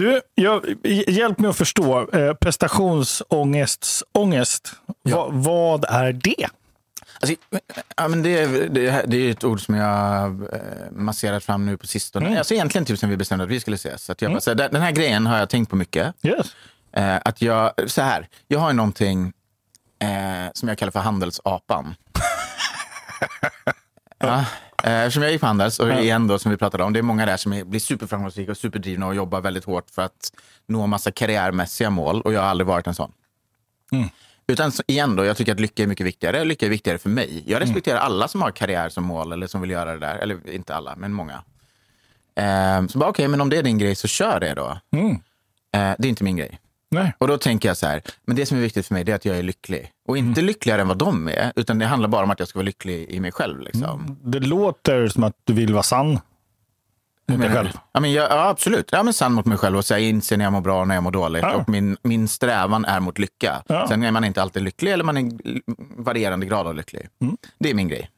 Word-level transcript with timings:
Du, 0.00 0.20
jag, 0.34 0.64
hjälp 1.08 1.38
mig 1.38 1.50
att 1.50 1.56
förstå. 1.56 2.10
Eh, 2.10 2.34
prestationsångest. 2.34 4.02
Ångest. 4.12 4.72
Ja. 5.02 5.26
Va, 5.26 5.28
vad 5.32 5.84
är 5.84 6.12
det? 6.12 6.46
Alltså, 7.20 7.36
ja, 7.96 8.08
men 8.08 8.22
det, 8.22 8.46
det, 8.68 9.04
det 9.06 9.16
är 9.16 9.30
ett 9.30 9.44
ord 9.44 9.64
som 9.64 9.74
jag 9.74 10.42
eh, 10.42 10.60
masserat 10.90 11.44
fram 11.44 11.66
nu 11.66 11.76
på 11.76 11.86
sistone. 11.86 12.26
Mm. 12.26 12.38
Alltså 12.38 12.54
egentligen 12.54 12.84
typ 12.84 12.98
sen 12.98 13.10
vi 13.10 13.16
bestämde 13.16 13.44
att 13.44 13.50
vi 13.50 13.60
skulle 13.60 13.74
ses. 13.74 14.10
Att 14.10 14.22
jag 14.22 14.30
bara, 14.30 14.40
så 14.40 14.54
den 14.54 14.72
den 14.72 14.82
här 14.82 14.92
grejen 14.92 15.26
har 15.26 15.38
jag 15.38 15.50
tänkt 15.50 15.70
på 15.70 15.76
mycket. 15.76 16.14
Yes. 16.22 16.46
Eh, 16.92 17.16
att 17.24 17.42
jag, 17.42 17.72
så 17.86 18.02
här, 18.02 18.28
jag 18.48 18.58
har 18.58 18.70
ju 18.70 18.76
någonting 18.76 19.32
eh, 19.98 20.52
som 20.52 20.68
jag 20.68 20.78
kallar 20.78 20.92
för 20.92 21.00
handelsapan. 21.00 21.94
ja, 24.20 24.44
eh, 24.84 25.00
eftersom 25.00 25.22
jag 25.22 25.32
gick 25.32 25.40
på 25.40 25.46
Handels, 25.46 25.78
och 25.78 25.88
igen 25.92 26.26
då 26.26 26.38
som 26.38 26.50
vi 26.50 26.56
pratade 26.56 26.84
om, 26.84 26.92
det 26.92 26.98
är 26.98 27.02
många 27.02 27.26
där 27.26 27.36
som 27.36 27.52
är, 27.52 27.64
blir 27.64 27.80
superframgångsrika 27.80 28.50
och 28.50 28.56
superdrivna 28.56 29.06
och 29.06 29.14
jobbar 29.14 29.40
väldigt 29.40 29.64
hårt 29.64 29.90
för 29.90 30.02
att 30.02 30.32
nå 30.66 30.86
massa 30.86 31.10
karriärmässiga 31.10 31.90
mål. 31.90 32.20
Och 32.22 32.32
jag 32.32 32.40
har 32.40 32.48
aldrig 32.48 32.66
varit 32.66 32.86
en 32.86 32.94
sån. 32.94 33.12
Utan 34.46 34.72
så- 34.72 34.82
igen 34.86 35.16
då, 35.16 35.24
jag 35.24 35.36
tycker 35.36 35.52
att 35.52 35.60
lycka 35.60 35.82
är 35.82 35.86
mycket 35.86 36.06
viktigare. 36.06 36.44
Lycka 36.44 36.66
är 36.66 36.70
viktigare 36.70 36.98
för 36.98 37.08
mig. 37.10 37.42
Jag 37.46 37.62
respekterar 37.62 37.98
alla 37.98 38.28
som 38.28 38.42
har 38.42 38.50
karriär 38.50 38.88
som 38.88 39.04
mål 39.04 39.32
eller 39.32 39.46
som 39.46 39.60
vill 39.60 39.70
göra 39.70 39.92
det 39.92 39.98
där. 39.98 40.16
Eller 40.16 40.50
inte 40.50 40.74
alla, 40.74 40.96
men 40.96 41.12
många. 41.12 41.42
Eh, 42.34 42.86
så 42.86 42.98
bara 42.98 43.10
okej, 43.10 43.28
men 43.28 43.40
om 43.40 43.48
det 43.48 43.56
är 43.56 43.62
din 43.62 43.78
grej 43.78 43.94
så 43.94 44.08
kör 44.08 44.40
det 44.40 44.54
då. 44.54 44.78
Mm. 44.92 45.10
Eh, 45.72 45.94
det 45.98 46.06
är 46.06 46.08
inte 46.08 46.24
min 46.24 46.36
grej. 46.36 46.58
Nej. 46.90 47.14
Och 47.18 47.28
då 47.28 47.38
tänker 47.38 47.68
jag 47.68 47.76
så 47.76 47.86
här, 47.86 48.02
men 48.24 48.36
det 48.36 48.46
som 48.46 48.56
är 48.56 48.62
viktigt 48.62 48.86
för 48.86 48.94
mig 48.94 49.10
är 49.10 49.14
att 49.14 49.24
jag 49.24 49.38
är 49.38 49.42
lycklig. 49.42 49.92
Och 50.08 50.18
inte 50.18 50.42
lyckligare 50.42 50.80
än 50.80 50.88
vad 50.88 50.98
de 50.98 51.28
är, 51.28 51.52
utan 51.56 51.78
det 51.78 51.86
handlar 51.86 52.08
bara 52.08 52.24
om 52.24 52.30
att 52.30 52.38
jag 52.38 52.48
ska 52.48 52.58
vara 52.58 52.64
lycklig 52.64 53.06
i 53.10 53.20
mig 53.20 53.32
själv. 53.32 53.60
Liksom. 53.60 54.18
Det 54.22 54.40
låter 54.40 55.08
som 55.08 55.24
att 55.24 55.34
du 55.44 55.52
vill 55.52 55.72
vara 55.72 55.82
sann 55.82 56.18
mot 57.28 57.40
dig 57.40 57.50
själv. 57.50 57.70
Ja, 57.92 58.00
men 58.00 58.12
jag, 58.12 58.30
ja, 58.30 58.48
absolut. 58.48 58.88
Ja, 58.92 59.02
men 59.02 59.14
sann 59.14 59.32
mot 59.32 59.46
mig 59.46 59.58
själv 59.58 59.76
och 59.76 59.84
så 59.84 59.94
jag 59.94 60.00
inser 60.00 60.36
när 60.36 60.44
jag 60.44 60.52
mår 60.52 60.60
bra 60.60 60.80
och 60.80 60.88
när 60.88 60.94
jag 60.94 61.04
mår 61.04 61.10
dåligt. 61.10 61.42
Ja. 61.42 61.54
Och 61.54 61.68
min, 61.68 61.96
min 62.02 62.28
strävan 62.28 62.84
är 62.84 63.00
mot 63.00 63.18
lycka. 63.18 63.62
Ja. 63.66 63.88
Sen 63.88 64.02
är 64.02 64.10
man 64.10 64.24
inte 64.24 64.42
alltid 64.42 64.62
lycklig 64.62 64.92
eller 64.92 65.04
man 65.04 65.16
är 65.16 65.20
i 65.20 65.62
varierande 65.96 66.46
grad 66.46 66.66
av 66.66 66.74
lycklig. 66.74 67.08
Mm. 67.20 67.36
Det 67.58 67.70
är 67.70 67.74
min 67.74 67.88
grej. 67.88 68.10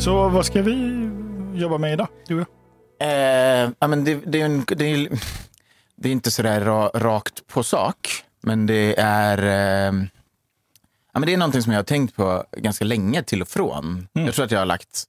Så 0.00 0.28
vad 0.28 0.46
ska 0.46 0.62
vi 0.62 1.10
jobba 1.54 1.78
med 1.78 1.92
idag, 1.92 2.08
du 2.26 2.40
och 2.40 2.46
jag? 2.98 3.08
Eh, 3.08 3.70
ja, 3.78 3.88
men 3.88 4.04
det, 4.04 4.14
det, 4.26 4.40
är 4.40 4.44
en, 4.44 4.64
det, 4.68 4.84
är, 4.84 5.08
det 5.96 6.08
är 6.08 6.12
inte 6.12 6.30
sådär 6.30 6.60
ra, 6.60 6.88
rakt 6.94 7.46
på 7.46 7.62
sak, 7.62 8.24
men 8.40 8.66
det 8.66 9.00
är... 9.00 9.38
Eh, 9.38 9.94
ja, 11.12 11.20
men 11.20 11.22
det 11.22 11.32
är 11.32 11.36
någonting 11.36 11.62
som 11.62 11.72
jag 11.72 11.78
har 11.78 11.84
tänkt 11.84 12.16
på 12.16 12.44
ganska 12.52 12.84
länge 12.84 13.22
till 13.22 13.42
och 13.42 13.48
från. 13.48 14.08
Jag 14.12 14.34
tror 14.34 14.44
att 14.44 14.50
jag 14.50 14.58
har 14.58 14.66
lagt 14.66 15.04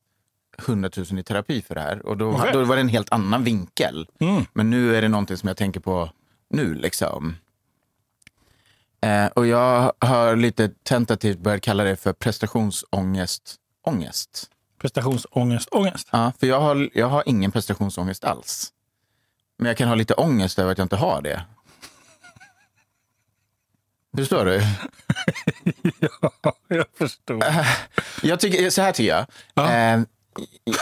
100 0.60 0.90
000 0.98 1.20
i 1.20 1.24
terapi 1.24 1.62
för 1.62 1.76
det 1.76 1.82
här. 1.82 2.06
Och 2.06 2.18
då, 2.18 2.30
Okej. 2.30 2.50
då 2.54 2.64
var 2.64 2.76
det 2.76 2.82
en 2.82 2.90
helt 2.90 3.12
annan 3.12 3.44
vinkel. 3.44 4.08
Mm. 4.20 4.46
Men 4.54 4.70
nu 4.70 4.96
är 4.96 5.02
det 5.02 5.08
någonting 5.08 5.38
som 5.38 5.48
jag 5.48 5.58
tänker 5.58 5.80
på 5.80 6.10
nu. 6.50 6.74
liksom. 6.74 7.36
Eh, 9.02 9.26
och 9.26 9.48
jag 9.48 9.94
har 10.00 10.36
lite 10.36 10.72
tentativt 10.84 11.40
börjat 11.40 11.62
kalla 11.62 11.84
det 11.84 11.96
för 11.96 12.14
prestationsångest. 12.14 13.56
Ångest. 13.84 14.48
Prestationsångest. 14.82 15.70
Ångest. 15.72 16.08
Ja, 16.12 16.32
för 16.40 16.48
jag 16.48 16.60
har, 16.60 16.90
jag 16.94 17.08
har 17.08 17.24
ingen 17.26 17.52
prestationsångest 17.52 18.24
alls. 18.24 18.74
Men 19.58 19.68
jag 19.68 19.78
kan 19.78 19.88
ha 19.88 19.96
lite 19.96 20.14
ångest 20.14 20.60
över 20.60 20.72
att 20.72 20.78
jag 20.78 20.86
inte 20.86 20.96
har 20.96 21.22
det. 21.22 21.42
Förstår 24.18 24.46
du? 24.46 24.62
ja, 26.42 26.54
jag 26.68 26.86
förstår. 26.98 27.44
Jag 28.22 28.40
tycker, 28.40 28.70
så 28.70 28.82
här 28.82 28.92
tycker 28.92 29.10
jag. 29.10 29.26
Eh, 29.70 30.02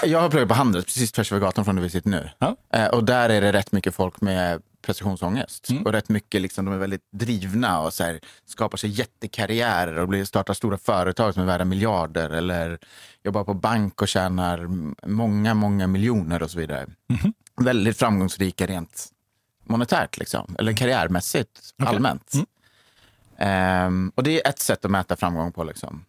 jag 0.03 0.21
har 0.21 0.29
pluggat 0.29 0.49
på 0.49 0.55
Handels 0.55 0.85
precis 0.85 1.11
tvärs 1.11 1.31
över 1.31 1.41
gatan 1.41 1.65
från 1.65 1.75
där 1.75 1.83
vi 1.83 1.89
sitter 1.89 2.09
nu. 2.09 2.29
Ja. 2.39 2.55
Eh, 2.73 2.87
och 2.87 3.03
där 3.03 3.29
är 3.29 3.41
det 3.41 3.51
rätt 3.51 3.71
mycket 3.71 3.95
folk 3.95 4.21
med 4.21 4.61
prestationsångest. 4.81 5.67
Och 5.85 5.91
rätt 5.91 6.09
mycket, 6.09 6.41
liksom, 6.41 6.65
de 6.65 6.73
är 6.73 6.77
väldigt 6.77 7.07
drivna 7.11 7.79
och 7.81 7.93
så 7.93 8.03
här, 8.03 8.19
skapar 8.45 8.77
sig 8.77 8.89
jättekarriärer 8.89 9.99
och 9.99 10.07
blir, 10.07 10.25
startar 10.25 10.53
stora 10.53 10.77
företag 10.77 11.33
som 11.33 11.43
är 11.43 11.47
värda 11.47 11.65
miljarder. 11.65 12.29
Eller 12.29 12.79
jobbar 13.23 13.43
på 13.43 13.53
bank 13.53 14.01
och 14.01 14.07
tjänar 14.07 14.67
många, 15.07 15.53
många 15.53 15.87
miljoner 15.87 16.43
och 16.43 16.51
så 16.51 16.59
vidare. 16.59 16.87
Väldigt 17.61 17.97
framgångsrika 17.97 18.67
rent 18.67 19.07
monetärt, 19.63 20.17
liksom. 20.17 20.55
eller 20.59 20.73
karriärmässigt 20.73 21.59
allmänt. 21.83 22.33
Ehm, 23.37 24.11
och 24.15 24.23
det 24.23 24.45
är 24.45 24.49
ett 24.49 24.59
sätt 24.59 24.85
att 24.85 24.91
mäta 24.91 25.15
framgång 25.15 25.51
på. 25.51 25.63
Liksom. 25.63 26.05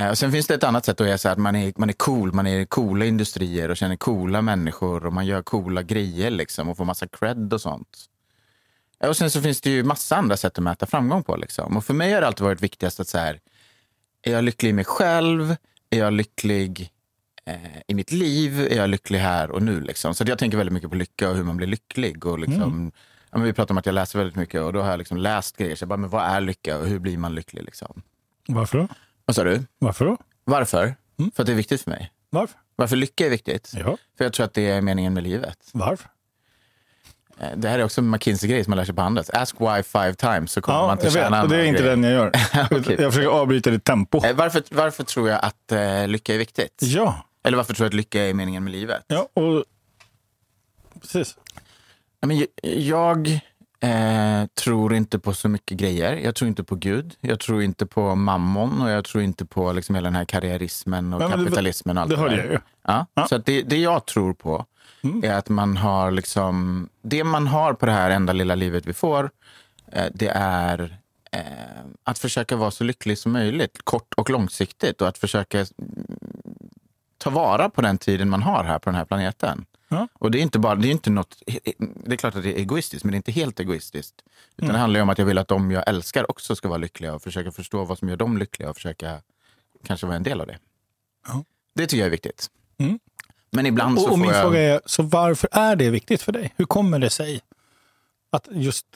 Eh, 0.00 0.08
och 0.08 0.18
sen 0.18 0.32
finns 0.32 0.46
det 0.46 0.54
ett 0.54 0.64
annat 0.64 0.84
sätt 0.84 1.00
att 1.00 1.20
så 1.20 1.28
att 1.28 1.38
man 1.38 1.56
är, 1.56 1.72
man 1.76 1.88
är 1.88 1.92
cool, 1.92 2.32
man 2.32 2.46
är 2.46 2.60
i 2.60 2.66
coola 2.66 3.04
industrier 3.04 3.68
och 3.68 3.76
känner 3.76 3.96
coola 3.96 4.42
människor 4.42 5.06
och 5.06 5.12
man 5.12 5.26
gör 5.26 5.42
coola 5.42 5.82
grejer 5.82 6.30
liksom, 6.30 6.68
och 6.68 6.76
får 6.76 6.84
massa 6.84 7.06
cred 7.08 7.52
och 7.52 7.60
sånt. 7.60 7.98
Eh, 9.00 9.08
Och 9.08 9.16
sen 9.16 9.30
så 9.30 9.40
finns 9.42 9.60
det 9.60 9.70
ju 9.70 9.84
massa 9.84 10.16
andra 10.16 10.36
sätt 10.36 10.58
att 10.58 10.64
mäta 10.64 10.86
framgång 10.86 11.22
på. 11.22 11.36
Liksom. 11.36 11.76
Och 11.76 11.84
för 11.84 11.94
mig 11.94 12.12
har 12.12 12.20
det 12.20 12.26
alltid 12.26 12.44
varit 12.44 12.62
viktigast 12.62 13.00
att 13.00 13.08
så 13.08 13.18
här, 13.18 13.40
är 14.22 14.32
jag 14.32 14.44
lycklig 14.44 14.70
i 14.70 14.72
mig 14.72 14.84
själv? 14.84 15.56
Är 15.90 15.98
jag 15.98 16.12
lycklig 16.12 16.90
eh, 17.44 17.54
i 17.86 17.94
mitt 17.94 18.12
liv? 18.12 18.60
Är 18.60 18.76
jag 18.76 18.90
lycklig 18.90 19.18
här 19.18 19.50
och 19.50 19.62
nu? 19.62 19.80
Liksom? 19.80 20.14
Så 20.14 20.24
jag 20.26 20.38
tänker 20.38 20.58
väldigt 20.58 20.72
mycket 20.72 20.90
på 20.90 20.96
lycka 20.96 21.30
och 21.30 21.36
hur 21.36 21.44
man 21.44 21.56
blir 21.56 21.66
lycklig. 21.66 22.26
Och 22.26 22.38
liksom, 22.38 22.92
ja, 23.30 23.38
men 23.38 23.46
vi 23.46 23.52
pratar 23.52 23.74
om 23.74 23.78
att 23.78 23.86
jag 23.86 23.94
läser 23.94 24.18
väldigt 24.18 24.36
mycket 24.36 24.60
och 24.62 24.72
då 24.72 24.82
har 24.82 24.90
jag 24.90 24.98
liksom 24.98 25.16
läst 25.16 25.56
grejer. 25.56 25.76
Så 25.76 25.82
jag 25.82 25.88
bara, 25.88 25.96
men 25.96 26.10
vad 26.10 26.24
är 26.24 26.40
lycka 26.40 26.78
och 26.78 26.86
hur 26.86 26.98
blir 26.98 27.18
man 27.18 27.34
lycklig? 27.34 27.62
Liksom? 27.64 28.02
Varför 28.48 28.78
då? 28.78 28.88
Vad 29.24 29.36
sa 29.36 29.44
du? 29.44 29.62
Varför 29.78 30.04
då? 30.04 30.16
Varför? 30.44 30.94
För 31.34 31.42
att 31.42 31.46
det 31.46 31.52
är 31.52 31.56
viktigt 31.56 31.82
för 31.82 31.90
mig. 31.90 32.12
Varför? 32.30 32.58
Varför 32.76 32.96
lycka 32.96 33.26
är 33.26 33.30
viktigt? 33.30 33.72
Ja, 33.76 33.96
För 34.18 34.24
jag 34.24 34.32
tror 34.32 34.46
att 34.46 34.54
det 34.54 34.70
är 34.70 34.80
meningen 34.82 35.14
med 35.14 35.22
livet. 35.22 35.58
varför? 35.72 36.08
Eh, 37.38 37.48
Det 37.56 37.68
här 37.68 37.78
är 37.78 37.84
också 37.84 38.00
en 38.00 38.10
McKinsey-grej 38.10 38.64
som 38.64 38.70
man 38.70 38.76
lär 38.78 38.84
sig 38.84 38.94
på 38.94 39.02
Handels. 39.02 39.30
Ask 39.30 39.60
why 39.60 39.82
five 39.82 40.14
times 40.14 40.52
så 40.52 40.60
kommer 40.60 40.78
man 40.78 40.88
Ja, 40.88 40.96
till 41.10 41.20
jag 41.20 41.30
vet. 41.30 41.42
Och 41.42 41.48
det 41.48 41.56
är 41.56 41.64
inte 41.64 41.82
grejen. 41.82 42.02
den 42.02 42.10
jag 42.10 42.20
gör. 42.20 42.32
Okej. 42.80 42.96
Jag 43.00 43.12
försöker 43.12 43.28
avbryta 43.28 43.70
ditt 43.70 43.84
tempo. 43.84 44.24
Eh, 44.24 44.36
Varför, 44.36 44.62
varför 44.70 45.04
tror 45.04 45.28
jag 45.28 45.40
att 45.44 45.72
eh, 45.72 46.08
lycka 46.08 46.34
är 46.34 46.38
viktigt? 46.38 46.78
Ja, 46.82 47.26
Eller 47.42 47.56
varför 47.56 47.74
tror 47.74 47.84
jag 47.84 47.90
att 47.90 47.94
lycka 47.94 48.22
är 48.24 48.34
meningen 48.34 48.64
med 48.64 48.72
livet? 48.72 49.04
ja 49.06 49.28
och 49.34 49.64
precis. 51.00 51.36
Men 52.20 52.46
jag 52.62 53.40
eh, 53.84 54.46
tror 54.46 54.94
inte 54.94 55.18
på 55.18 55.34
så 55.34 55.48
mycket 55.48 55.78
grejer. 55.78 56.16
Jag 56.16 56.34
tror 56.34 56.48
inte 56.48 56.64
på 56.64 56.74
Gud. 56.74 57.14
Jag 57.20 57.40
tror 57.40 57.62
inte 57.62 57.86
på 57.86 58.14
mammon 58.14 58.82
och 58.82 58.90
jag 58.90 59.04
tror 59.04 59.22
inte 59.22 59.44
på 59.44 59.72
liksom 59.72 59.94
hela 59.94 60.06
den 60.06 60.16
här 60.16 60.24
karriärismen 60.24 61.14
och 61.14 61.22
Ja, 61.22 61.28
kapitalismen. 61.28 61.96
Och 61.96 62.02
allt 62.02 62.10
det 62.10 62.16
hörde 62.16 62.36
jag 62.36 62.46
ju. 62.46 62.58
Ja, 62.86 63.06
Ja. 63.14 63.26
Så 63.26 63.38
det, 63.38 63.62
det 63.62 63.76
jag 63.76 64.06
tror 64.06 64.32
på 64.34 64.66
är 65.22 65.32
att 65.32 65.48
man 65.48 65.76
har 65.76 66.10
liksom, 66.10 66.88
det 67.02 67.24
man 67.24 67.46
har 67.46 67.72
på 67.72 67.86
det 67.86 67.92
här 67.92 68.10
enda 68.10 68.32
lilla 68.32 68.54
livet 68.54 68.86
vi 68.86 68.92
får, 68.92 69.30
eh, 69.92 70.06
det 70.14 70.28
är 70.34 70.98
eh, 71.32 71.40
att 72.04 72.18
försöka 72.18 72.56
vara 72.56 72.70
så 72.70 72.84
lycklig 72.84 73.18
som 73.18 73.32
möjligt, 73.32 73.78
kort 73.84 74.14
och 74.14 74.30
långsiktigt 74.30 75.02
och 75.02 75.08
att 75.08 75.18
försöka 75.18 75.58
mm, 75.58 75.68
ta 77.18 77.30
vara 77.30 77.70
på 77.70 77.82
den 77.82 77.98
tiden 77.98 78.30
man 78.30 78.42
har 78.42 78.64
här 78.64 78.78
på 78.78 78.90
den 78.90 78.94
här 78.94 79.04
planeten. 79.04 79.66
Ja. 79.94 80.08
Och 80.14 80.30
det 80.30 80.38
är 80.38 80.42
inte 80.42 80.58
bara, 80.58 80.74
det 80.74 80.88
är 80.88 80.90
inte 80.90 81.10
något, 81.10 81.42
det 82.04 82.12
är 82.12 82.16
klart 82.16 82.36
att 82.36 82.42
det 82.42 82.52
är 82.52 82.58
egoistiskt, 82.58 83.04
men 83.04 83.12
det 83.12 83.14
är 83.14 83.16
inte 83.16 83.32
helt 83.32 83.60
egoistiskt. 83.60 84.14
Utan 84.56 84.72
det 84.72 84.78
handlar 84.78 84.98
ju 84.98 85.02
om 85.02 85.08
att 85.08 85.18
jag 85.18 85.26
vill 85.26 85.38
att 85.38 85.48
de 85.48 85.70
jag 85.70 85.88
älskar 85.88 86.30
också 86.30 86.56
ska 86.56 86.68
vara 86.68 86.78
lyckliga 86.78 87.14
och 87.14 87.22
försöka 87.22 87.52
förstå 87.52 87.84
vad 87.84 87.98
som 87.98 88.08
gör 88.08 88.16
dem 88.16 88.38
lyckliga 88.38 88.70
och 88.70 88.76
försöka 88.76 89.22
kanske 89.84 90.06
vara 90.06 90.16
en 90.16 90.22
del 90.22 90.40
av 90.40 90.46
det. 90.46 90.58
Ja. 91.26 91.44
Det 91.74 91.86
tycker 91.86 91.98
jag 92.00 92.06
är 92.06 92.10
viktigt. 92.10 92.50
Mm. 92.78 92.98
Men 93.50 93.66
ibland 93.66 94.00
så 94.00 94.06
Och, 94.06 94.12
och 94.12 94.18
min 94.18 94.30
jag... 94.30 94.42
fråga 94.42 94.60
är, 94.60 94.80
så 94.86 95.02
varför 95.02 95.48
är 95.52 95.76
det 95.76 95.90
viktigt 95.90 96.22
för 96.22 96.32
dig? 96.32 96.52
Hur 96.56 96.64
kommer 96.64 96.98
det 96.98 97.10
sig 97.10 97.40
att 98.30 98.48
just 98.50 98.86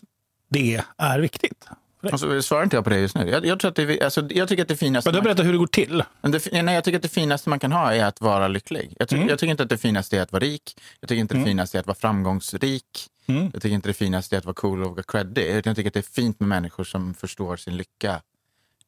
det 0.48 0.82
är 0.96 1.20
viktigt? 1.20 1.68
Alltså, 2.02 2.42
svarar 2.42 2.62
inte 2.64 2.76
jag 2.76 2.84
på 2.84 2.90
det 2.90 2.98
just 2.98 3.14
nu? 3.14 3.30
Jag, 3.30 3.46
jag, 3.46 3.60
tror 3.60 3.68
att 3.68 3.74
det, 3.76 4.00
alltså, 4.02 4.26
jag 4.30 4.48
tycker 4.48 4.62
att 4.62 4.68
det 4.68 4.76
finaste... 4.76 5.10
Men 5.10 5.14
du 5.14 5.22
berättar 5.22 5.44
hur 5.44 5.52
det 5.52 5.58
går 5.58 5.66
till. 5.66 6.02
Det, 6.20 6.62
nej, 6.62 6.74
jag 6.74 6.84
tycker 6.84 6.96
att 6.98 7.02
det 7.02 7.08
finaste 7.08 7.48
man 7.50 7.58
kan 7.58 7.72
ha 7.72 7.94
är 7.94 8.04
att 8.04 8.20
vara 8.20 8.48
lycklig. 8.48 8.94
Jag, 8.98 9.08
ty, 9.08 9.16
Mm. 9.16 9.28
jag 9.28 9.38
tycker 9.38 9.50
inte 9.50 9.62
att 9.62 9.68
det 9.68 9.78
finaste 9.78 10.18
är 10.18 10.22
att 10.22 10.32
vara 10.32 10.44
rik. 10.44 10.76
Jag 11.00 11.08
tycker 11.08 11.20
inte 11.20 11.34
det 11.34 11.44
finaste 11.44 11.78
är 11.78 11.80
att 11.80 11.86
vara 11.86 11.94
framgångsrik. 11.94 12.84
Mm. 13.26 13.50
Jag 13.52 13.62
tycker 13.62 13.74
inte 13.74 13.88
det 13.88 13.94
finaste 13.94 14.36
är 14.36 14.38
att 14.38 14.44
vara 14.44 14.54
cool 14.54 14.82
och 14.84 14.90
vara 14.90 15.02
creddig. 15.02 15.62
Jag 15.66 15.76
tycker 15.76 15.86
att 15.90 15.94
det 15.94 16.00
är 16.00 16.12
fint 16.14 16.40
med 16.40 16.48
människor 16.48 16.84
som 16.84 17.14
förstår 17.14 17.56
sin 17.56 17.76
lycka 17.76 18.20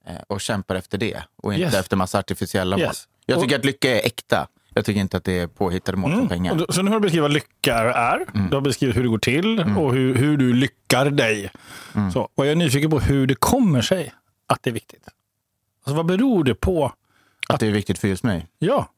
eh, 0.07 0.15
och 0.27 0.41
kämpar 0.41 0.75
efter 0.75 0.99
det. 0.99 1.23
Och 1.37 1.55
inte 1.55 1.65
Yes. 1.67 1.75
efter 1.75 1.97
massa 1.97 2.19
artificiella 2.19 2.77
mål. 2.77 2.87
Yes. 2.87 3.09
Jag 3.27 3.41
tycker 3.41 3.55
Och- 3.55 3.59
att 3.59 3.65
lycka 3.65 3.91
är 4.01 4.07
äkta. 4.07 4.47
Jag 4.75 4.85
tycker 4.85 5.01
inte 5.01 5.17
att 5.17 5.25
det 5.25 5.39
är 5.39 5.47
påhittade 5.47 5.99
mål 5.99 6.13
för 6.13 6.27
pengar. 6.27 6.67
Så 6.69 6.83
nu 6.83 6.91
har 6.91 6.97
du 6.97 7.01
beskrivit 7.01 7.23
vad 7.23 7.33
lycka 7.33 7.75
är. 7.95 8.49
Du 8.49 8.55
har 8.57 8.61
beskrivit 8.61 8.97
hur 8.97 9.03
det 9.03 9.09
går 9.09 9.19
till 9.19 9.61
och 9.61 9.95
hur, 9.95 10.15
hur 10.15 10.37
du 10.37 10.53
lyckar 10.53 11.11
dig. 11.11 11.51
Så, 12.13 12.29
och 12.35 12.47
jag 12.47 12.53
är 12.53 12.57
nyfiken 12.57 12.91
på 12.91 13.01
hur 13.01 13.27
det 13.27 13.35
kommer 13.35 13.83
sig 13.83 14.15
att 14.47 14.63
det 14.63 14.71
är 14.71 14.75
viktigt. 14.75 15.09
Alltså, 15.85 15.97
vad 15.97 16.07
beror 16.07 16.45
det 16.45 16.55
på? 16.55 16.93
Att 17.49 17.61
det 17.61 17.67
är 17.67 17.71
viktigt 17.73 17.99
för 17.99 18.09
just 18.09 18.25
mig. 18.25 18.47
Ja, 18.59 18.91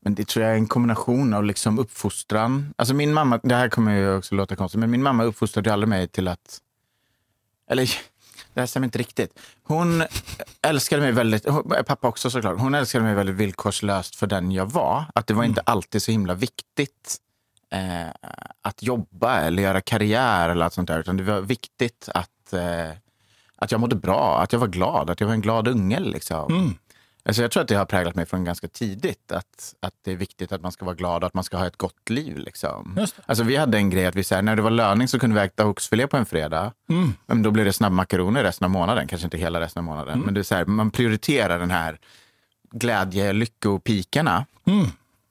Men 0.00 0.14
det 0.14 0.28
tror 0.28 0.44
jag 0.44 0.52
är 0.52 0.56
en 0.56 0.66
kombination 0.66 1.34
av 1.34 1.44
liksom 1.44 1.78
uppfostran. 1.78 2.74
Alltså 2.76 2.94
min 2.94 3.12
mamma, 3.14 3.40
det 3.42 3.54
här 3.54 3.68
kommer 3.68 3.96
ju 3.96 4.16
också 4.16 4.34
låta 4.34 4.56
konstigt, 4.56 4.80
men 4.80 4.90
min 4.90 5.02
mamma 5.02 5.24
uppfostrade 5.24 5.72
aldrig 5.72 5.88
mig 5.88 6.08
till 6.08 6.28
att... 6.28 6.58
Eller 7.70 7.90
det 8.58 8.62
här 8.62 8.66
stämmer 8.66 8.86
inte 8.86 8.98
riktigt. 8.98 9.38
Hon 9.62 10.02
älskade 10.62 11.02
mig 11.02 11.12
väldigt, 11.12 11.46
pappa 11.86 12.08
också 12.08 12.30
såklart, 12.30 12.60
hon 12.60 12.74
älskade 12.74 13.04
mig 13.04 13.14
väldigt 13.14 13.36
villkorslöst 13.36 14.16
för 14.16 14.26
den 14.26 14.52
jag 14.52 14.66
var. 14.66 15.04
Att 15.14 15.26
det 15.26 15.34
var 15.34 15.44
inte 15.44 15.60
alltid 15.60 16.02
så 16.02 16.10
himla 16.10 16.34
viktigt 16.34 17.16
eh, 17.72 18.08
att 18.62 18.82
jobba 18.82 19.40
eller 19.40 19.62
göra 19.62 19.80
karriär 19.80 20.48
eller 20.48 20.64
allt 20.64 20.74
sånt 20.74 20.88
där. 20.88 21.00
Utan 21.00 21.16
det 21.16 21.22
var 21.22 21.40
viktigt 21.40 22.08
att, 22.14 22.52
eh, 22.52 22.90
att 23.56 23.72
jag 23.72 23.80
mådde 23.80 23.96
bra, 23.96 24.40
att 24.40 24.52
jag 24.52 24.60
var 24.60 24.68
glad, 24.68 25.10
att 25.10 25.20
jag 25.20 25.26
var 25.26 25.34
en 25.34 25.40
glad 25.40 25.68
unge. 25.68 26.00
Liksom. 26.00 26.52
Mm. 26.52 26.74
Alltså 27.28 27.42
jag 27.42 27.50
tror 27.50 27.62
att 27.62 27.68
det 27.68 27.74
har 27.74 27.84
präglat 27.84 28.14
mig 28.14 28.26
från 28.26 28.44
ganska 28.44 28.68
tidigt. 28.68 29.32
Att, 29.32 29.74
att 29.80 29.94
det 30.04 30.12
är 30.12 30.16
viktigt 30.16 30.52
att 30.52 30.60
man 30.62 30.72
ska 30.72 30.84
vara 30.84 30.94
glad 30.94 31.22
och 31.22 31.26
att 31.26 31.34
man 31.34 31.44
ska 31.44 31.56
ha 31.56 31.66
ett 31.66 31.76
gott 31.76 32.10
liv. 32.10 32.38
Liksom. 32.38 33.06
Alltså 33.26 33.44
vi 33.44 33.56
hade 33.56 33.78
en 33.78 33.90
grej 33.90 34.06
att 34.06 34.14
vi, 34.14 34.24
så 34.24 34.34
här, 34.34 34.42
när 34.42 34.56
det 34.56 34.62
var 34.62 34.70
löning 34.70 35.08
så 35.08 35.18
kunde 35.18 35.40
vi 35.40 35.46
äta 35.46 35.66
oxfilé 35.66 36.06
på 36.06 36.16
en 36.16 36.26
fredag. 36.26 36.72
Mm. 36.88 37.14
Men 37.26 37.42
då 37.42 37.50
blir 37.50 37.64
det 37.64 37.72
snabbmakaroner 37.72 38.42
resten 38.42 38.64
av 38.64 38.70
månaden. 38.70 39.06
Kanske 39.06 39.26
inte 39.26 39.38
hela 39.38 39.60
resten 39.60 39.80
av 39.80 39.84
månaden. 39.84 40.14
Mm. 40.14 40.24
Men 40.24 40.34
det 40.34 40.40
är 40.40 40.42
så 40.42 40.54
här, 40.54 40.64
man 40.64 40.90
prioriterar 40.90 41.58
den 41.58 41.70
här 41.70 41.98
glädje, 42.70 43.32
lyckopikarna 43.32 44.46
Mm. 44.66 44.86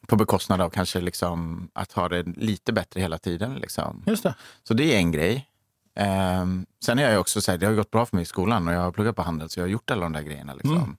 på 0.07 0.15
bekostnad 0.15 0.61
av 0.61 0.69
kanske 0.69 1.01
liksom 1.01 1.69
att 1.73 1.91
ha 1.91 2.09
det 2.09 2.23
lite 2.23 2.73
bättre 2.73 3.01
hela 3.01 3.17
tiden. 3.17 3.55
Liksom. 3.55 4.03
Just 4.05 4.23
det. 4.23 4.35
Så 4.63 4.73
det 4.73 4.93
är 4.93 4.97
en 4.97 5.11
grej. 5.11 5.47
Ehm, 5.95 6.65
sen 6.85 6.99
är 6.99 7.11
jag 7.11 7.19
också 7.19 7.41
så 7.41 7.51
här, 7.51 7.57
det 7.57 7.65
har 7.65 7.73
gått 7.73 7.91
bra 7.91 8.05
för 8.05 8.15
mig 8.15 8.23
i 8.23 8.25
skolan 8.25 8.67
och 8.67 8.73
jag 8.73 8.79
har 8.79 8.91
pluggat 8.91 9.15
på 9.15 9.21
handel 9.21 9.49
så 9.49 9.59
jag 9.59 9.63
har 9.63 9.69
gjort 9.69 9.91
alla 9.91 10.01
de 10.01 10.13
där 10.13 10.21
grejerna. 10.21 10.53
Liksom. 10.53 10.77
Mm. 10.77 10.97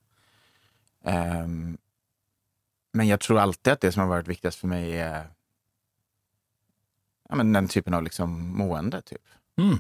Ehm, 1.08 1.78
men 2.93 3.08
jag 3.08 3.20
tror 3.20 3.38
alltid 3.38 3.72
att 3.72 3.81
det 3.81 3.93
som 3.93 4.02
har 4.02 4.08
varit 4.08 4.28
viktigast 4.28 4.58
för 4.58 4.69
mig 4.69 5.00
är 5.00 5.26
ja, 7.28 7.37
men 7.37 7.52
den 7.52 7.69
typen 7.69 7.94
av 7.94 8.02
liksom 8.02 8.56
mående. 8.58 9.02
Typ. 9.02 9.22
Mm. 9.58 9.78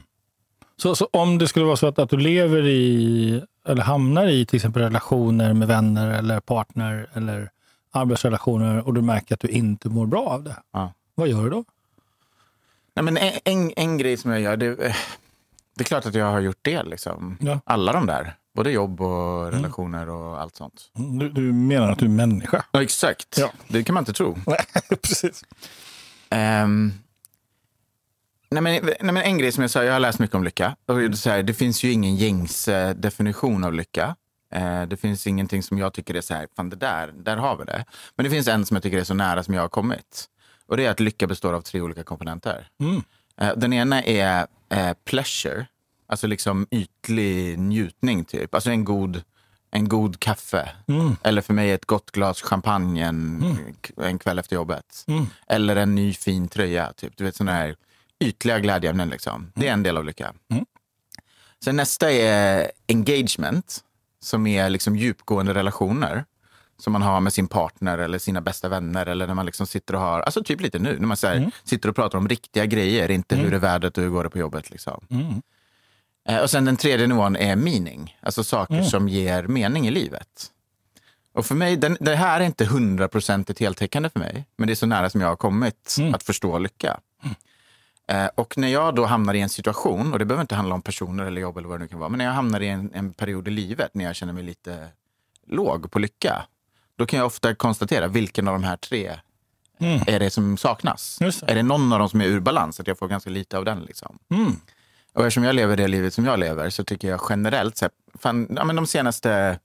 Så, 0.76 0.94
så 0.94 1.08
om 1.12 1.38
det 1.38 1.48
skulle 1.48 1.64
vara 1.64 1.76
så 1.76 1.86
att, 1.86 1.98
att 1.98 2.10
du 2.10 2.16
lever 2.16 2.66
i, 2.66 3.42
eller 3.66 3.82
hamnar 3.82 4.26
i 4.26 4.46
till 4.46 4.56
exempel 4.56 4.82
relationer 4.82 5.52
med 5.52 5.68
vänner 5.68 6.10
eller 6.10 6.40
partner 6.40 7.10
eller 7.12 7.50
arbetsrelationer 7.90 8.86
och 8.86 8.94
du 8.94 9.02
märker 9.02 9.34
att 9.34 9.40
du 9.40 9.48
inte 9.48 9.88
mår 9.88 10.06
bra 10.06 10.26
av 10.26 10.42
det. 10.42 10.56
Ja. 10.72 10.92
Vad 11.14 11.28
gör 11.28 11.44
du 11.44 11.50
då? 11.50 11.64
Nej, 12.94 13.04
men 13.04 13.16
en, 13.16 13.32
en, 13.44 13.72
en 13.76 13.98
grej 13.98 14.16
som 14.16 14.30
jag 14.30 14.40
gör, 14.40 14.56
det, 14.56 14.66
eh, 14.66 14.94
det 15.74 15.82
är 15.82 15.84
klart 15.84 16.06
att 16.06 16.14
jag 16.14 16.30
har 16.30 16.40
gjort 16.40 16.58
det. 16.62 16.82
Liksom. 16.82 17.36
Ja. 17.40 17.60
Alla 17.64 17.92
de 17.92 18.06
där. 18.06 18.34
Både 18.58 18.70
jobb 18.70 19.00
och 19.00 19.52
relationer 19.52 20.08
och 20.08 20.40
allt 20.40 20.56
sånt. 20.56 20.90
Du, 21.20 21.28
du 21.28 21.52
menar 21.52 21.90
att 21.90 21.98
du 21.98 22.04
är 22.04 22.08
människa? 22.10 22.64
Ja, 22.70 22.82
exakt. 22.82 23.38
Ja. 23.38 23.52
Det 23.68 23.84
kan 23.84 23.94
man 23.94 24.00
inte 24.00 24.12
tro. 24.12 24.38
Precis. 25.02 25.44
Ehm, 26.30 26.92
nej, 28.50 28.62
men, 28.62 28.84
nej, 28.84 29.12
men 29.12 29.16
en 29.16 29.38
grej 29.38 29.52
som 29.52 29.62
jag 29.62 29.70
sa, 29.70 29.84
jag 29.84 29.92
har 29.92 30.00
läst 30.00 30.18
mycket 30.18 30.36
om 30.36 30.44
lycka. 30.44 30.76
Och 30.86 31.18
så 31.18 31.30
här, 31.30 31.42
det 31.42 31.54
finns 31.54 31.84
ju 31.84 31.92
ingen 31.92 32.16
gängs 32.16 32.68
eh, 32.68 32.94
definition 32.94 33.64
av 33.64 33.74
lycka. 33.74 34.16
Eh, 34.54 34.82
det 34.82 34.96
finns 34.96 35.26
ingenting 35.26 35.62
som 35.62 35.78
jag 35.78 35.92
tycker 35.92 36.14
är 36.14 36.20
så 36.20 36.34
här, 36.34 36.48
fan 36.56 36.70
det 36.70 36.76
där, 36.76 37.12
där 37.14 37.36
har 37.36 37.56
vi 37.56 37.64
det. 37.64 37.84
Men 38.16 38.24
det 38.24 38.30
finns 38.30 38.48
en 38.48 38.66
som 38.66 38.74
jag 38.74 38.82
tycker 38.82 38.98
är 38.98 39.04
så 39.04 39.14
nära 39.14 39.42
som 39.42 39.54
jag 39.54 39.62
har 39.62 39.68
kommit. 39.68 40.26
Och 40.66 40.76
det 40.76 40.86
är 40.86 40.90
att 40.90 41.00
lycka 41.00 41.26
består 41.26 41.52
av 41.52 41.60
tre 41.60 41.80
olika 41.80 42.04
komponenter. 42.04 42.68
Mm. 42.80 43.02
Eh, 43.40 43.56
den 43.56 43.72
ena 43.72 44.02
är 44.02 44.46
eh, 44.68 44.92
pleasure, 45.04 45.66
alltså 46.08 46.26
liksom 46.26 46.66
ytlig 46.70 47.58
njutning 47.58 48.24
typ. 48.24 48.54
Alltså 48.54 48.70
en 48.70 48.84
god, 48.84 49.22
en 49.70 49.88
god 49.88 50.20
kaffe. 50.20 50.68
Mm. 50.88 51.16
Eller 51.22 51.42
för 51.42 51.54
mig 51.54 51.70
ett 51.70 51.84
gott 51.86 52.10
glas 52.10 52.42
champagne 52.42 53.04
en, 53.04 53.44
en 54.02 54.18
kväll 54.18 54.38
efter 54.38 54.56
jobbet. 54.56 55.04
Mm. 55.06 55.26
Eller 55.46 55.76
en 55.76 55.94
ny 55.94 56.12
fin 56.14 56.48
tröja. 56.48 56.92
Typ. 56.92 57.16
Du 57.16 57.24
vet 57.24 57.36
sådana 57.36 57.52
här 57.52 57.76
ytliga 58.20 58.58
glädjeämnen. 58.58 59.08
Liksom. 59.08 59.52
Det 59.54 59.68
är 59.68 59.72
en 59.72 59.82
del 59.82 59.96
av 59.96 60.04
lycka. 60.04 60.32
Mm. 60.50 60.64
Sen 61.64 61.76
nästa 61.76 62.10
är 62.12 62.70
engagement. 62.88 63.84
Som 64.20 64.46
är 64.46 64.70
liksom 64.70 64.96
djupgående 64.96 65.54
relationer. 65.54 66.24
Som 66.78 66.92
man 66.92 67.02
har 67.02 67.20
med 67.20 67.32
sin 67.32 67.48
partner 67.48 67.98
eller 67.98 68.18
sina 68.18 68.40
bästa 68.40 68.68
vänner. 68.68 69.06
Eller 69.06 69.26
när 69.26 69.34
man 69.34 69.46
liksom 69.46 69.66
sitter 69.66 69.94
och 69.94 70.00
har, 70.00 70.20
alltså 70.20 70.44
typ 70.44 70.60
lite 70.60 70.78
nu. 70.78 70.96
När 70.98 71.06
man 71.06 71.16
här, 71.22 71.36
Mm. 71.36 71.50
sitter 71.64 71.88
och 71.88 71.96
pratar 71.96 72.18
om 72.18 72.28
riktiga 72.28 72.66
grejer. 72.66 73.10
Inte 73.10 73.36
hur 73.36 73.54
är 73.54 73.58
vädret 73.58 73.98
och 73.98 74.04
hur 74.04 74.10
går 74.10 74.24
det 74.24 74.30
på 74.30 74.38
jobbet. 74.38 74.70
Liksom. 74.70 75.06
Mm. 75.10 75.42
Eh, 76.28 76.38
Och 76.40 76.50
sen 76.50 76.64
den 76.64 76.76
tredje 76.76 77.06
nivån 77.06 77.36
är 77.36 77.56
meaning. 77.56 78.16
Alltså 78.20 78.44
saker 78.44 78.74
Mm. 78.74 78.86
som 78.86 79.08
ger 79.08 79.42
mening 79.42 79.86
i 79.88 79.90
livet. 79.90 80.46
Och 81.32 81.46
för 81.46 81.54
mig, 81.54 81.76
den, 81.76 81.96
det 82.00 82.16
här 82.16 82.40
är 82.40 82.44
inte 82.44 82.64
hundraprocentigt 82.64 83.60
heltäckande 83.60 84.08
för 84.10 84.20
mig. 84.20 84.44
Men 84.56 84.66
det 84.66 84.72
är 84.72 84.74
så 84.74 84.86
nära 84.86 85.10
som 85.10 85.20
jag 85.20 85.28
har 85.28 85.36
kommit 85.36 85.96
Mm. 85.98 86.14
att 86.14 86.22
förstå 86.22 86.58
lycka. 86.58 87.00
Eh, 88.08 88.26
och 88.34 88.58
när 88.58 88.68
jag 88.68 88.94
då 88.94 89.04
hamnar 89.06 89.34
i 89.34 89.40
en 89.40 89.48
situation, 89.48 90.12
och 90.12 90.18
det 90.18 90.24
behöver 90.24 90.40
inte 90.42 90.54
handla 90.54 90.74
om 90.74 90.82
personer 90.82 91.24
eller 91.24 91.40
jobb 91.40 91.58
eller 91.58 91.68
vad 91.68 91.78
det 91.80 91.84
nu 91.84 91.88
kan 91.88 91.98
vara. 91.98 92.08
Men 92.08 92.18
när 92.18 92.24
jag 92.24 92.32
hamnar 92.32 92.60
i 92.60 92.68
en, 92.68 92.90
en 92.94 93.12
period 93.12 93.48
i 93.48 93.50
livet 93.50 93.94
när 93.94 94.04
jag 94.04 94.16
känner 94.16 94.32
mig 94.32 94.42
lite 94.42 94.88
låg 95.46 95.90
på 95.90 95.98
lycka. 95.98 96.42
Då 96.96 97.06
kan 97.06 97.18
jag 97.18 97.26
ofta 97.26 97.54
konstatera 97.54 98.06
vilken 98.08 98.48
av 98.48 98.54
de 98.54 98.64
här 98.64 98.76
tre 98.76 99.18
Mm. 99.80 100.00
är 100.06 100.20
det 100.20 100.30
som 100.30 100.56
saknas. 100.56 101.18
Det. 101.18 101.42
Är 101.50 101.54
det 101.54 101.62
någon 101.62 101.92
av 101.92 101.98
dem 101.98 102.08
som 102.08 102.20
är 102.20 102.24
ur 102.24 102.40
balans? 102.40 102.80
Att 102.80 102.86
jag 102.86 102.98
får 102.98 103.08
ganska 103.08 103.30
lite 103.30 103.58
av 103.58 103.64
den. 103.64 103.80
Liksom. 103.80 104.18
Mm. 105.18 105.22
Och 105.22 105.26
eftersom 105.26 105.44
jag 105.44 105.54
lever 105.54 105.76
det 105.76 105.88
livet 105.88 106.14
som 106.14 106.24
jag 106.24 106.38
lever 106.38 106.70
så 106.70 106.84
tycker 106.84 107.08
jag 107.08 107.20
generellt, 107.28 107.76
så 107.76 107.84
här, 107.84 107.92
fan, 108.18 108.46
ja, 108.56 108.64
men 108.64 108.76
de 108.76 108.86
senaste 108.86 109.58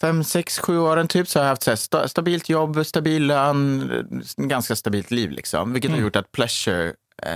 fem, 0.00 0.24
sex, 0.24 0.58
sju 0.58 0.78
åren 0.78 1.08
typ 1.08 1.28
så 1.28 1.38
har 1.38 1.44
jag 1.44 1.50
haft 1.50 1.62
så 1.62 1.70
här, 1.70 1.76
sta, 1.76 2.08
stabilt 2.08 2.48
jobb, 2.48 2.86
stabil 2.86 3.26
lön, 3.26 3.90
eh, 3.90 4.44
ganska 4.44 4.76
stabilt 4.76 5.10
liv. 5.10 5.30
Liksom, 5.30 5.72
vilket 5.72 5.90
har 5.90 5.98
gjort 5.98 6.16
att 6.16 6.32
pleasure 6.32 6.92
eh, 7.22 7.32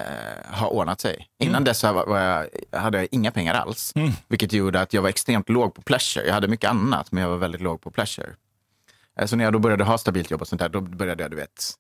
har 0.50 0.68
ordnat 0.72 1.00
sig. 1.00 1.28
Innan 1.38 1.64
dess 1.64 1.78
så 1.78 1.92
var, 1.92 2.06
var 2.06 2.20
jag, 2.20 2.46
hade 2.80 2.98
jag 2.98 3.08
inga 3.10 3.30
pengar 3.30 3.54
alls. 3.54 3.92
Mm. 3.94 4.12
Vilket 4.28 4.52
gjorde 4.52 4.80
att 4.80 4.92
jag 4.92 5.02
var 5.02 5.08
extremt 5.08 5.48
låg 5.48 5.74
på 5.74 5.82
pleasure. 5.82 6.26
Jag 6.26 6.34
hade 6.34 6.48
mycket 6.48 6.70
annat, 6.70 7.12
men 7.12 7.22
jag 7.22 7.30
var 7.30 7.36
väldigt 7.36 7.60
låg 7.60 7.80
på 7.80 7.90
pleasure. 7.90 8.28
Eh, 9.20 9.26
Så 9.26 9.36
när 9.36 9.44
jag 9.44 9.52
då 9.52 9.58
började 9.58 9.84
ha 9.84 9.98
stabilt 9.98 10.30
jobb 10.30 10.40
och 10.40 10.48
sånt 10.48 10.60
där, 10.60 10.68
då 10.68 10.80
började 10.80 11.22
jag, 11.22 11.30
du 11.30 11.36
vet, 11.36 11.74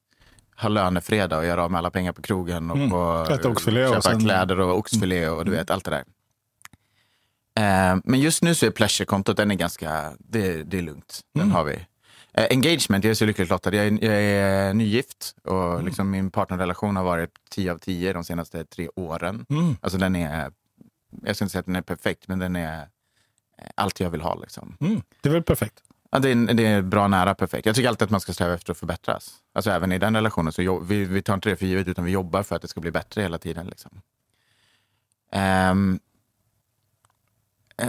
ha 0.58 0.68
lönefredag 0.68 1.38
och 1.38 1.46
göra 1.46 1.64
av 1.64 1.70
med 1.70 1.78
alla 1.78 1.90
pengar 1.90 2.12
på 2.12 2.22
krogen 2.22 2.70
och 2.70 2.76
Mm. 2.76 2.92
och 2.92 3.26
köpa 3.26 4.00
sen- 4.02 4.20
kläder 4.20 4.60
och 4.60 4.78
oxfilé 4.78 5.28
och 5.28 5.44
du 5.44 5.50
vet, 5.50 5.70
allt 5.70 5.84
det 5.84 5.90
där. 5.90 6.04
Eh, 7.58 7.96
men 8.04 8.20
just 8.20 8.42
nu 8.42 8.54
så 8.54 8.66
är 8.66 8.70
pleasure-kontot, 8.70 9.36
den 9.36 9.50
är 9.50 9.54
ganska, 9.54 10.12
det, 10.18 10.62
det 10.62 10.78
är 10.78 10.82
lugnt. 10.82 11.20
Den 11.34 11.42
Mm. 11.42 11.54
har 11.54 11.64
vi. 11.64 11.86
Eh, 12.32 12.46
engagement, 12.50 13.04
jag 13.04 13.10
är 13.10 13.14
så 13.14 13.24
lyckligt 13.24 13.48
lottad. 13.50 13.74
Jag 13.74 13.86
är, 13.86 14.04
jag 14.04 14.14
är 14.22 14.74
nygift 14.74 15.34
och 15.44 15.72
Mm. 15.72 15.86
liksom 15.86 16.10
min 16.10 16.30
partnerrelation 16.30 16.96
har 16.96 17.04
varit 17.04 17.30
10 17.50 17.72
av 17.72 17.78
10 17.78 18.12
de 18.12 18.24
senaste 18.24 18.64
tre 18.64 18.88
åren. 18.96 19.46
Mm. 19.50 19.76
Alltså 19.80 19.98
den 19.98 20.16
är, 20.16 20.52
jag 21.22 21.36
ska 21.36 21.44
inte 21.44 21.52
säga 21.52 21.60
att 21.60 21.66
den 21.66 21.76
är 21.76 21.82
perfekt, 21.82 22.28
men 22.28 22.38
den 22.38 22.56
är 22.56 22.88
allt 23.74 24.00
jag 24.00 24.10
vill 24.10 24.20
ha. 24.20 24.34
Liksom. 24.34 24.76
Mm. 24.80 25.02
Det 25.20 25.28
är 25.28 25.32
väl 25.32 25.42
perfekt? 25.42 25.80
Ja, 26.10 26.18
det, 26.18 26.30
är, 26.30 26.54
det 26.54 26.66
är 26.66 26.82
bra 26.82 27.08
nära 27.08 27.34
perfekt. 27.34 27.66
Jag 27.66 27.74
tycker 27.74 27.88
alltid 27.88 28.04
att 28.04 28.10
man 28.10 28.20
ska 28.20 28.32
sträva 28.32 28.54
efter 28.54 28.72
att 28.72 28.78
förbättras. 28.78 29.34
Alltså 29.54 29.70
även 29.70 29.92
i 29.92 29.98
den 29.98 30.14
relationen. 30.14 30.52
så 30.52 30.78
vi, 30.78 31.04
vi 31.04 31.22
tar 31.22 31.34
inte 31.34 31.48
det 31.48 31.56
för 31.56 31.66
givet 31.66 31.88
utan 31.88 32.04
vi 32.04 32.10
jobbar 32.10 32.42
för 32.42 32.56
att 32.56 32.62
det 32.62 32.68
ska 32.68 32.80
bli 32.80 32.90
bättre 32.90 33.22
hela 33.22 33.38
tiden. 33.38 33.66
Liksom. 33.66 34.00
Ehm, 35.32 35.98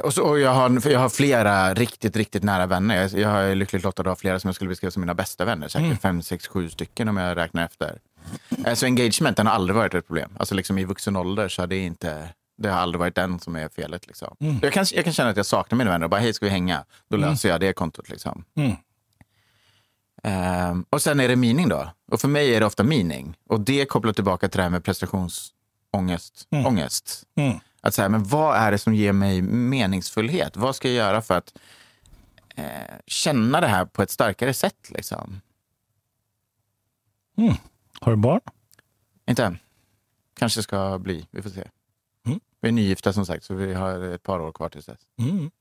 och 0.04 0.14
så, 0.14 0.24
och 0.24 0.40
jag, 0.40 0.54
har, 0.54 0.90
jag 0.90 1.00
har 1.00 1.10
flera 1.10 1.74
riktigt, 1.74 2.16
riktigt 2.16 2.44
nära 2.44 2.66
vänner. 2.66 2.96
Jag, 3.02 3.12
jag 3.14 3.52
är 3.52 3.56
lyckligt 3.56 3.84
lottad 3.84 4.02
att 4.02 4.08
ha 4.08 4.16
flera 4.16 4.40
som 4.40 4.48
jag 4.48 4.56
skulle 4.56 4.70
beskriva 4.70 4.92
som 4.92 5.02
mina 5.02 5.14
bästa 5.14 5.46
vänner. 5.46 5.68
Säkert 5.68 6.02
fem, 6.02 6.22
sex, 6.22 6.48
sju 6.48 6.70
stycken 6.70 7.10
om 7.10 7.18
jag 7.18 7.38
räknar 7.38 7.66
efter. 7.66 8.00
Så 8.76 8.86
engagement 8.86 9.38
den 9.38 9.48
har 9.48 9.54
aldrig 9.54 9.76
varit 9.76 9.94
ett 9.94 10.08
problem. 10.08 10.32
Alltså 10.40 10.56
liksom 10.56 10.78
I 10.78 10.86
vuxen 10.86 11.16
ålder 11.16 11.48
så 11.48 11.62
har 11.62 11.68
det 11.68 11.78
inte... 11.78 12.30
Det 12.58 12.70
har 12.70 12.78
aldrig 12.80 13.00
varit 13.00 13.16
den 13.16 13.40
som 13.40 13.56
är 13.56 13.70
felet. 13.70 14.08
Liksom. 14.08 14.36
Jag, 14.62 14.74
kan, 14.74 14.86
jag 14.92 15.04
kan 15.04 15.14
känna 15.14 15.30
att 15.30 15.38
jag 15.38 15.46
saknar 15.46 15.78
mina 15.78 15.92
vänner 15.92 16.04
och 16.04 16.10
bara, 16.10 16.22
hej 16.22 16.34
ska 16.34 16.46
vi 16.46 16.50
hänga? 16.50 16.86
Då 17.08 17.18
löser 17.18 17.50
jag 17.50 17.60
det 17.60 17.74
kontot. 17.74 18.10
Liksom. 18.10 18.44
Mm. 18.56 18.76
Ehm, 20.24 20.86
och 20.90 21.02
sen 21.02 21.20
är 21.20 21.28
det 21.28 21.36
meaning 21.36 21.70
då. 21.70 21.90
Och 22.12 22.22
för 22.22 22.28
mig 22.28 22.56
är 22.56 22.60
det 22.60 22.66
ofta 22.66 22.84
meaning. 22.84 23.38
Och 23.50 23.60
det 23.60 23.86
kopplar 23.86 24.14
tillbaka 24.14 24.50
till 24.50 24.58
det 24.58 24.64
här 24.64 24.70
med 24.70 24.84
prestationsångest. 24.84 26.48
Ångest. 26.52 27.24
Mm. 27.36 27.60
Att 27.82 27.94
säga, 27.94 28.10
men 28.10 28.24
vad 28.24 28.56
är 28.58 28.72
det 28.72 28.78
som 28.78 28.96
ger 28.96 29.14
mig 29.14 29.42
meningsfullhet? 29.42 30.58
Vad 30.58 30.76
ska 30.76 30.88
jag 30.88 30.96
göra 30.96 31.22
för 31.22 31.38
att 31.38 31.54
eh, 32.56 32.66
känna 33.08 33.62
det 33.62 33.68
här 33.68 33.86
på 33.86 34.02
ett 34.02 34.12
starkare 34.12 34.54
sätt? 34.54 34.90
Liksom? 34.90 35.42
Mm. 37.38 37.56
Har 38.00 38.12
du 38.12 38.16
barn? 38.18 38.42
Inte 39.30 39.46
än. 39.46 39.60
Kanske 40.40 40.64
ska 40.64 41.00
bli. 41.00 41.28
Vi 41.32 41.42
får 41.42 41.50
se. 41.50 41.64
Mm. 42.62 42.76
Vi 42.76 42.82
är 42.82 42.84
nygifta 42.84 43.14
som 43.14 43.26
sagt, 43.26 43.44
så 43.44 43.54
vi 43.54 43.74
har 43.74 44.00
ett 44.00 44.24
par 44.24 44.40
år 44.40 44.52
kvar 44.52 44.70
tills 44.70 44.86
dess. 44.86 45.00
Mm. 45.20 45.52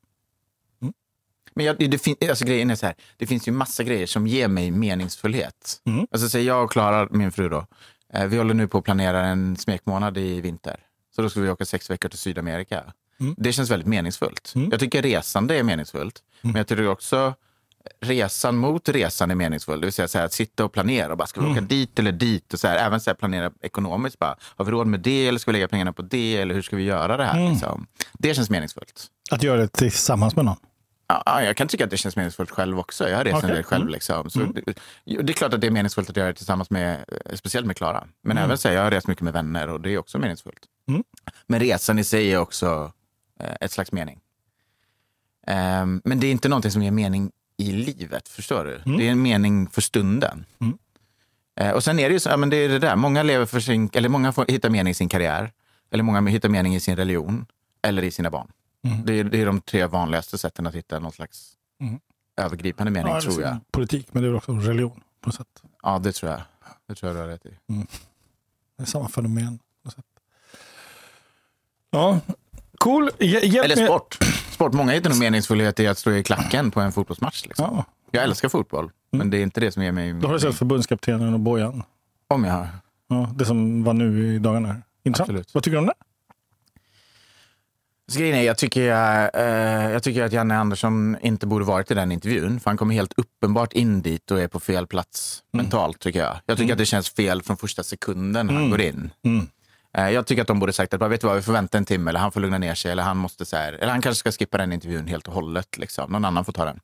Men 1.55 1.67
jag, 1.67 1.79
det, 1.79 1.87
det, 2.21 2.29
alltså, 2.29 2.45
grejen 2.45 2.71
är 2.71 2.75
så 2.75 2.87
här, 2.87 2.95
det 3.17 3.27
finns 3.27 3.49
ju 3.49 3.53
massa 3.53 3.83
grejer 3.83 4.07
som 4.07 4.27
ger 4.27 4.49
mig 4.49 4.71
meningsfullhet. 4.71 5.81
Mm. 5.85 6.07
Alltså, 6.11 6.29
så 6.29 6.39
jag 6.39 6.65
och 6.65 6.71
Klara, 6.71 7.09
min 7.11 7.33
fru, 7.33 7.49
då, 7.49 7.67
eh, 8.13 8.27
vi 8.27 8.37
håller 8.37 8.55
nu 8.55 8.69
på 8.69 8.79
att 8.79 8.85
planera 8.85 9.27
en 9.27 9.57
smekmånad 9.57 10.19
i 10.19 10.41
vinter. 10.41 10.77
Så 11.17 11.23
då 11.23 11.31
ska 11.31 11.41
vi 11.41 11.51
åka 11.51 11.65
sex 11.65 11.91
veckor 11.91 12.09
till 12.09 12.19
Sydamerika. 12.19 12.93
Mm. 13.21 13.35
Det 13.39 13.53
känns 13.53 13.71
väldigt 13.71 13.89
meningsfullt. 13.89 14.53
Mm. 14.57 14.69
Jag 14.71 14.81
tycker 14.81 15.03
resande 15.03 15.59
är 15.59 15.63
meningsfullt. 15.63 16.23
Men 16.41 16.55
jag 16.55 16.67
tycker 16.67 16.89
också 16.89 17.35
resan 18.01 18.57
mot 18.57 18.89
resan 18.89 19.31
är 19.31 19.35
meningsfull. 19.35 19.81
Det 19.81 19.87
vill 19.87 19.93
säga 19.93 20.09
så 20.09 20.19
här, 20.19 20.25
att 20.25 20.33
sitta 20.33 20.65
och 20.65 20.73
planera. 20.73 21.13
Och 21.13 21.19
bara, 21.19 21.27
ska 21.27 21.41
vi 21.41 21.51
åka 21.51 21.61
dit 21.61 21.99
eller 21.99 22.13
dit? 22.13 22.53
Och 22.55 22.61
så 22.61 22.69
här, 22.69 22.77
även 22.77 23.01
så 23.01 23.11
här, 23.11 23.15
planera 23.15 23.51
ekonomiskt. 23.63 24.19
Bara, 24.19 24.37
har 24.41 24.65
vi 24.65 24.71
råd 24.71 24.87
med 24.87 25.01
det 25.01 25.29
eller 25.29 25.39
ska 25.39 25.51
vi 25.51 25.53
lägga 25.53 25.69
pengarna 25.69 25.93
på 25.93 26.03
det? 26.03 26.37
Eller 26.37 26.55
hur 26.55 26.63
ska 26.63 26.77
vi 26.77 26.83
göra 26.83 27.17
det 27.17 27.25
här? 27.25 27.51
Liksom? 27.51 27.87
Det 28.13 28.35
känns 28.35 28.51
meningsfullt. 28.51 29.07
Att 29.31 29.43
göra 29.43 29.61
det 29.61 29.69
tillsammans 29.69 30.37
med 30.37 30.45
någon? 30.45 30.57
Ja, 31.09 31.43
jag 31.43 31.57
kan 31.57 31.69
tycka 31.69 31.85
att 31.85 31.91
det 31.91 31.97
känns 31.97 32.17
meningsfullt 32.17 32.51
själv 32.51 32.79
också. 32.79 33.09
Jag 33.09 33.17
har 33.17 33.25
rest 33.25 33.37
Okej. 33.37 33.51
en 33.51 33.55
del 33.55 33.65
själv. 33.65 33.89
Liksom. 33.89 34.31
Så 34.31 34.39
det, 34.39 34.63
det 35.05 35.33
är 35.33 35.33
klart 35.33 35.55
att 35.55 35.61
det 35.61 35.67
är 35.67 35.71
meningsfullt 35.71 36.11
att 36.11 36.17
göra 36.17 36.29
det 36.29 36.35
tillsammans 36.35 36.71
med, 36.71 37.05
eh, 37.09 37.37
speciellt 37.37 37.67
med 37.67 37.77
Klara. 37.77 38.07
Men 38.23 38.39
även 38.39 38.59
så 38.59 38.69
här, 38.69 38.75
jag 38.75 38.83
har 38.83 38.91
rest 38.91 39.07
mycket 39.07 39.25
med 39.25 39.33
vänner 39.33 39.69
och 39.71 39.81
det 39.81 39.95
är 39.95 39.99
också 39.99 40.19
meningsfullt. 40.19 40.61
Mm. 40.89 41.05
Men 41.47 41.61
resan 41.61 41.99
i 41.99 42.05
sig 42.05 42.33
är 42.33 42.39
också 42.39 42.93
eh, 43.41 43.55
ett 43.61 43.73
slags 43.73 43.93
mening. 43.93 44.21
Ehm, 45.47 46.01
men 46.05 46.21
det 46.21 46.27
är 46.27 46.31
inte 46.31 46.49
någonting 46.49 46.71
som 46.71 46.83
ger 46.83 46.91
mening 46.91 47.31
i 47.59 47.73
livet, 47.73 48.29
förstår 48.29 48.65
du? 48.65 48.97
Det 48.99 49.07
är 49.09 49.13
en 49.13 49.23
mening 49.23 49.69
för 49.69 49.81
stunden. 49.81 50.45
Mm. 50.61 50.79
Eh, 51.61 51.71
och 51.71 51.85
sen 51.85 51.99
är 51.99 52.09
det 52.09 52.13
ju 52.13 52.21
så, 52.21 52.29
ja, 52.29 52.37
men 52.37 52.51
det 52.51 52.57
är 52.57 52.69
det 52.69 52.79
där, 52.79 52.97
många 52.97 53.23
lever 53.23 53.47
för 53.47 53.61
sin, 53.61 53.91
eller 53.93 54.09
många 54.09 54.33
får 54.33 54.45
hitta 54.49 54.71
mening 54.71 54.91
i 54.91 54.95
sin 54.95 55.09
karriär. 55.09 55.53
Eller 55.91 56.03
många 56.03 56.21
hittar 56.31 56.49
mening 56.49 56.75
i 56.75 56.81
sin 56.81 56.97
religion. 56.97 57.47
Eller 57.83 58.03
i 58.05 58.11
sina 58.11 58.31
barn. 58.31 58.49
Mm. 58.85 59.05
Det, 59.07 59.13
är, 59.13 59.25
det 59.25 59.41
är 59.43 59.47
de 59.47 59.61
tre 59.61 59.87
vanligaste 59.87 60.39
sätten 60.39 60.67
att 60.67 60.75
hitta 60.75 60.99
någon 60.99 61.13
slags 61.13 61.53
Mm. 61.81 62.01
övergripande 62.37 62.91
mening, 62.93 63.13
Ja, 63.15 63.21
tror 63.21 63.43
jag. 63.43 63.57
Politik, 63.73 64.09
men 64.13 64.23
det 64.23 64.29
är 64.29 64.35
också 64.35 64.53
religion 64.53 65.01
på 65.21 65.29
något 65.29 65.35
sätt. 65.37 65.63
Ja, 65.83 65.99
det 65.99 66.13
tror 66.13 66.33
jag. 66.33 66.41
Det 66.89 66.95
tror 66.95 67.09
jag 67.13 67.17
du 67.17 67.21
har 67.21 67.29
rätt 67.29 67.47
i. 67.47 67.51
Det 68.77 68.83
är 68.83 68.87
samma 68.87 69.09
fenomen. 69.09 69.59
På 69.59 69.65
något 69.89 69.95
sätt. 69.95 70.05
Ja, 71.91 72.21
cool. 72.79 73.11
Hj- 73.19 73.45
Hjälp 73.45 73.65
Eller 73.65 73.87
sport. 73.87 74.19
Sport. 74.57 74.73
Många 74.73 74.93
hittar 74.93 75.11
nog 75.11 75.19
meningsfullhet 75.19 75.81
i 75.81 75.87
att 75.87 75.99
stå 75.99 76.13
i 76.13 76.23
klacken 76.23 76.71
på 76.71 76.81
en 76.81 76.93
fotbollsmatch. 76.93 77.45
Liksom. 77.47 77.65
Ja, 77.77 77.85
Jag 78.11 78.25
älskar 78.25 78.49
fotboll, 78.49 78.91
men 79.13 79.31
det 79.31 79.39
är 79.39 79.43
inte 79.43 79.61
det 79.61 79.73
som 79.73 79.83
ger 79.83 79.93
mig 79.93 80.13
då 80.13 80.27
har 80.27 80.35
du 80.35 80.41
sett 80.41 80.55
förbundskaptenen 80.55 81.35
och 81.35 81.41
Bojan. 81.41 81.83
Om 82.29 82.45
jag 82.45 82.53
har. 82.53 82.69
Ja, 83.09 83.31
det 83.35 83.45
som 83.45 83.85
var 83.85 83.93
nu 83.93 84.35
i 84.35 84.39
dagarna. 84.39 84.69
här. 84.69 84.83
Intressant. 85.05 85.31
Absolut. 85.31 85.55
Vad 85.55 85.63
tycker 85.63 85.75
du 85.75 85.79
om 85.79 85.87
det? 85.87 85.95
Grejen 88.19 88.37
är, 88.37 88.43
jag 88.43 88.59
tycker, 88.59 88.83
jag, 88.83 89.31
eh, 89.35 89.91
jag 89.91 90.03
tycker 90.03 90.23
att 90.25 90.33
Janne 90.33 90.57
Andersson 90.59 91.17
inte 91.23 91.47
borde 91.47 91.65
varit 91.65 91.91
i 91.91 91.95
den 91.95 92.13
intervjun. 92.13 92.61
För 92.61 92.71
han 92.71 92.77
kommer 92.77 92.95
helt 92.95 93.13
uppenbart 93.17 93.73
in 93.73 94.03
dit 94.03 94.31
och 94.31 94.41
är 94.41 94.49
på 94.49 94.61
fel 94.61 94.87
plats 94.87 95.43
mentalt, 95.53 95.99
tycker 96.01 96.19
jag. 96.21 96.37
Jag 96.47 96.59
tycker 96.59 96.73
att 96.73 96.79
det 96.79 96.87
känns 96.87 97.09
fel 97.11 97.43
från 97.43 97.57
första 97.57 97.83
sekunden 97.83 98.49
han 98.49 98.71
går 98.71 98.81
in. 98.81 99.11
Eh, 99.97 100.11
Jag 100.11 100.27
tycker 100.27 100.43
att 100.43 100.49
de 100.49 100.59
borde 100.61 100.73
sagt 100.73 100.95
att 100.95 101.11
vet 101.11 101.21
du 101.21 101.27
vad, 101.27 101.37
vi 101.37 101.43
får 101.43 101.53
vänta 101.53 101.79
en 101.79 101.85
timme 101.85 102.11
eller 102.11 102.21
han 102.21 102.33
får 102.33 102.41
lugna 102.41 102.59
ner 102.59 102.75
sig 102.75 102.93
eller 102.93 103.03
han 103.03 103.17
måste 103.17 103.45
så 103.45 103.57
här, 103.57 103.73
eller 103.73 103.93
han 103.93 104.03
kanske 104.03 104.19
ska 104.21 104.33
skippa 104.33 104.59
den 104.59 104.73
intervjun 104.73 105.07
helt 105.07 105.29
och 105.29 105.35
hållet. 105.35 105.79
Liksom. 105.79 106.13
Någon 106.13 106.25
annan 106.25 106.45
får 106.45 106.53
ta 106.53 106.65
den. 106.65 106.81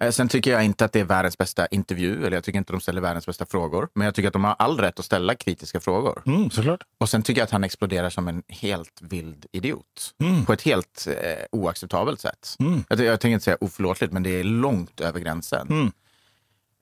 Eh, 0.00 0.10
Sen 0.10 0.28
tycker 0.28 0.50
jag 0.50 0.64
inte 0.64 0.84
att 0.84 0.92
det 0.92 1.00
är 1.00 1.04
världens 1.04 1.38
bästa 1.38 1.66
intervju, 1.66 2.26
eller 2.26 2.36
jag 2.36 2.44
tycker 2.44 2.58
inte 2.58 2.72
de 2.72 2.80
ställer 2.80 3.00
världens 3.00 3.26
bästa 3.26 3.46
frågor. 3.46 3.88
Men 3.94 4.04
jag 4.04 4.14
tycker 4.14 4.26
att 4.26 4.32
de 4.32 4.44
har 4.44 4.56
all 4.58 4.78
rätt 4.80 4.98
att 4.98 5.04
ställa 5.04 5.34
kritiska 5.34 5.80
frågor. 5.80 6.22
Mm, 6.26 6.50
såklart. 6.50 6.80
Och 6.98 7.08
sen 7.08 7.22
tycker 7.22 7.40
jag 7.40 7.44
att 7.44 7.50
han 7.50 7.64
exploderar 7.64 8.10
som 8.10 8.28
en 8.28 8.42
helt 8.48 8.98
vild 9.00 9.46
idiot. 9.52 10.14
Mm. 10.20 10.44
På 10.44 10.52
ett 10.52 10.62
helt 10.62 11.06
eh, 11.22 11.44
oacceptabelt 11.52 12.20
sätt. 12.20 12.56
Mm. 12.60 12.84
Jag, 12.88 13.00
jag 13.00 13.20
tänker 13.20 13.32
inte 13.34 13.44
säga 13.44 13.56
oförlåtligt, 13.60 14.12
men 14.12 14.22
det 14.22 14.30
är 14.40 14.44
långt 14.44 15.00
över 15.00 15.20
gränsen. 15.20 15.92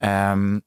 Mm. 0.01 0.63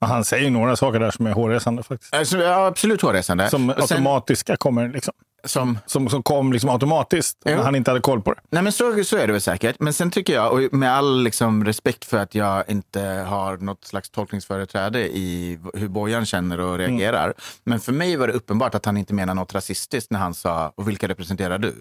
Han 0.00 0.24
säger 0.24 0.50
några 0.50 0.76
saker 0.76 1.00
där 1.00 1.10
som 1.10 1.26
är 1.26 1.32
hårresande 1.32 1.82
faktiskt. 1.82 2.14
alltså, 2.14 2.38
ja, 2.38 2.66
absolut 2.66 3.02
hårresande. 3.02 3.50
Som 3.50 3.70
Och 3.70 3.74
sen- 3.76 3.82
automatiska 3.82 4.56
kommer 4.56 4.88
liksom. 4.88 5.14
Som, 5.44 5.78
Som, 5.86 6.08
som 6.08 6.22
kom 6.22 6.52
liksom 6.52 6.70
automatiskt 6.70 7.38
Jo. 7.44 7.56
när 7.56 7.62
han 7.62 7.74
inte 7.74 7.90
hade 7.90 8.00
koll 8.00 8.22
på 8.22 8.32
det. 8.34 8.40
Nej 8.50 8.62
men 8.62 8.72
så, 8.72 9.04
så 9.04 9.16
är 9.16 9.26
det 9.26 9.32
väl 9.32 9.40
säkert. 9.42 9.76
Men 9.78 9.92
sen 9.92 10.10
tycker 10.10 10.32
jag, 10.34 10.52
och 10.52 10.74
med 10.74 10.92
all 10.92 11.22
liksom 11.22 11.64
respekt 11.64 12.04
för 12.04 12.18
att 12.18 12.34
jag 12.34 12.64
inte 12.68 13.00
har 13.28 13.56
något 13.56 13.84
slags 13.84 14.10
tolkningsföreträde 14.10 15.16
i 15.16 15.58
hur 15.74 15.88
Bojan 15.88 16.26
känner 16.26 16.60
och 16.60 16.78
reagerar. 16.78 17.34
Men 17.64 17.80
för 17.80 17.92
mig 17.92 18.16
var 18.16 18.26
det 18.26 18.32
uppenbart 18.32 18.74
att 18.74 18.84
han 18.84 18.96
inte 18.96 19.14
menar 19.14 19.34
något 19.34 19.54
rasistiskt 19.54 20.10
när 20.10 20.18
han 20.18 20.34
sa, 20.34 20.72
och 20.74 20.88
vilka 20.88 21.08
representerar 21.08 21.58
du? 21.58 21.74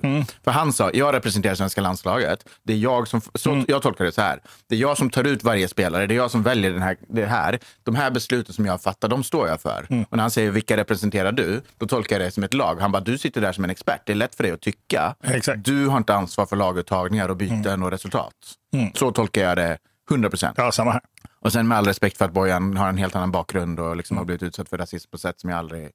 För 0.44 0.52
han 0.52 0.74
sa, 0.74 0.92
jag 0.94 1.14
representerar 1.14 1.56
svenska 1.56 1.82
landslaget. 1.82 2.48
Det 2.64 2.74
är 2.74 2.78
jag 2.78 3.08
som, 3.08 3.22
så, 3.36 3.64
jag 3.68 3.82
tolkar 3.82 4.06
det 4.06 4.12
så 4.12 4.22
här. 4.22 4.40
Det 4.68 4.76
är 4.76 4.80
jag 4.80 4.98
som 4.98 5.10
tar 5.10 5.24
ut 5.24 5.44
varje 5.44 5.68
spelare. 5.68 6.08
Det 6.08 6.14
är 6.14 6.16
jag 6.18 6.32
som 6.32 6.44
väljer 6.44 6.72
den 6.72 6.82
här, 6.82 6.98
det 7.08 7.26
här. 7.26 7.60
De 7.84 7.96
här 7.96 8.12
besluten 8.12 8.54
som 8.54 8.66
jag 8.66 8.82
fattar, 8.82 9.08
de 9.08 9.24
står 9.24 9.48
jag 9.48 9.62
för. 9.62 10.06
Och 10.10 10.18
när 10.18 10.22
han 10.22 10.32
säger, 10.32 10.52
vilka 10.52 10.78
representerar 10.78 11.32
du? 11.32 11.62
Då 11.78 11.88
tolkar 11.88 12.20
jag 12.20 12.28
det 12.28 12.32
som 12.32 12.44
ett 12.44 12.54
lag. 12.54 12.78
Han 12.82 12.92
bara, 12.92 13.00
du 13.04 13.18
sitter 13.18 13.42
där 13.42 13.47
som 13.54 13.64
en 13.64 13.70
expert. 13.70 14.02
Det 14.06 14.14
är 14.14 14.16
lätt 14.16 14.36
för 14.36 14.44
dig 14.44 14.52
att 14.52 14.62
tycka. 14.62 15.16
Exakt. 15.24 15.66
Du 15.66 15.88
har 15.88 15.98
inte 15.98 16.16
ansvar 16.16 16.46
för 16.46 16.56
laguttagningar 16.56 17.30
och 17.30 17.38
byten 17.38 17.84
och 17.84 17.92
resultat. 17.92 18.34
Så 18.94 19.12
tolkar 19.12 19.42
jag 19.42 19.58
det 19.58 19.78
100 20.12 20.30
procent. 20.30 20.58
Ja, 20.58 20.72
samma 20.72 20.92
här. 20.92 21.02
Och 21.40 21.54
sen 21.54 21.68
med 21.68 21.78
all 21.78 21.86
respekt 21.86 22.18
för 22.18 22.26
att 22.26 22.34
Bojan 22.34 22.78
har 22.78 22.90
en 22.90 22.98
helt 22.98 23.16
annan 23.16 23.32
bakgrund 23.32 23.80
och 23.80 23.98
liksom 23.98 24.18
har 24.18 24.26
blivit 24.26 24.44
utsatt 24.44 24.70
för 24.70 24.78
rasism 24.78 25.12
på 25.12 25.18
sätt 25.18 25.40
som 25.40 25.50
jag 25.50 25.60
aldrig 25.60 25.92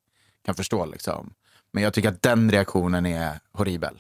kan 0.47 0.54
förstå. 0.54 0.87
Liksom. 0.87 1.32
Men 1.73 1.82
jag 1.82 1.94
tycker 1.94 2.09
att 2.09 2.23
den 2.23 2.50
reaktionen 2.50 3.06
är 3.06 3.40
horribel. 3.52 3.99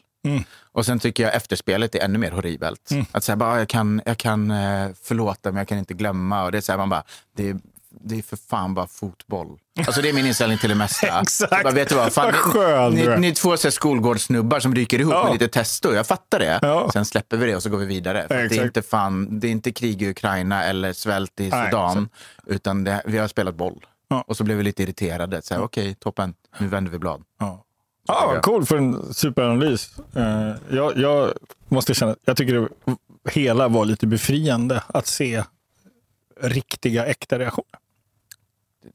Och 0.60 0.86
sen 0.86 0.98
tycker 0.98 1.22
jag 1.22 1.34
efterspelet 1.34 1.94
är 1.94 2.00
ännu 2.00 2.18
mer 2.18 2.30
horribelt. 2.30 2.90
Att 3.12 3.24
säga 3.24 3.36
bara, 3.36 3.58
jag 3.58 3.68
kan, 3.68 4.02
jag 4.06 4.18
kan 4.18 4.50
eh, 4.50 4.90
förlåta 5.02 5.50
men 5.50 5.56
jag 5.56 5.68
kan 5.68 5.78
inte 5.78 5.94
glömma. 5.94 6.44
Och 6.44 6.52
det 6.52 6.58
är 6.58 6.62
så 6.62 6.72
här, 6.72 6.78
man 6.78 6.88
bara, 6.88 7.04
det 7.36 7.48
är, 7.48 7.56
det 8.04 8.18
är 8.18 8.22
för 8.22 8.36
fan 8.36 8.74
bara 8.74 8.86
fotboll. 8.86 9.58
Alltså 9.78 10.02
det 10.02 10.08
är 10.08 10.12
min 10.12 10.26
inställning 10.26 10.58
till 10.58 10.68
det 10.68 10.74
mesta. 10.74 11.20
Exakt. 11.22 11.62
Bara, 11.62 11.72
vet 11.74 11.88
du 11.88 11.94
vad, 11.94 12.12
fan, 12.12 12.32
Vad 12.54 12.94
ni, 12.94 13.06
ni, 13.06 13.16
ni 13.16 13.28
är 13.28 13.34
två 13.34 13.56
så 13.56 13.70
skolgårdssnubbar 13.70 14.60
som 14.60 14.74
ryker 14.74 15.00
ihop 15.00 15.12
Ja. 15.14 15.24
med 15.24 15.32
lite 15.32 15.48
testo. 15.48 15.94
Jag 15.94 16.06
fattar 16.06 16.38
det. 16.38 16.58
Ja. 16.62 16.90
Sen 16.92 17.04
släpper 17.04 17.36
vi 17.36 17.46
det 17.46 17.56
och 17.56 17.62
så 17.62 17.70
går 17.70 17.78
vi 17.78 17.86
vidare. 17.86 18.22
Att 18.22 18.28
det, 18.28 18.34
är 18.58 18.64
inte 18.64 18.82
fan, 18.82 19.40
det 19.40 19.46
är 19.46 19.52
inte 19.52 19.72
krig 19.72 20.02
i 20.02 20.10
Ukraina 20.10 20.64
eller 20.64 20.92
svält 20.92 21.40
i 21.40 21.48
Nej, 21.48 21.66
Sudan. 21.70 22.08
utan 22.46 22.84
det, 22.84 23.02
vi 23.06 23.18
har 23.18 23.28
spelat 23.28 23.54
boll. 23.54 23.86
Ja. 24.08 24.24
Och 24.26 24.36
så 24.36 24.44
blev 24.44 24.56
vi 24.56 24.62
lite 24.64 24.82
irriterade. 24.82 25.42
Okej, 25.50 25.94
toppen. 25.94 26.34
Nu 26.58 26.66
vänder 26.66 26.90
vi 26.92 26.98
blad. 26.98 27.22
Ja. 27.40 27.64
Ja, 28.08 28.30
vad 28.34 28.42
cool 28.42 28.66
för 28.66 28.76
en 28.76 29.14
superanalys. 29.14 29.90
Eh, 30.16 30.52
jag, 30.70 30.96
jag 30.96 31.32
måste 31.68 31.94
känna, 31.94 32.16
jag 32.24 32.36
tycker 32.36 32.54
det 32.54 32.68
hela 33.30 33.68
var 33.68 33.84
lite 33.84 34.06
befriande 34.06 34.82
att 34.86 35.06
se 35.06 35.44
riktiga, 36.40 37.06
äkta 37.06 37.38
reaktioner. 37.38 37.78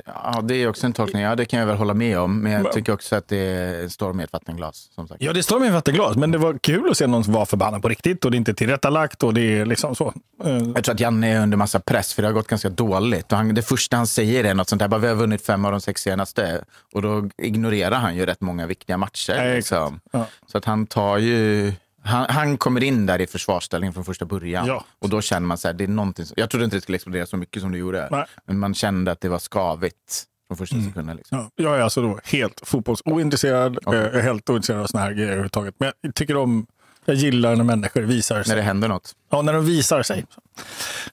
Ja, 0.05 0.41
det 0.43 0.55
är 0.55 0.69
också 0.69 0.85
en 0.85 0.93
tolkning. 0.93 1.21
Ja, 1.21 1.35
det 1.35 1.45
kan 1.45 1.59
jag 1.59 1.67
väl 1.67 1.75
hålla 1.77 1.93
med 1.93 2.19
om. 2.19 2.39
Men 2.39 2.51
jag 2.51 2.71
tycker 2.71 2.93
också 2.93 3.15
att 3.15 3.27
det 3.27 3.37
är 3.37 3.83
en 3.83 3.89
storm 3.89 4.19
i 4.19 4.23
ett 4.23 4.33
vattenglas. 4.33 4.89
Som 4.95 5.07
sagt. 5.07 5.21
Ja, 5.23 5.33
det 5.33 5.43
står 5.43 5.59
med 5.59 5.73
vattenglas, 5.73 6.15
men 6.15 6.31
det 6.31 6.37
var 6.37 6.57
kul 6.57 6.89
att 6.91 6.97
se 6.97 7.07
någon 7.07 7.23
som 7.23 7.33
var 7.33 7.45
förbannad 7.45 7.81
på 7.81 7.89
riktigt 7.89 8.25
och 8.25 8.31
det 8.31 8.35
är 8.35 8.39
inte 8.39 8.53
tillrättalagt 8.53 9.23
och 9.23 9.33
det 9.33 9.41
är 9.41 9.65
liksom 9.65 9.95
så. 9.95 10.13
Eh, 10.43 10.57
Jag 10.75 10.83
tror 10.83 10.93
att 10.95 10.99
Janne 10.99 11.27
är 11.33 11.41
under 11.41 11.57
massa 11.57 11.79
press 11.79 12.13
för 12.13 12.21
det 12.21 12.27
har 12.27 12.33
gått 12.33 12.47
ganska 12.47 12.69
dåligt. 12.69 13.31
Och 13.31 13.37
han, 13.37 13.53
det 13.55 13.61
första 13.61 13.97
han 13.97 14.07
säger 14.07 14.43
är 14.43 14.53
något 14.53 14.69
sånt 14.69 14.79
där, 14.79 14.87
bara, 14.87 15.01
vi 15.01 15.07
har 15.07 15.15
vunnit 15.15 15.45
fem 15.45 15.65
av 15.65 15.71
de 15.71 15.81
sex 15.81 16.01
senaste. 16.01 16.63
Och 16.93 17.01
då 17.01 17.29
ignorerar 17.37 17.97
han 17.99 18.15
ju 18.15 18.25
rätt 18.25 18.41
många 18.41 18.65
viktiga 18.67 18.97
matcher. 18.97 19.35
Nej, 19.37 19.55
Liksom. 19.55 19.99
Ja. 20.11 20.25
Så 20.51 20.57
att 20.57 20.65
han 20.65 20.87
tar 20.87 21.17
ju... 21.17 21.73
Han, 22.07 22.25
han 22.29 22.57
kommer 22.57 22.83
in 22.83 23.05
där 23.05 23.21
i 23.21 23.27
försvarsställning 23.27 23.93
från 23.93 24.05
första 24.05 24.25
början. 24.25 24.65
Ja. 24.67 24.85
Och 24.99 25.09
då 25.09 25.21
känner 25.21 25.47
man 25.47 25.57
så 25.57 25.67
här, 25.67 25.73
det 25.75 25.83
är 25.83 25.87
någonting 25.87 26.25
som, 26.25 26.33
Jag 26.37 26.49
trodde 26.49 26.65
inte 26.65 26.77
det 26.77 26.81
skulle 26.81 26.95
explodera 26.95 27.25
så 27.25 27.37
mycket 27.37 27.61
som 27.61 27.71
det 27.71 27.77
gjorde. 27.77 28.07
Nej. 28.11 28.25
Men 28.45 28.59
man 28.59 28.73
kände 28.73 29.11
att 29.11 29.21
det 29.21 29.29
var 29.29 29.39
skavigt 29.39 30.23
från 30.47 30.57
första 30.57 30.75
sekunden. 30.81 31.15
Liksom. 31.17 31.37
Ja, 31.37 31.49
jag 31.63 31.77
är 31.77 31.81
alltså 31.81 32.01
då 32.01 32.19
helt 32.23 32.61
fotbollsointresserad. 32.63 33.77
Okej. 33.85 33.99
Jag 33.99 34.15
är 34.15 34.21
helt 34.21 34.49
ointresserad 34.49 34.81
av 34.81 34.87
såna 34.87 35.03
här 35.03 35.11
grejer 35.11 35.27
överhuvudtaget. 35.27 35.75
Men 35.77 35.91
jag 36.01 36.15
tycker 36.15 36.37
om, 36.37 36.67
jag 37.05 37.15
gillar 37.15 37.55
när 37.55 37.63
människor 37.63 38.01
visar 38.01 38.35
När 38.35 38.43
sig. 38.43 38.55
det 38.55 38.61
händer 38.61 38.87
något. 38.87 39.11
Ja, 39.31 39.41
när 39.41 39.53
de 39.53 39.65
visar 39.65 40.03
sig. 40.03 40.25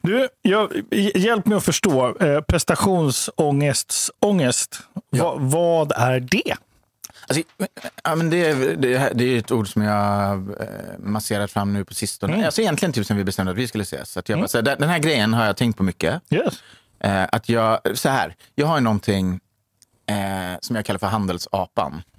Du, 0.01 0.29
jag, 0.43 0.73
hjälp 1.15 1.47
mig 1.47 1.57
att 1.59 1.65
förstå. 1.65 2.17
Eh, 2.19 2.41
prestationsångest. 2.41 4.11
Ångest. 4.21 4.81
Va, 5.11 5.35
vad 5.39 5.93
är 5.93 6.21
det? 6.21 6.55
Alltså, 7.29 7.45
ja, 8.05 8.15
men 8.15 8.31
det, 8.31 8.47
är- 8.51 8.77
det, 8.77 9.13
det 9.15 9.25
är 9.25 9.39
ett 9.39 9.53
ord 9.53 9.69
som 9.73 9.83
jag 9.83 10.33
eh, 10.61 10.67
masserat 10.99 11.51
fram 11.51 11.73
nu 11.73 11.85
på 11.85 11.95
sistone. 11.95 12.47
Alltså 12.47 12.61
egentligen 12.61 12.93
typ 12.93 13.07
sen 13.07 13.17
vi 13.17 13.25
bestämde 13.25 13.53
att 13.53 13.59
vi 13.59 13.69
skulle 13.69 13.83
ses. 13.83 14.11
Så 14.11 14.19
att 14.19 14.29
jag 14.29 14.39
bara, 14.39 14.49
så 14.49 14.59
här, 14.59 14.77
den 14.77 14.89
här 14.89 14.99
grejen 14.99 15.35
har 15.35 15.47
jag 15.47 15.57
tänkt 15.57 15.77
på 15.77 15.83
mycket. 15.83 16.23
Yes. 16.31 16.63
Eh, 17.01 17.25
att 17.33 17.49
jag, 17.49 17.81
så 17.95 18.09
här, 18.09 18.35
jag 18.55 18.67
har 18.67 18.77
ju 18.77 18.81
någonting 18.83 19.41
eh, 20.07 20.59
som 20.61 20.77
jag 20.77 20.85
kallar 20.85 20.99
för 20.99 21.07
handelsapan. 21.07 22.03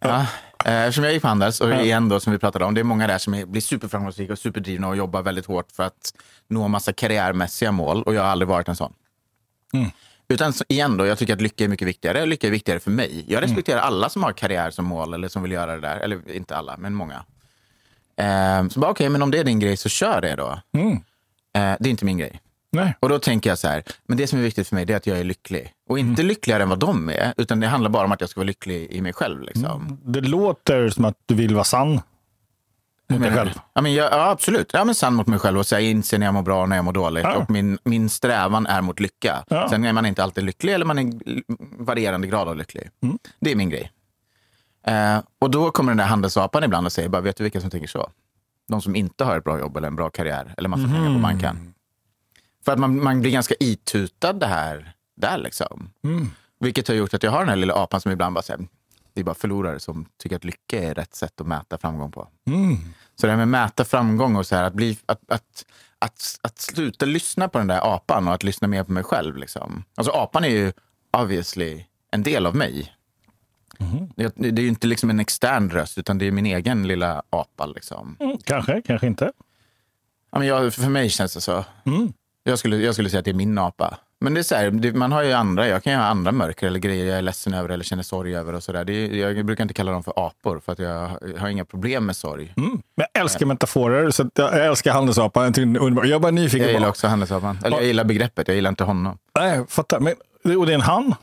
ja, 0.00 0.26
eh, 0.64 0.82
eftersom 0.82 1.04
jag 1.04 1.12
gick 1.12 1.22
på 1.22 1.28
Handels, 1.28 1.60
och 1.60 1.72
igen 1.72 2.08
då 2.08 2.20
som 2.20 2.32
vi 2.32 2.38
pratade 2.38 2.64
om, 2.64 2.74
det 2.74 2.80
är 2.80 2.84
många 2.84 3.06
där 3.06 3.18
som 3.18 3.34
är, 3.34 3.46
blir 3.46 3.62
superframgångsrika 3.62 4.32
och 4.32 4.38
superdrivna 4.38 4.88
och 4.88 4.96
jobbar 4.96 5.22
väldigt 5.22 5.46
hårt 5.46 5.72
för 5.72 5.82
att 5.82 6.12
nå 6.48 6.68
massa 6.68 6.92
karriärmässiga 6.92 7.72
mål. 7.72 8.02
Och 8.02 8.14
jag 8.14 8.22
har 8.22 8.28
aldrig 8.28 8.48
varit 8.48 8.68
en 8.68 8.76
sån. 8.76 8.92
Utan 10.28 10.52
igen 10.68 10.96
då, 10.96 11.06
jag 11.06 11.18
tycker 11.18 11.32
att 11.32 11.40
lycka 11.40 11.64
är 11.64 11.68
mycket 11.68 11.88
viktigare. 11.88 12.26
Lycka 12.26 12.46
är 12.46 12.50
viktigare 12.50 12.80
för 12.80 12.90
mig. 12.90 13.24
Jag 13.28 13.42
respekterar 13.42 13.80
alla 13.80 14.08
som 14.08 14.22
har 14.22 14.32
karriär 14.32 14.70
som 14.70 14.84
mål 14.84 15.14
eller 15.14 15.28
som 15.28 15.42
vill 15.42 15.52
göra 15.52 15.74
det 15.74 15.80
där. 15.80 15.96
Eller 15.96 16.32
inte 16.32 16.56
alla, 16.56 16.76
men 16.78 16.94
många. 16.94 17.24
Eh, 18.16 18.68
så 18.68 18.80
bara, 18.80 18.90
okej, 18.90 19.08
men 19.08 19.22
om 19.22 19.30
det 19.30 19.38
är 19.38 19.44
din 19.44 19.58
grej 19.58 19.76
så 19.76 19.88
kör 19.88 20.20
det 20.20 20.36
då. 20.36 20.60
Mm. 20.72 20.92
Eh, 20.92 21.76
det 21.80 21.88
är 21.88 21.90
inte 21.90 22.04
min 22.04 22.18
grej. 22.18 22.40
Nej. 22.72 22.94
Och 23.00 23.08
då 23.08 23.18
tänker 23.18 23.50
jag 23.50 23.58
så 23.58 23.68
här, 23.68 23.82
men 24.06 24.18
det 24.18 24.26
som 24.26 24.38
är 24.38 24.42
viktigt 24.42 24.68
för 24.68 24.74
mig 24.74 24.92
är 24.92 24.96
att 24.96 25.06
jag 25.06 25.18
är 25.18 25.24
lycklig. 25.24 25.72
Och 25.88 25.98
inte 25.98 26.22
lyckligare 26.22 26.62
än 26.62 26.68
vad 26.68 26.78
de 26.78 27.08
är, 27.08 27.34
utan 27.36 27.60
det 27.60 27.66
handlar 27.66 27.90
bara 27.90 28.04
om 28.04 28.12
att 28.12 28.20
jag 28.20 28.30
ska 28.30 28.40
vara 28.40 28.46
lycklig 28.46 28.86
i 28.90 29.00
mig 29.00 29.12
själv. 29.12 29.42
Liksom. 29.42 29.98
Det 30.04 30.20
låter 30.20 30.88
som 30.88 31.04
att 31.04 31.16
du 31.26 31.34
vill 31.34 31.54
vara 31.54 31.64
sann. 31.64 32.00
Mot 33.08 33.22
dig 33.22 33.32
själv? 33.32 33.50
Ja, 33.72 33.80
men 33.82 33.94
jag, 33.94 34.12
ja, 34.12 34.30
absolut. 34.30 34.70
Ja, 34.72 34.84
men 34.84 34.94
sann 34.94 35.14
mot 35.14 35.26
mig 35.26 35.38
själv 35.38 35.58
och 35.58 35.66
säga 35.66 35.90
inse 35.90 36.18
när 36.18 36.26
jag 36.26 36.34
mår 36.34 36.42
bra 36.42 36.62
och 36.62 36.68
när 36.68 36.76
jag 36.76 36.84
mår 36.84 36.92
dåligt. 36.92 37.24
Ja. 37.24 37.36
Och 37.36 37.50
min, 37.50 37.78
min 37.84 38.08
strävan 38.08 38.66
är 38.66 38.80
mot 38.80 39.00
lycka. 39.00 39.44
Ja. 39.48 39.68
Sen 39.68 39.84
är 39.84 39.92
man 39.92 40.06
inte 40.06 40.22
alltid 40.22 40.44
lycklig 40.44 40.74
eller 40.74 40.84
man 40.86 40.98
är 40.98 41.12
varierande 41.84 42.26
grad 42.26 42.48
av 42.48 42.56
lycklig. 42.56 42.90
Mm. 43.02 43.18
Det 43.40 43.50
är 43.52 43.56
min 43.56 43.70
grej. 43.70 43.92
Eh, 44.86 45.18
och 45.38 45.50
då 45.50 45.70
kommer 45.70 45.90
den 45.90 45.96
där 45.96 46.04
handelsapan 46.04 46.64
ibland 46.64 46.86
och 46.86 46.92
säger, 46.92 47.08
bara, 47.08 47.22
vet 47.22 47.36
du 47.36 47.44
vilka 47.44 47.60
som 47.60 47.70
tänker 47.70 47.88
så? 47.88 48.10
De 48.68 48.82
som 48.82 48.96
inte 48.96 49.24
har 49.24 49.38
ett 49.38 49.44
bra 49.44 49.58
jobb 49.58 49.76
eller 49.76 49.88
en 49.88 49.96
bra 49.96 50.10
karriär 50.10 50.54
eller 50.56 50.68
massa 50.68 50.84
pengar 50.84 51.00
Mhm. 51.00 51.14
på 51.14 51.20
banken. 51.20 51.74
För 52.64 52.72
att 52.72 52.78
man, 52.78 53.02
man 53.02 53.20
blir 53.20 53.30
ganska 53.32 53.54
itutad 53.60 54.32
det 54.32 54.46
här 54.46 54.92
där 55.16 55.38
liksom. 55.38 55.90
Mm. 56.04 56.30
Vilket 56.60 56.88
har 56.88 56.94
gjort 56.94 57.14
att 57.14 57.22
jag 57.22 57.30
har 57.30 57.38
den 57.40 57.48
här 57.48 57.56
lilla 57.56 57.74
apan 57.74 58.00
som 58.00 58.12
ibland 58.12 58.34
bara 58.34 58.42
säger, 58.42 58.66
det 59.14 59.20
är 59.20 59.24
bara 59.24 59.34
förlorare 59.34 59.80
som 59.80 60.06
tycker 60.22 60.36
att 60.36 60.44
lycka 60.44 60.82
är 60.82 60.94
rätt 60.94 61.14
sätt 61.14 61.40
att 61.40 61.46
mäta 61.46 61.78
framgång 61.78 62.12
på. 62.12 62.28
Mm. 62.46 62.76
Så 63.20 63.26
det 63.26 63.32
här 63.32 63.36
med 63.36 63.42
att 63.42 63.68
mäta 63.70 63.84
framgång 63.84 64.36
och 64.36 64.46
så 64.46 64.56
här, 64.56 64.64
att, 64.64 64.74
bli, 64.74 64.98
att, 65.06 65.30
att, 65.30 65.64
att, 65.98 66.38
att 66.42 66.58
sluta 66.58 67.06
lyssna 67.06 67.48
på 67.48 67.58
den 67.58 67.66
där 67.66 67.94
apan 67.94 68.28
och 68.28 68.34
att 68.34 68.42
lyssna 68.42 68.68
mer 68.68 68.84
på 68.84 68.92
mig 68.92 69.02
själv. 69.02 69.36
Liksom. 69.36 69.84
Alltså 69.94 70.12
apan 70.12 70.44
är 70.44 70.48
ju 70.48 70.72
obviously 71.10 71.84
en 72.10 72.22
del 72.22 72.46
av 72.46 72.56
mig. 72.56 72.94
Det, 74.16 74.32
det 74.36 74.60
är 74.60 74.62
ju 74.62 74.68
inte 74.68 74.86
liksom 74.86 75.10
en 75.10 75.20
extern 75.20 75.70
röst 75.70 75.98
utan 75.98 76.18
det 76.18 76.26
är 76.26 76.30
min 76.30 76.46
egen 76.46 76.88
lilla 76.88 77.22
apa. 77.30 77.66
Liksom. 77.66 78.16
Mm. 78.20 78.38
Kanske, 78.44 78.82
kanske 78.82 79.06
inte. 79.06 79.32
Ja, 80.30 80.38
men 80.38 80.48
jag, 80.48 80.74
för 80.74 80.88
mig 80.88 81.10
känns 81.10 81.34
det 81.34 81.40
så. 81.40 81.64
Mm. 81.86 82.12
Jag 82.44 82.58
skulle, 82.58 82.76
jag 82.76 82.94
skulle 82.94 83.10
säga 83.10 83.18
att 83.18 83.24
det 83.24 83.30
är 83.30 83.34
min 83.34 83.58
apa. 83.58 83.98
Men 84.20 84.34
det 84.34 84.40
är 84.40 84.42
så 84.42 84.54
här, 84.54 84.92
man 84.92 85.12
har 85.12 85.22
ju 85.22 85.32
andra, 85.32 85.68
jag 85.68 85.82
kan 85.82 85.92
ju 85.92 85.98
ha 85.98 86.04
andra 86.04 86.32
mörker 86.32 86.66
eller 86.66 86.78
grejer 86.78 87.06
jag 87.06 87.18
är 87.18 87.22
ledsen 87.22 87.54
över 87.54 87.68
eller 87.68 87.84
känner 87.84 88.02
sorg 88.02 88.36
över. 88.36 88.52
och 88.52 88.62
så 88.62 88.72
där. 88.72 88.84
Det 88.84 88.92
är, 88.92 89.28
Jag 89.28 89.46
brukar 89.46 89.64
inte 89.64 89.74
kalla 89.74 89.92
dem 89.92 90.02
för 90.02 90.12
apor 90.16 90.60
för 90.60 90.72
att 90.72 90.78
jag, 90.78 91.08
har 91.38 91.48
inga 91.48 91.64
problem 91.64 92.06
med 92.06 92.16
sorg. 92.16 92.54
Mm. 92.56 92.70
Men 92.70 93.06
jag 93.12 93.22
älskar 93.22 93.46
metaforer, 93.46 94.10
så 94.10 94.30
jag 94.34 94.66
älskar 94.66 94.92
handelsapan. 94.92 95.52
Jag, 95.56 96.06
jag 96.06 96.10
är 96.10 96.18
bara 96.18 96.30
nyfiken 96.32 96.60
Jag 96.60 96.68
på... 96.68 96.72
gillar 96.72 96.88
också 96.88 97.06
handelsapan. 97.06 97.58
Eller 97.64 97.76
jag 97.76 97.86
gillar 97.86 98.04
begreppet, 98.04 98.48
jag 98.48 98.54
gillar 98.54 98.70
inte 98.70 98.84
honom. 98.84 99.18
Nej, 99.38 99.66
fattar. 99.68 100.00
Men, 100.00 100.14
och 100.58 100.66
det 100.66 100.72
är 100.72 100.74
en 100.74 100.80
han? 100.80 101.14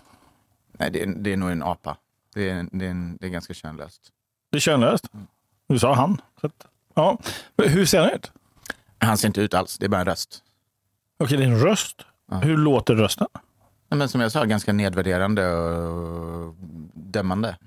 Nej, 0.80 0.92
det 0.92 1.02
är, 1.02 1.08
det 1.08 1.34
är 1.34 1.38
nog 1.38 1.52
en 1.52 1.64
apa. 1.64 1.98
Det 2.34 2.50
är, 2.50 2.68
det 2.72 2.86
är, 2.86 2.90
en, 2.90 3.18
det 3.18 3.26
är 3.26 3.30
ganska 3.30 3.54
könlöst. 3.54 4.02
Det 4.52 4.58
är 4.58 4.62
könlöst. 4.62 5.06
Du 5.68 5.80
sa 5.80 5.94
han. 5.94 6.22
Att, 6.42 6.66
ja. 6.94 7.18
Hur 7.58 7.86
ser 7.86 8.00
han 8.00 8.10
ut? 8.10 8.32
Han 8.98 9.18
ser 9.18 9.28
inte 9.28 9.42
ut 9.42 9.54
alls, 9.54 9.78
det 9.78 9.86
är 9.86 9.90
bara 9.90 10.02
en 10.02 10.06
röst. 10.06 10.44
Okej, 11.20 11.38
det 11.38 11.44
är 11.44 11.48
en 11.48 11.60
röst. 11.60 12.06
Hur 12.32 12.58
låter 12.58 12.96
rösten? 12.96 13.28
Men 13.90 14.10
som 14.10 14.22
jag 14.22 14.32
sa, 14.32 14.44
ganska 14.44 14.74
nedvärderande 14.74 15.48
och 15.56 16.56
dömande. 16.94 17.58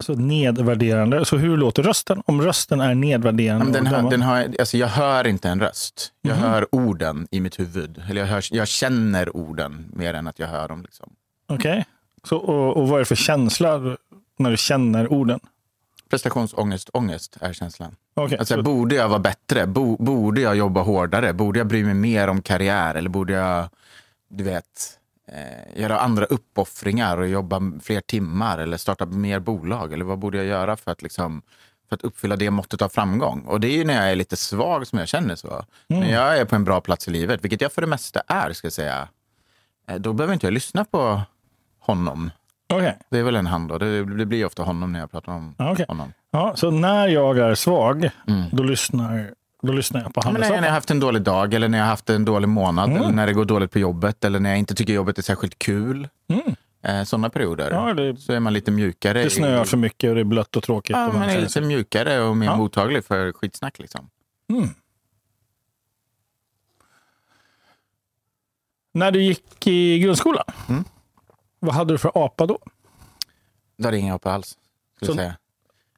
Så 0.00 0.14
nedvärderande. 0.14 1.24
Så 1.24 1.36
hur 1.36 1.56
låter 1.56 1.82
rösten? 1.82 2.22
Om 2.26 2.42
rösten 2.42 2.80
är 2.80 2.88
Ja, 2.88 2.94
nedvärderande 2.94 3.64
men 3.64 3.72
den 3.72 3.84
dömande? 3.84 4.10
den 4.10 4.22
har, 4.22 4.48
alltså 4.58 4.76
jag 4.76 4.86
hör 4.88 5.26
inte 5.26 5.48
en 5.48 5.60
röst. 5.60 6.12
Jag 6.22 6.36
Mhm. 6.36 6.42
hör 6.44 6.74
orden 6.74 7.28
i 7.30 7.40
mitt 7.40 7.58
huvud. 7.60 8.02
Eller 8.10 8.20
jag, 8.20 8.28
hör, 8.28 8.44
jag 8.50 8.68
känner 8.68 9.36
orden 9.36 9.92
mer 9.96 10.14
än 10.14 10.26
att 10.26 10.38
jag 10.38 10.48
hör 10.48 10.68
dem. 10.68 10.82
Liksom. 10.82 11.12
Okej. 11.46 11.86
Så, 12.24 12.36
och, 12.36 12.76
och 12.76 12.88
vad 12.88 12.94
är 12.96 12.98
det 12.98 13.04
för 13.04 13.14
känsla 13.14 13.96
när 14.38 14.50
du 14.50 14.56
känner 14.56 15.12
orden? 15.12 15.40
Prestationsångest, 16.10 16.90
ångest 16.92 17.36
är 17.40 17.52
känslan. 17.52 17.96
Okej, 18.14 18.38
Alltså, 18.38 18.54
så, 18.54 18.62
borde 18.62 18.94
jag 18.94 19.08
vara 19.08 19.18
bättre? 19.18 19.66
Bo, 19.66 19.96
borde 19.96 20.40
jag 20.40 20.56
jobba 20.56 20.82
hårdare? 20.82 21.32
Borde 21.32 21.58
jag 21.60 21.66
bry 21.66 21.84
mig 21.84 21.94
mer 21.94 22.28
om 22.28 22.42
karriär? 22.42 22.94
Eller 22.94 23.10
borde 23.10 23.32
jag, 23.32 23.68
du 24.32 24.44
vet, 24.44 24.98
eh, 25.28 25.80
göra 25.80 25.98
andra 26.00 26.24
uppoffringar 26.24 27.16
och 27.18 27.28
jobba 27.28 27.60
fler 27.82 28.00
timmar? 28.00 28.58
Eller 28.58 28.76
starta 28.76 29.06
mer 29.06 29.38
bolag? 29.40 29.92
Eller 29.92 30.04
vad 30.04 30.18
borde 30.18 30.36
jag 30.38 30.46
göra 30.46 30.76
för 30.76 30.90
att, 30.90 31.02
liksom, 31.02 31.42
för 31.88 31.94
att 31.96 32.02
uppfylla 32.02 32.36
det 32.36 32.50
måttet 32.50 32.82
av 32.82 32.88
framgång? 32.88 33.40
Och 33.46 33.60
det 33.60 33.68
är 33.68 33.76
ju 33.76 33.84
när 33.84 33.94
jag 33.94 34.10
är 34.12 34.16
lite 34.16 34.36
svag 34.36 34.86
som 34.86 34.98
jag 34.98 35.08
känner 35.08 35.34
så. 35.36 35.64
När 35.86 36.12
jag 36.12 36.38
är 36.38 36.44
på 36.44 36.56
en 36.56 36.64
bra 36.64 36.80
plats 36.80 37.08
i 37.08 37.10
livet, 37.10 37.44
vilket 37.44 37.60
jag 37.60 37.72
för 37.72 37.80
det 37.80 37.86
mesta 37.86 38.22
är, 38.26 38.52
ska 38.52 38.66
jag 38.66 38.72
säga. 38.72 39.08
eh, 39.88 39.96
Då 39.96 40.12
behöver 40.12 40.34
inte 40.34 40.46
jag 40.46 40.54
lyssna 40.54 40.84
på 40.84 41.20
honom. 41.80 42.30
okej. 42.72 42.98
Det 43.10 43.18
är 43.18 43.22
väl 43.22 43.36
en 43.36 43.46
han 43.46 43.68
då. 43.68 43.78
Det, 43.78 44.04
det 44.04 44.26
blir 44.26 44.44
ofta 44.46 44.62
honom 44.62 44.92
när 44.92 45.00
jag 45.00 45.10
pratar 45.10 45.32
om 45.32 45.54
okej. 45.58 45.84
honom. 45.88 46.12
Ja, 46.30 46.52
så 46.56 46.70
när 46.70 47.08
jag 47.08 47.38
är 47.38 47.54
svag, 47.54 48.10
Mm. 48.28 48.42
då, 48.52 48.62
lyssnar, 48.62 49.30
då 49.62 49.72
lyssnar 49.72 50.02
jag 50.02 50.14
på 50.14 50.20
Ja, 50.24 50.30
men 50.30 50.40
när 50.40 50.50
jag 50.54 50.62
har 50.62 50.68
haft 50.68 50.90
en 50.90 51.00
dålig 51.00 51.22
dag 51.22 51.54
eller 51.54 51.68
när 51.68 51.78
jag 51.78 51.84
har 51.84 51.90
haft 51.90 52.10
en 52.10 52.24
dålig 52.24 52.48
månad 52.48 52.90
Mm. 52.90 53.02
eller 53.02 53.12
när 53.12 53.26
det 53.26 53.32
går 53.32 53.44
dåligt 53.44 53.70
på 53.70 53.78
jobbet 53.78 54.24
eller 54.24 54.40
när 54.40 54.50
jag 54.50 54.58
inte 54.58 54.74
tycker 54.74 54.92
jobbet 54.92 55.18
är 55.18 55.22
särskilt 55.22 55.58
kul. 55.58 56.08
Mm. 56.28 56.54
Eh, 56.82 57.04
Sådana 57.04 57.30
perioder. 57.30 57.70
Ja, 57.70 57.94
det, 57.94 58.16
Så 58.16 58.32
är 58.32 58.40
man 58.40 58.52
lite 58.52 58.70
mjukare. 58.70 59.22
det 59.22 59.30
snöar 59.30 59.64
för 59.64 59.76
mycket 59.76 60.08
och 60.08 60.14
det 60.14 60.20
är 60.20 60.24
blött 60.24 60.56
och 60.56 60.62
tråkigt. 60.62 60.96
Ja, 60.96 61.08
och 61.08 61.14
man 61.14 61.22
är 61.28 61.38
lite 61.40 61.52
sig- 61.52 61.62
mjukare 61.62 62.20
och 62.20 62.36
mer 62.36 62.46
Ja. 62.46 62.56
mottaglig 62.56 63.04
för 63.04 63.32
skitsnack. 63.32 63.78
Liksom. 63.78 64.10
Mm. 64.50 64.68
När 68.94 69.10
du 69.10 69.22
gick 69.22 69.66
i 69.66 69.98
grundskolan, 69.98 70.44
Mm. 70.68 70.84
vad 71.58 71.74
hade 71.74 71.94
du 71.94 71.98
för 71.98 72.12
apa 72.24 72.46
då? 72.46 72.58
Då 73.76 73.84
hade 73.86 73.96
jag 73.96 74.02
inga 74.02 74.12
hopp 74.12 74.26
alls. 74.26 74.58
Skulle 74.96 75.12
Så- 75.12 75.16
säga. 75.16 75.36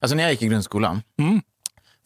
Alltså 0.00 0.16
när 0.16 0.22
jag 0.22 0.32
gick 0.32 0.42
i 0.42 0.46
grundskolan, 0.48 1.02
Mm. 1.18 1.40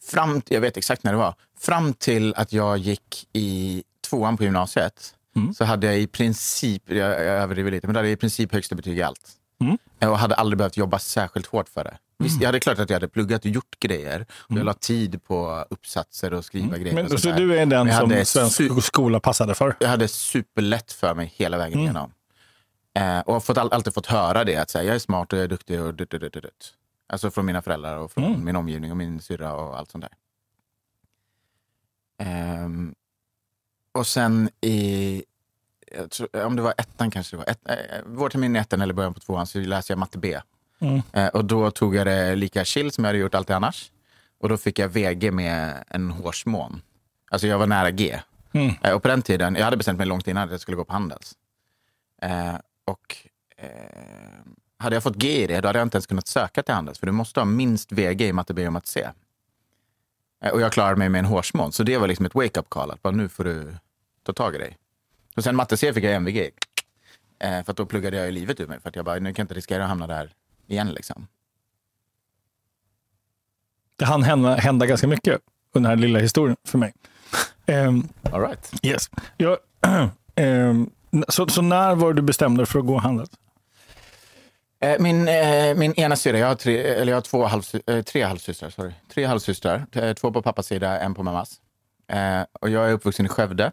Fram, 0.03 0.41
jag 0.47 0.61
vet 0.61 0.77
exakt 0.77 1.03
när 1.03 1.11
det 1.11 1.17
var, 1.17 1.33
fram 1.59 1.93
till 1.93 2.33
att 2.35 2.53
jag 2.53 2.77
gick 2.77 3.27
i 3.33 3.83
tvåan 4.09 4.37
på 4.37 4.43
gymnasiet 4.43 5.15
Mm. 5.35 5.53
så 5.53 5.65
hade 5.65 5.87
jag 5.87 5.99
i 5.99 6.07
princip, 6.07 6.83
jag, 6.85 6.97
jag 6.97 7.19
överdriver 7.19 7.71
lite, 7.71 7.87
men 7.87 7.93
då 7.93 7.97
hade 7.97 8.07
jag 8.07 8.13
i 8.13 8.17
princip 8.17 8.53
högsta 8.53 8.75
betyg 8.75 8.97
i 8.97 9.01
allt. 9.01 9.31
Mm. 9.61 9.77
Och 10.11 10.19
hade 10.19 10.35
aldrig 10.35 10.57
behövt 10.57 10.77
jobba 10.77 10.99
särskilt 10.99 11.45
hårt 11.47 11.69
för 11.69 11.83
det. 11.83 11.97
Visst, 12.19 12.41
jag 12.41 12.47
hade 12.47 12.59
klart 12.59 12.79
att 12.79 12.89
jag 12.89 12.95
hade 12.95 13.07
pluggat 13.07 13.45
och 13.45 13.51
gjort 13.51 13.79
grejer. 13.79 14.25
Och 14.31 14.57
jag 14.57 14.65
la 14.65 14.73
tid 14.73 15.23
på 15.23 15.65
uppsatser 15.69 16.33
och 16.33 16.45
skriva 16.45 16.77
grejer. 16.77 16.81
och 16.85 16.91
Mm. 16.91 16.95
Men, 17.03 17.09
sånt 17.09 17.21
så 17.21 17.29
där. 17.29 17.37
du 17.37 17.57
är 17.59 17.65
den 17.65 17.87
jag 17.87 18.27
som 18.27 18.49
svensk 18.49 18.83
skola 18.85 19.19
passade 19.19 19.55
för? 19.55 19.75
jag 19.79 19.89
hade 19.89 20.07
superlätt 20.07 20.91
för 20.91 21.15
mig 21.15 21.33
hela 21.35 21.57
vägen 21.57 21.73
Mm. 21.73 21.83
igenom. 21.85 22.11
Eh, 22.97 23.19
och 23.19 23.33
har 23.33 23.39
fått, 23.39 23.57
all, 23.57 23.71
alltid 23.73 23.93
fått 23.93 24.05
höra 24.05 24.43
det, 24.43 24.55
att 24.55 24.73
här, 24.73 24.81
jag 24.81 24.95
är 24.95 24.99
smart 24.99 25.33
och 25.33 25.39
jag 25.39 25.43
är 25.43 25.47
duktig. 25.47 25.81
Och 25.81 25.93
dut, 25.93 26.09
dut, 26.09 26.21
dut, 26.21 26.33
dut. 26.33 26.73
Alltså 27.09 27.31
från 27.31 27.45
mina 27.45 27.61
föräldrar 27.61 27.97
och 27.97 28.11
från 28.11 28.23
Mm. 28.23 28.45
min 28.45 28.55
omgivning 28.55 28.91
och 28.91 28.97
min 28.97 29.21
syrra 29.21 29.53
och 29.53 29.77
allt 29.77 29.91
sånt 29.91 30.03
där. 30.03 30.13
Ehm, 32.17 32.95
och 33.91 34.07
sen 34.07 34.49
i, 34.61 35.23
jag 35.97 36.11
tror, 36.11 36.45
om 36.45 36.55
det 36.55 36.61
var 36.61 36.73
ettan 36.77 37.11
kanske 37.11 37.35
det 37.35 37.37
var, 37.37 37.49
ett, 37.49 37.69
eh, 37.69 38.03
vårtermin 38.05 38.55
i 38.55 38.59
ettan 38.59 38.81
eller 38.81 38.93
början 38.93 39.13
på 39.13 39.19
tvåan 39.19 39.47
så 39.47 39.59
läste 39.59 39.91
jag 39.93 39.97
matte 39.99 40.17
B. 40.17 40.39
Mm. 40.79 41.01
Eh, 41.13 41.27
och 41.27 41.45
då 41.45 41.71
tog 41.71 41.95
jag 41.95 42.07
det 42.07 42.35
lika 42.35 42.65
chill 42.65 42.91
som 42.91 43.03
jag 43.03 43.09
hade 43.09 43.19
gjort 43.19 43.35
alltid 43.35 43.55
annars. 43.55 43.91
Och 44.37 44.49
då 44.49 44.57
fick 44.57 44.79
jag 44.79 44.89
VG 44.89 45.31
med 45.31 45.83
en 45.87 46.11
hårsmån. 46.11 46.81
Alltså 47.31 47.47
jag 47.47 47.57
var 47.59 47.67
nära 47.67 47.91
G. 47.91 48.19
Mm. 48.51 48.73
Eh, 48.83 48.93
och 48.93 49.01
på 49.01 49.07
den 49.07 49.21
tiden, 49.21 49.55
jag 49.55 49.65
hade 49.65 49.77
bestämt 49.77 49.97
mig 49.97 50.07
långt 50.07 50.27
innan 50.27 50.43
att 50.43 50.51
jag 50.51 50.61
skulle 50.61 50.77
gå 50.77 50.85
på 50.85 50.93
Handels. 50.93 51.33
Eh, 52.21 52.55
och 52.85 53.15
eh, 53.57 53.69
hade 54.79 54.95
jag 54.95 55.03
fått 55.03 55.15
G 55.15 55.43
i 55.43 55.47
det, 55.47 55.61
då 55.61 55.67
hade 55.67 55.79
jag 55.79 55.85
inte 55.85 55.95
ens 55.95 56.07
kunnat 56.07 56.27
söka 56.27 56.63
till 56.63 56.73
Handels. 56.73 56.99
För 56.99 57.05
du 57.05 57.11
måste 57.11 57.39
ha 57.39 57.45
minst 57.45 57.91
VG 57.91 58.27
i 58.27 58.33
matte 58.33 58.53
B 58.53 58.67
och 58.67 58.73
matte 58.73 58.87
C. 58.87 59.09
Eh, 60.43 60.51
och 60.51 60.61
jag 60.61 60.71
klarade 60.71 60.95
mig 60.95 61.09
med 61.09 61.19
en 61.19 61.25
hårsmån. 61.25 61.71
Så 61.71 61.83
det 61.83 61.97
var 61.97 62.07
liksom 62.07 62.25
ett 62.25 62.35
wake-up 62.35 62.69
call. 62.69 62.91
Att 62.91 63.01
bara, 63.01 63.13
nu 63.13 63.29
får 63.29 63.43
du 63.43 63.75
ta 64.23 64.33
tag 64.33 64.55
i 64.55 64.57
dig. 64.57 64.77
Och 65.35 65.43
sen 65.43 65.55
matte 65.55 65.77
C 65.77 65.93
fick 65.93 66.03
jag 66.03 66.13
MVG. 66.13 66.51
Eh, 67.39 67.63
för 67.63 67.73
då 67.73 67.85
pluggade 67.85 68.17
jag 68.17 68.25
ju 68.25 68.31
livet 68.31 68.59
ur 68.59 68.67
mig. 68.67 68.79
För 68.79 68.91
jag 68.93 69.05
bara, 69.05 69.19
nu 69.19 69.33
kan 69.33 69.43
jag 69.43 69.43
inte 69.43 69.53
riskera 69.53 69.83
att 69.83 69.89
hamna 69.89 70.07
där 70.07 70.33
igen. 70.67 70.89
Liksom. 70.89 71.27
Det 73.95 74.05
hann 74.05 74.23
hända, 74.23 74.55
hända 74.55 74.85
ganska 74.85 75.07
mycket 75.07 75.41
under 75.73 75.89
den 75.89 75.99
här 75.99 76.07
lilla 76.07 76.19
historien 76.19 76.57
för 76.63 76.77
mig. 76.77 76.93
Ehm, 77.65 78.07
All 78.21 78.41
right. 78.41 78.71
yes. 78.83 79.09
jag, 79.37 79.57
ehm, 80.35 80.89
så, 81.27 81.47
så 81.47 81.61
när 81.61 81.95
var 81.95 82.13
du 82.13 82.21
bestämde 82.21 82.59
dig 82.59 82.65
för 82.67 82.79
att 82.79 82.85
gå 82.85 82.97
handlet? 82.97 83.31
Eh, 84.79 84.99
Min, 84.99 85.27
eh, 85.27 85.75
min 85.75 85.93
ena 85.93 86.15
syrra, 86.15 86.37
jag 86.37 86.47
har, 86.47 86.55
tre, 86.55 86.77
eller 86.83 87.11
jag 87.11 87.17
har 87.17 87.21
två 87.21 87.45
halvsy, 87.45 87.79
eh, 87.87 88.01
tre 88.01 88.23
halvsystrar. 88.23 88.69
Sorry. 88.69 88.91
Tre 89.13 89.25
halvsystrar. 89.25 90.13
Två 90.13 90.31
på 90.31 90.41
pappas 90.41 90.67
sida, 90.67 90.99
en 90.99 91.13
på 91.13 91.23
mammas. 91.23 91.61
Och 92.61 92.69
jag 92.69 92.89
är 92.89 92.93
uppvuxen 92.93 93.25
i 93.25 93.29
Skövde. 93.29 93.71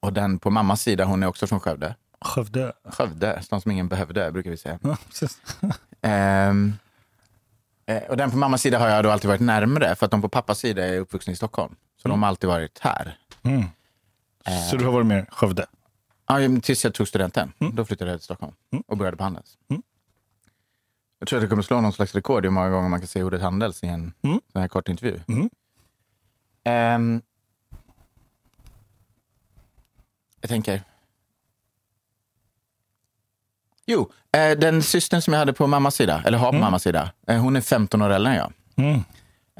Och 0.00 0.12
den 0.12 0.38
på 0.38 0.50
mammas 0.50 0.82
sida, 0.82 1.04
hon 1.04 1.22
är 1.22 1.26
också 1.26 1.46
från 1.46 1.60
Skövde. 1.60 1.94
Skövde. 2.20 2.72
Skövde, 2.84 3.42
stan 3.42 3.60
som 3.60 3.70
ingen 3.70 3.88
behövde, 3.88 4.32
brukar 4.32 4.50
vi 4.50 4.56
säga. 4.56 4.78
Ja. 4.82 4.96
Ehm, 6.02 6.72
eh, 7.86 8.02
och 8.02 8.16
den 8.16 8.30
på 8.30 8.36
mammas 8.36 8.62
sida 8.62 8.78
har 8.78 8.88
jag 8.88 9.04
då 9.04 9.10
alltid 9.10 9.28
varit 9.28 9.40
närmare, 9.40 9.94
för 9.94 10.06
att 10.06 10.10
de 10.10 10.22
på 10.22 10.28
pappas 10.28 10.58
sida 10.58 10.86
är 10.86 10.98
uppvuxna 10.98 11.32
i 11.32 11.36
Stockholm. 11.36 11.74
Så 12.02 12.08
de 12.08 12.22
har 12.22 12.28
alltid 12.28 12.48
varit 12.48 12.78
här. 12.78 13.18
Mm. 13.42 13.64
Så 14.70 14.76
du 14.76 14.84
har 14.84 14.92
varit 14.92 15.06
med 15.06 15.26
Skövde? 15.30 15.66
Ja, 16.28 16.38
tills 16.62 16.84
jag 16.84 16.94
tog 16.94 17.08
studenten. 17.08 17.52
Då 17.72 17.84
flyttade 17.84 18.10
jag 18.10 18.20
till 18.20 18.24
Stockholm 18.24 18.52
och 18.86 18.96
började 18.96 19.16
på 19.16 19.22
Handels. 19.22 19.58
Mm. 21.16 21.20
Jag 21.20 21.28
tror 21.28 21.36
att 21.38 21.42
jag 21.42 21.50
kommer 21.50 21.62
slå 21.62 21.80
någon 21.80 21.92
slags 21.92 22.14
rekord 22.14 22.44
i 22.44 22.48
hur 22.48 22.52
många 22.52 22.70
gånger 22.70 22.88
man 22.88 23.00
kan 23.00 23.06
säga 23.08 23.24
ordet 23.26 23.42
Handels 23.42 23.84
i 23.84 23.86
en 23.86 24.12
Mm. 24.22 24.40
sån 24.52 24.60
här 24.60 24.68
kort 24.68 24.88
intervju. 24.88 25.20
Mm. 25.28 25.50
Ehm, 26.64 27.22
jag 30.40 30.48
tänker... 30.50 30.82
Jo, 33.86 34.12
eh, 34.32 34.58
den 34.58 34.82
systern 34.82 35.20
som 35.22 35.32
jag 35.32 35.38
hade 35.38 35.52
på 35.52 35.66
mammas 35.66 35.94
sida, 35.94 36.22
eller 36.26 36.38
har 36.38 36.52
på 36.52 36.58
mammas 36.58 36.82
sida, 36.82 37.12
eh, 37.26 37.38
hon 37.40 37.56
är 37.56 37.60
15 37.60 38.02
år 38.02 38.10
äldre 38.10 38.32
än 38.32 38.38
jag. 38.38 38.52
Mm. 38.76 39.00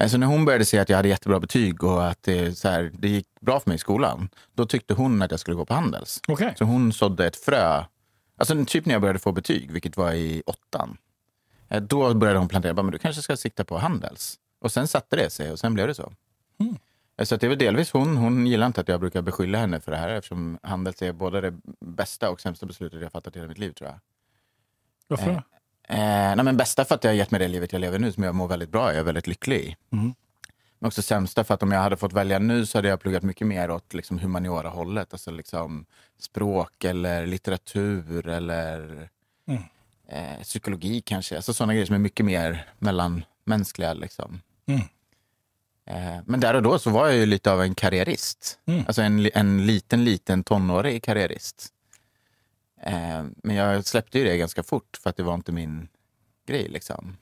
Eh, 0.01 0.09
Så 0.09 0.19
när 0.19 0.27
hon 0.27 0.45
började 0.45 0.65
se 0.65 0.79
att 0.79 0.89
jag 0.89 0.97
hade 0.97 1.09
jättebra 1.09 1.41
betyg 1.41 1.85
och 1.85 2.07
att 2.09 2.23
det, 2.23 2.59
så 2.59 2.69
här, 2.69 2.91
det 2.95 3.09
gick 3.09 3.27
bra 3.41 3.61
för 3.61 3.71
mig 3.71 3.75
i 3.75 3.79
skolan, 3.79 4.29
då 4.55 4.67
tyckte 4.67 4.95
hon 4.95 5.23
att 5.23 5.31
jag 5.31 5.41
skulle 5.41 5.57
gå 5.57 5.65
på 5.65 5.75
Handels. 5.75 6.21
Okej. 6.29 6.55
Så 6.59 6.65
hon 6.65 6.93
sådde 6.93 7.27
ett 7.27 7.37
frö. 7.37 7.85
Alltså 8.39 8.65
typ 8.65 8.87
när 8.87 8.95
jag 8.95 9.01
började 9.01 9.19
få 9.19 9.33
betyg, 9.33 9.71
vilket 9.71 9.97
var 9.97 10.13
i 10.13 10.43
åttan. 10.47 10.97
Eh, 11.69 11.83
Då 11.83 12.15
började 12.15 12.39
hon 12.39 12.49
plantera, 12.49 12.75
bara, 12.75 12.83
men 12.83 12.93
du 12.93 12.99
kanske 12.99 13.23
ska 13.23 13.37
sikta 13.37 13.65
på 13.65 13.79
Handels. 13.79 14.39
Och 14.59 14.73
sen 14.73 14.89
satte 14.89 15.17
det 15.17 15.31
sig 15.31 15.53
och 15.53 15.59
sen 15.59 15.75
blev 15.75 15.87
det 15.87 15.95
så. 15.95 16.13
Eh, 17.19 17.25
Så 17.25 17.37
det 17.37 17.47
är 17.47 17.49
väl 17.49 17.59
delvis 17.59 17.91
hon. 17.93 18.17
Hon 18.17 18.47
gillar 18.47 18.67
inte 18.67 18.81
att 18.81 18.89
jag 18.89 19.01
brukar 19.01 19.23
beskylla 19.23 19.59
henne 19.59 19.81
för 19.81 19.91
det 19.93 19.99
här 19.99 20.09
eftersom 20.09 20.59
Handels 20.63 21.03
är 21.03 21.13
både 21.13 21.41
det 21.41 21.55
bästa 21.81 22.31
och 22.31 22.41
sämsta 22.41 22.67
beslutet 22.67 23.03
jag 23.03 23.13
fattat 23.13 23.37
i 23.37 23.39
hela 23.39 23.49
mitt 23.49 23.59
liv 23.59 23.73
tror 23.73 23.91
jag. 23.91 23.99
Varför 25.09 25.27
då? 25.27 25.43
Eh, 25.95 26.37
nej, 26.37 26.43
men 26.45 26.57
bästa 26.57 26.85
för 26.85 26.95
att 26.95 27.05
jag 27.05 27.11
har 27.11 27.17
gett 27.17 27.31
mig 27.31 27.41
det 27.41 27.49
livet 27.49 27.73
jag 27.73 27.81
lever 27.81 27.99
nu 27.99 28.13
som 28.13 28.23
jag 28.23 28.35
mår 28.35 28.49
väldigt 28.49 28.71
bra. 28.71 28.89
Jag 28.91 28.99
är 28.99 29.03
väldigt 29.05 29.27
lycklig 29.27 29.57
i. 29.61 29.77
Mm. 29.93 30.15
Men 30.79 30.87
också 30.89 31.03
sämsta 31.03 31.45
för 31.45 31.55
att 31.55 31.63
om 31.63 31.73
jag 31.73 31.81
hade 31.81 31.97
fått 31.97 32.13
välja 32.13 32.39
nu 32.39 32.67
så 32.67 32.79
hade 32.79 32.89
jag 32.89 33.01
pluggat 33.01 33.23
mycket 33.23 33.47
mer 33.47 33.71
åt 33.71 33.95
liksom, 33.95 34.19
humaniora-hållet. 34.19 35.13
Alltså 35.13 35.31
liksom 35.31 35.87
språk 36.19 36.85
eller 36.85 37.27
litteratur 37.27 38.29
eller 38.29 39.09
Mm. 39.49 39.63
Eh, 40.09 40.43
psykologi 40.43 41.01
kanske. 41.01 41.37
Alltså 41.37 41.55
sådana 41.55 41.73
grejer 41.73 41.87
som 41.87 41.95
är 41.95 41.99
mycket 41.99 42.27
mer 42.27 42.69
mellanmänskliga. 42.79 43.95
Liksom. 43.95 44.41
Mm. 44.67 44.81
Eh, 45.87 46.23
men 46.27 46.41
där 46.41 46.55
och 46.55 46.63
då 46.63 46.79
så 46.79 46.91
var 46.91 47.07
jag 47.07 47.17
ju 47.17 47.27
lite 47.27 47.53
av 47.53 47.63
en 47.63 47.75
karriärist. 47.75 48.59
Mm. 48.67 48.85
Alltså 48.87 49.03
en, 49.03 49.31
en 49.35 49.67
liten, 49.67 50.05
liten 50.05 50.45
tonårig 50.45 51.03
karriärist. 51.03 51.73
Eh, 52.83 53.25
men 53.43 53.57
jag 53.57 53.85
släppte 53.85 54.19
ju 54.19 54.25
det 54.25 54.37
ganska 54.37 54.63
fort 54.63 54.99
för 55.03 55.11
att 55.11 55.17
det 55.17 55.23
var 55.23 55.35
inte 55.35 55.53
min 55.53 55.89
grej. 56.47 56.69
Liksom. 56.69 57.17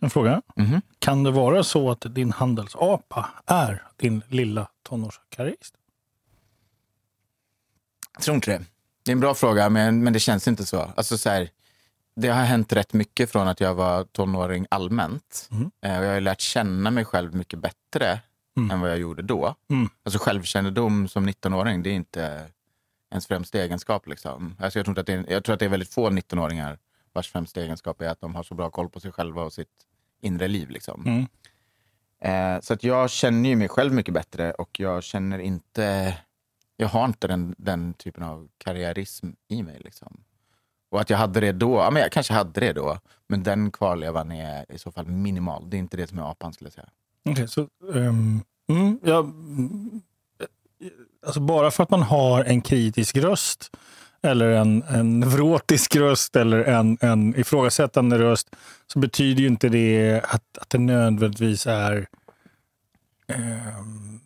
En 0.00 0.10
fråga. 0.10 0.42
Mhm. 0.56 0.82
Kan 0.98 1.22
det 1.22 1.30
vara 1.30 1.64
så 1.64 1.90
att 1.90 2.14
din 2.14 2.32
handelsapa 2.32 3.30
är 3.46 3.82
din 3.96 4.22
lilla 4.28 4.68
tonårskarriärist? 4.82 5.74
Jag 8.14 8.22
tror 8.22 8.34
inte 8.34 8.50
det. 8.50 8.64
Det 9.08 9.12
är 9.12 9.14
en 9.14 9.20
bra 9.20 9.34
fråga, 9.34 9.70
men, 9.70 10.04
men 10.04 10.12
det 10.12 10.18
känns 10.18 10.48
inte 10.48 10.66
så. 10.66 10.80
Alltså, 10.96 11.18
så 11.18 11.30
här, 11.30 11.50
det 12.16 12.28
har 12.28 12.44
hänt 12.44 12.72
rätt 12.72 12.92
mycket 12.92 13.30
från 13.30 13.48
att 13.48 13.60
jag 13.60 13.74
var 13.74 14.04
tonåring 14.04 14.66
allmänt. 14.70 15.48
Mm. 15.50 15.70
Eh, 15.82 15.98
och 15.98 16.04
jag 16.04 16.12
har 16.12 16.20
lärt 16.20 16.40
känna 16.40 16.90
mig 16.90 17.04
själv 17.04 17.34
mycket 17.34 17.58
bättre 17.58 18.20
Mm. 18.56 18.70
än 18.70 18.80
vad 18.80 18.90
jag 18.90 18.98
gjorde 18.98 19.22
då. 19.22 19.54
Mm. 19.70 19.88
Alltså 20.02 20.18
självkännedom 20.18 21.08
som 21.08 21.28
19-åring, 21.28 21.82
det 21.82 21.90
är 21.90 21.94
inte 21.94 22.46
ens 23.10 23.26
främsta 23.26 23.58
egenskap. 23.58 24.06
Liksom. 24.06 24.56
Alltså, 24.58 24.78
jag, 24.78 24.86
tror 24.86 24.98
att 24.98 25.06
det 25.06 25.12
är, 25.12 25.24
jag 25.28 25.44
tror 25.44 25.52
att 25.52 25.58
det 25.58 25.64
är 25.64 25.70
väldigt 25.70 25.94
få 25.94 26.10
19-åringar 26.10 26.78
vars 27.12 27.32
främsta 27.32 27.60
egenskap 27.60 28.02
är 28.02 28.08
att 28.08 28.20
de 28.20 28.34
har 28.34 28.42
så 28.42 28.54
bra 28.54 28.70
koll 28.70 28.88
på 28.88 29.00
sig 29.00 29.12
själva 29.12 29.42
och 29.42 29.52
sitt 29.52 29.86
inre 30.22 30.48
liv. 30.48 30.70
Liksom. 30.70 31.06
Mm. 31.06 31.26
Eh, 32.20 32.60
så 32.60 32.74
att 32.74 32.84
jag 32.84 33.10
känner 33.10 33.48
ju 33.48 33.56
mig 33.56 33.68
själv 33.68 33.92
mycket 33.92 34.14
bättre 34.14 34.52
och 34.52 34.80
jag 34.80 35.04
känner 35.04 35.38
inte... 35.38 36.16
Jag 36.80 36.88
har 36.88 37.04
inte 37.04 37.28
den, 37.28 37.54
den 37.58 37.94
typen 37.94 38.22
av 38.22 38.48
karriärism 38.58 39.30
i 39.48 39.62
mig. 39.62 39.80
Liksom. 39.84 40.20
Och 40.90 41.00
att 41.00 41.10
jag 41.10 41.18
hade 41.18 41.40
det 41.40 41.52
då, 41.52 41.76
ja, 41.76 41.90
men 41.90 42.02
jag 42.02 42.12
kanske 42.12 42.32
hade 42.32 42.60
det 42.60 42.72
då, 42.72 42.98
men 43.28 43.42
den 43.42 43.70
kvarlevan 43.70 44.32
är 44.32 44.72
i 44.72 44.78
så 44.78 44.92
fall 44.92 45.06
minimal. 45.06 45.70
Det 45.70 45.76
är 45.76 45.78
inte 45.78 45.96
det 45.96 46.06
som 46.06 46.18
är 46.18 46.30
apan 46.30 46.52
skulle 46.52 46.66
jag 46.66 46.74
säga. 46.74 46.88
Okej, 47.30 47.48
så, 47.48 47.68
Um, 47.80 48.42
mm, 48.68 49.00
ja, 49.02 49.18
mm, 49.18 50.00
alltså 51.26 51.40
bara 51.40 51.70
för 51.70 51.82
att 51.82 51.90
man 51.90 52.02
har 52.02 52.44
en 52.44 52.60
kritisk 52.60 53.16
röst 53.16 53.70
eller 54.22 54.50
en, 54.50 54.82
en 54.82 55.20
neurotisk 55.20 55.96
röst 55.96 56.36
eller 56.36 56.64
en, 56.64 56.98
en 57.00 57.40
ifrågasättande 57.40 58.18
röst 58.18 58.56
så 58.86 58.98
betyder 58.98 59.40
ju 59.40 59.46
inte 59.46 59.68
det 59.68 60.20
att, 60.24 60.58
att 60.58 60.70
det 60.70 60.78
nödvändigtvis 60.78 61.66
är 61.66 62.08
um, 63.78 64.20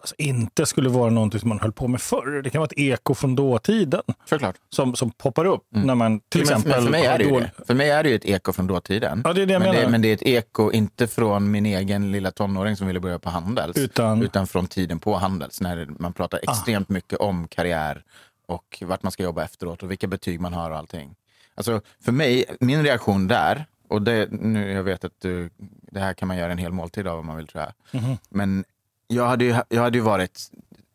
alltså 0.00 0.14
inte 0.18 0.66
skulle 0.66 0.88
vara 0.88 1.10
någonting 1.10 1.40
som 1.40 1.48
man 1.48 1.60
höll 1.60 1.72
på 1.72 1.88
med 1.88 2.00
förr. 2.00 2.42
Det 2.42 2.50
kan 2.50 2.58
vara 2.58 2.66
ett 2.66 2.78
eko 2.78 3.14
från 3.14 3.34
dåtiden 3.34 4.02
Såklart. 4.24 4.56
som, 4.68 4.94
som 4.94 5.10
poppar 5.10 5.44
upp 5.44 5.62
när 5.68 5.94
man 5.94 6.20
till 6.20 6.40
Mm. 6.42 6.48
Men- 6.50 6.58
exempel 6.58 6.72
men 6.72 6.84
för 6.84 6.90
mig 6.90 7.04
är 7.06 7.18
det 7.18 7.24
ju 7.24 7.30
det. 7.40 7.50
För 7.66 7.74
mig 7.74 7.90
är 7.90 8.02
det 8.02 8.08
ju 8.08 8.14
ett 8.14 8.24
eko 8.24 8.52
från 8.52 8.66
dåtiden. 8.66 9.22
Ja, 9.24 9.32
det 9.32 9.42
är 9.42 9.46
det 9.46 9.52
jag 9.52 9.60
men, 9.60 9.68
menar. 9.70 9.84
det, 9.84 9.90
men 9.90 10.02
det 10.02 10.08
är 10.08 10.14
ett 10.14 10.22
eko, 10.22 10.72
inte 10.72 11.06
från 11.06 11.50
min 11.50 11.66
egen 11.66 12.12
lilla 12.12 12.30
tonåring 12.30 12.76
som 12.76 12.86
ville 12.86 13.00
börja 13.00 13.18
på 13.18 13.30
Handels, 13.30 13.76
Utan- 13.76 14.22
utan 14.22 14.46
från 14.46 14.66
tiden 14.66 14.98
på 14.98 15.14
Handels, 15.16 15.60
när 15.60 15.86
man 15.98 16.12
pratar 16.12 16.40
extremt 16.42 16.88
mycket 16.88 17.18
om 17.18 17.48
karriär 17.48 18.02
och 18.48 18.82
vart 18.86 19.02
man 19.02 19.12
ska 19.12 19.22
jobba 19.22 19.44
efteråt 19.44 19.82
och 19.82 19.90
vilka 19.90 20.06
betyg 20.06 20.40
man 20.40 20.52
har 20.52 20.70
och 20.70 20.76
allting. 20.78 21.14
Alltså, 21.54 21.80
för 22.04 22.12
mig, 22.12 22.44
min 22.60 22.82
reaktion 22.82 23.28
där, 23.28 23.64
och 23.88 24.02
det, 24.02 24.28
nu, 24.30 24.72
jag 24.72 24.82
vet 24.82 25.04
att 25.04 25.12
du, 25.20 25.50
det 25.92 26.00
här 26.00 26.14
kan 26.14 26.28
man 26.28 26.36
göra 26.36 26.52
en 26.52 26.58
hel 26.58 26.72
måltid 26.72 27.06
av 27.06 27.18
om 27.18 27.26
man 27.26 27.36
vill 27.36 27.46
tror 27.46 27.64
jag. 27.64 28.00
Mhm. 28.02 28.16
Men 28.28 28.64
jag 29.10 29.26
hade 29.26 29.44
ju, 29.44 29.56
jag 29.68 29.82
hade 29.82 29.98
ju 29.98 30.04
varit 30.04 30.50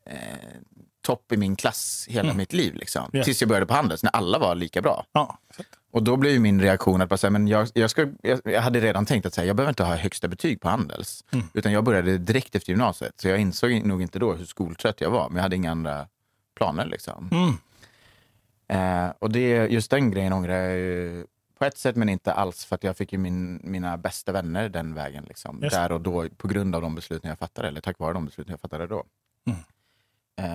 eh, 0.05 0.17
topp 1.01 1.31
i 1.31 1.37
min 1.37 1.55
klass 1.55 2.05
hela 2.09 2.33
mitt 2.33 2.53
liv. 2.53 2.75
Liksom. 2.75 3.09
Ja. 3.13 3.23
Tills 3.23 3.41
jag 3.41 3.49
började 3.49 3.65
på 3.65 3.73
Handels, 3.73 4.03
när 4.03 4.11
alla 4.15 4.39
var 4.39 4.55
lika 4.55 4.81
bra. 4.81 5.05
Ja, 5.11 5.39
Och 5.91 6.03
då 6.03 6.17
blev 6.17 6.33
ju 6.33 6.39
min 6.39 6.61
reaktion 6.61 7.01
att 7.01 7.09
bara 7.09 7.17
säga, 7.17 7.31
men 7.31 7.47
jag, 7.47 7.67
jag, 7.73 7.89
ska, 7.89 8.07
jag, 8.21 8.39
jag 8.43 8.61
hade 8.61 8.79
redan 8.79 9.05
tänkt 9.05 9.25
att 9.25 9.33
säga, 9.33 9.47
jag 9.47 9.55
behöver 9.55 9.71
inte 9.71 9.83
ha 9.83 9.95
högsta 9.95 10.27
betyg 10.27 10.61
på 10.61 10.69
Handels. 10.69 11.23
Mm. 11.31 11.45
Utan 11.53 11.71
jag 11.71 11.83
började 11.83 12.17
direkt 12.17 12.55
efter 12.55 12.71
gymnasiet. 12.71 13.13
Så 13.17 13.27
jag 13.27 13.39
insåg 13.39 13.85
nog 13.85 14.01
inte 14.01 14.19
då 14.19 14.33
hur 14.33 14.45
skoltrött 14.45 15.01
jag 15.01 15.09
var. 15.09 15.29
Men 15.29 15.35
jag 15.35 15.43
hade 15.43 15.55
inga 15.55 15.71
andra 15.71 16.07
planer. 16.57 16.85
Liksom. 16.85 17.29
Mm. 17.31 17.57
Eh, 18.67 19.13
och 19.19 19.31
det, 19.31 19.67
just 19.67 19.91
den 19.91 20.11
grejen 20.11 20.33
ångrar 20.33 20.55
jag 20.55 20.77
ju 20.77 21.25
på 21.59 21.65
ett 21.65 21.77
sätt 21.77 21.95
men 21.95 22.09
inte 22.09 22.33
alls. 22.33 22.65
För 22.65 22.75
att 22.75 22.83
jag 22.83 22.97
fick 22.97 23.11
ju 23.13 23.17
min, 23.19 23.59
mina 23.63 23.97
bästa 23.97 24.31
vänner 24.31 24.69
den 24.69 24.93
vägen. 24.93 25.23
Liksom, 25.27 25.59
Just. 25.63 25.75
där 25.75 25.91
och 25.91 26.01
då 26.01 26.29
på 26.37 26.47
grund 26.47 26.75
av 26.75 26.81
de 26.81 26.95
besluten 26.95 27.29
jag 27.29 27.39
fattade. 27.39 27.67
Eller 27.67 27.81
tack 27.81 27.99
vare 27.99 28.13
de 28.13 28.25
besluten 28.25 28.51
jag 28.51 28.59
fattade 28.59 28.87
då. 28.87 29.03
Mm. 29.47 29.59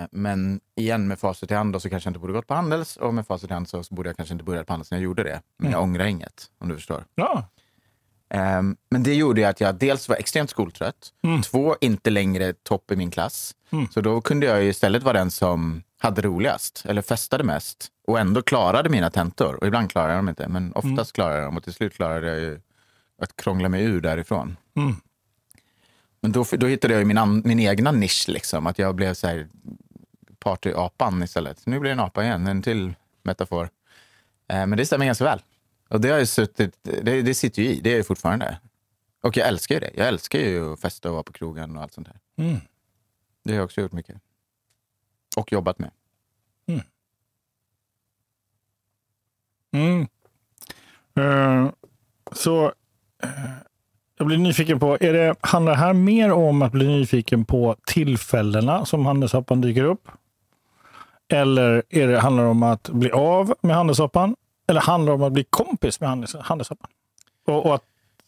Eh, 0.03 0.09
men 0.13 0.61
igen 0.75 1.09
med 1.09 1.19
facit 1.19 1.51
i 1.51 1.55
hand 1.55 1.73
då, 1.73 1.81
så 1.81 1.91
kanske 1.91 2.07
jag 2.07 2.11
inte 2.11 2.21
borde 2.21 2.33
gått 2.33 2.47
på 2.47 2.55
Handels. 2.55 2.97
Och 2.97 3.15
med 3.15 3.27
facit 3.27 3.51
i 3.51 3.55
hand 3.55 3.69
så 3.69 3.83
borde 3.91 4.09
jag 4.09 4.17
kanske 4.17 4.33
inte 4.33 4.45
börjat 4.45 4.67
på 4.67 4.73
Handels 4.73 4.91
när 4.91 4.99
jag 4.99 5.03
gjorde 5.05 5.23
det. 5.23 5.43
Men 5.57 5.67
Mm. 5.67 5.73
jag 5.73 5.83
ångrar 5.83 6.05
inget 6.05 6.51
om 6.59 6.69
du 6.69 6.75
förstår. 6.77 7.05
ja. 7.15 7.49
Ehm, 8.33 8.77
men 8.91 9.03
det 9.03 9.15
gjorde 9.15 9.49
att 9.49 9.61
jag 9.61 9.75
dels 9.75 10.09
var 10.09 10.17
extremt 10.17 10.51
skoltrött. 10.51 11.13
Mm. 11.23 11.43
Två, 11.43 11.77
inte 11.81 12.11
längre 12.11 12.53
topp 12.53 12.91
i 12.91 12.97
min 12.97 13.11
klass. 13.11 13.55
Mm. 13.71 13.89
Så 13.89 14.01
då 14.01 14.21
kunde 14.21 14.47
jag 14.47 14.65
istället 14.65 15.03
vara 15.03 15.19
den 15.19 15.31
som 15.31 15.83
hade 16.03 16.23
roligast 16.23 16.83
eller 16.87 17.03
festade 17.03 17.45
mest 17.45 17.89
och 18.07 18.19
ändå 18.19 18.43
klarade 18.43 18.89
mina 18.89 19.11
tentor. 19.11 19.55
Och 19.55 19.67
ibland 19.67 19.91
klarade 19.91 20.13
jag 20.13 20.19
dem 20.19 20.29
inte, 20.29 20.49
men 20.49 20.73
oftast 20.73 20.85
Mm. 20.87 21.07
klarade 21.07 21.39
jag 21.39 21.47
dem. 21.47 21.57
Och 21.57 21.65
till 21.65 21.73
slut 21.75 21.95
klarade 21.95 22.27
jag 22.27 22.41
ju 22.41 22.61
att 23.23 23.37
krångla 23.37 23.69
mig 23.69 23.85
ur 23.85 24.01
därifrån. 24.01 24.57
Mm. 24.77 24.97
Men 26.21 26.33
då, 26.33 26.45
då 26.51 26.67
hittade 26.67 26.95
jag 26.95 26.99
ju 26.99 27.05
min, 27.05 27.43
min 27.45 27.61
egna 27.61 27.93
nisch, 27.93 28.25
liksom. 28.29 28.67
att 28.67 28.79
jag 28.79 28.95
blev 28.95 29.15
så 29.15 29.27
här 29.27 29.49
partyapan 30.39 31.23
istället. 31.23 31.67
Nu 31.67 31.81
blir 31.81 31.91
det 31.91 31.93
en 31.93 32.01
apa 32.01 32.25
igen, 32.25 32.47
en 32.47 32.63
till 32.63 32.95
metafor. 33.23 33.71
Eh, 34.49 34.67
men 34.67 34.71
det 34.71 34.87
stämmer 34.87 35.07
ganska 35.07 35.25
väl. 35.25 35.43
Och 35.89 36.01
det, 36.01 36.09
har 36.09 36.19
ju 36.19 36.27
suttit, 36.27 36.79
det, 36.83 37.23
det 37.23 37.35
sitter 37.35 37.63
ju 37.63 37.69
i, 37.69 37.81
det 37.81 37.93
är 37.93 37.97
ju 37.97 38.03
fortfarande. 38.03 38.59
Och 39.23 39.37
jag 39.37 39.49
älskar 39.49 39.75
ju 39.75 39.81
det. 39.81 39.91
Jag 39.95 40.09
älskar 40.09 40.39
ju 40.39 40.73
att 40.73 40.81
festa 40.81 41.09
och 41.09 41.15
vara 41.15 41.23
på 41.23 41.33
krogen 41.33 41.77
och 41.77 41.83
allt 41.83 41.93
sånt 41.93 42.07
där. 42.07 42.45
Mm. 42.45 42.61
Det 43.45 43.53
har 43.53 43.57
jag 43.57 43.65
också 43.65 43.81
gjort 43.81 43.93
mycket. 43.93 44.17
Och 45.37 45.53
jobbat 45.53 45.79
med. 45.79 45.90
Mm. 49.73 50.07
Eh, 51.19 51.71
så 52.33 52.64
eh, 53.23 53.31
jag 54.19 54.27
blir 54.27 54.38
nyfiken 54.38 54.81
på, 54.81 54.99
är 55.01 55.12
det, 55.12 55.35
handlar 55.40 55.73
det 55.73 55.79
här 55.79 55.93
mer 55.93 56.33
om 56.33 56.62
att 56.62 56.73
bli 56.73 56.87
nyfiken 56.87 57.45
på 57.45 57.77
tillfällena 57.87 58.85
som 58.85 59.07
handelshoppan 59.07 59.61
dyker 59.61 59.85
upp? 59.85 60.09
Eller 61.29 61.83
är 61.88 62.09
det, 62.09 62.21
handlar 62.21 62.45
det 62.45 62.51
om 62.51 62.62
att 62.62 62.88
bli 62.88 63.11
av 63.11 63.55
med 63.61 63.77
handelshoppan? 63.77 64.37
Eller 64.69 64.81
handlar 64.81 65.12
det 65.12 65.14
om 65.14 65.23
att 65.23 65.33
bli 65.33 65.45
kompis 65.45 66.01
med 66.01 66.09
handels, 66.09 66.35
handelshoppan? 66.35 66.90
Och, 67.47 67.66
och 67.66 67.75
att 67.75 67.85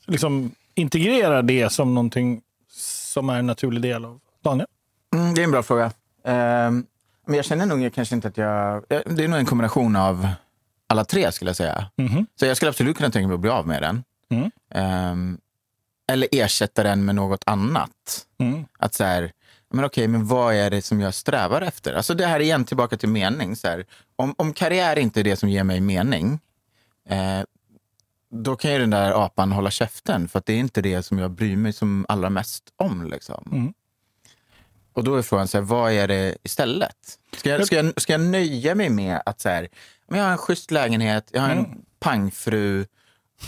liksom 0.06 0.50
integrera 0.74 1.42
det 1.42 1.70
som 1.70 1.94
någonting 1.94 2.42
som 2.68 3.28
är 3.28 3.38
en 3.38 3.46
naturlig 3.46 3.82
del 3.82 4.04
av 4.04 4.20
Daniel? 4.42 4.66
Mm, 5.14 5.34
det 5.34 5.40
är 5.40 5.44
en 5.44 5.50
bra 5.50 5.62
fråga. 5.62 5.92
Ehm, 6.24 6.86
men 7.32 7.36
jag 7.36 7.44
känner 7.44 7.66
nog 7.66 7.94
kanske 7.94 8.14
inte 8.14 8.28
att 8.28 8.36
jag... 8.36 8.84
Det 8.88 9.24
är 9.24 9.28
nog 9.28 9.38
en 9.38 9.46
kombination 9.46 9.96
av 9.96 10.28
alla 10.86 11.04
tre 11.04 11.32
skulle 11.32 11.48
jag 11.48 11.56
säga. 11.56 11.90
Mhm. 11.96 12.26
Så 12.36 12.46
jag 12.46 12.56
skulle 12.56 12.68
absolut 12.68 12.96
kunna 12.96 13.10
tänka 13.10 13.28
mig 13.28 13.34
att 13.34 13.40
bli 13.40 13.50
av 13.50 13.66
med 13.66 13.82
den. 13.82 14.04
Mm. 14.30 14.50
Ehm, 14.74 15.38
eller 16.08 16.28
ersätta 16.32 16.82
den 16.82 17.04
med 17.04 17.14
något 17.14 17.42
annat. 17.46 18.26
Mm. 18.38 18.64
Att 18.78 18.94
så 18.94 19.04
här, 19.04 19.32
men 19.70 19.84
okej, 19.84 20.08
men 20.08 20.26
vad 20.26 20.54
är 20.54 20.70
det 20.70 20.82
som 20.82 21.00
jag 21.00 21.14
strävar 21.14 21.62
efter? 21.62 21.94
Alltså 21.94 22.14
det 22.14 22.26
här 22.26 22.36
är 22.36 22.40
igen 22.40 22.64
tillbaka 22.64 22.96
till 22.96 23.08
mening. 23.08 23.56
Så 23.56 23.68
här, 23.68 23.86
om, 24.16 24.34
om 24.38 24.52
karriär 24.52 24.98
inte 24.98 25.20
är 25.20 25.24
det 25.24 25.36
som 25.36 25.48
ger 25.48 25.64
mig 25.64 25.80
mening, 25.80 26.40
eh, 27.08 27.40
då 28.30 28.56
kan 28.56 28.72
ju 28.72 28.78
den 28.78 28.90
där 28.90 29.24
apan 29.24 29.52
hålla 29.52 29.70
käften. 29.70 30.28
För 30.28 30.38
att 30.38 30.46
det 30.46 30.52
är 30.52 30.58
inte 30.58 30.82
det 30.82 31.02
som 31.02 31.18
jag 31.18 31.30
bryr 31.30 31.56
mig 31.56 31.72
som 31.72 32.06
allra 32.08 32.30
mest 32.30 32.64
om. 32.76 33.10
Liksom. 33.10 33.42
Mm. 34.94 34.98
Och 35.00 35.04
då 35.04 35.14
är 35.16 35.22
frågan, 35.22 35.48
så 35.48 35.58
här, 35.58 35.64
vad 35.64 35.92
är 35.92 36.08
det 36.08 36.36
istället? 36.42 36.96
Ska 37.36 37.48
jag, 37.50 37.66
ska 37.66 37.76
jag, 37.76 38.00
ska 38.00 38.12
jag 38.12 38.20
nöja 38.20 38.74
mig 38.74 38.90
med 38.90 39.22
att 39.26 39.40
så 39.40 39.48
här, 39.48 39.68
men 40.08 40.18
jag 40.18 40.26
har 40.26 40.32
en 40.32 40.38
schysst 40.38 40.70
lägenhet, 40.70 41.28
jag 41.32 41.40
har 41.40 41.50
en 41.50 41.58
Mm. 41.58 41.70
pangfru 42.00 42.86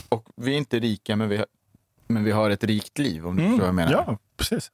och 0.09 0.27
vi 0.37 0.53
är 0.55 0.59
inte 0.59 0.79
rika 0.79 1.17
men 1.17 1.29
vi 1.29 1.37
har 1.37 1.47
Men 2.07 2.25
vi 2.25 2.31
har 2.31 2.51
ett 2.51 2.65
rikt 2.65 2.99
liv, 2.99 3.27
om 3.27 3.37
du 3.37 3.43
förstår 3.43 3.59
vad 3.59 3.67
jag 3.69 3.75
menar. 3.75 3.93
Ja, 3.93 4.19
precis. 4.37 4.71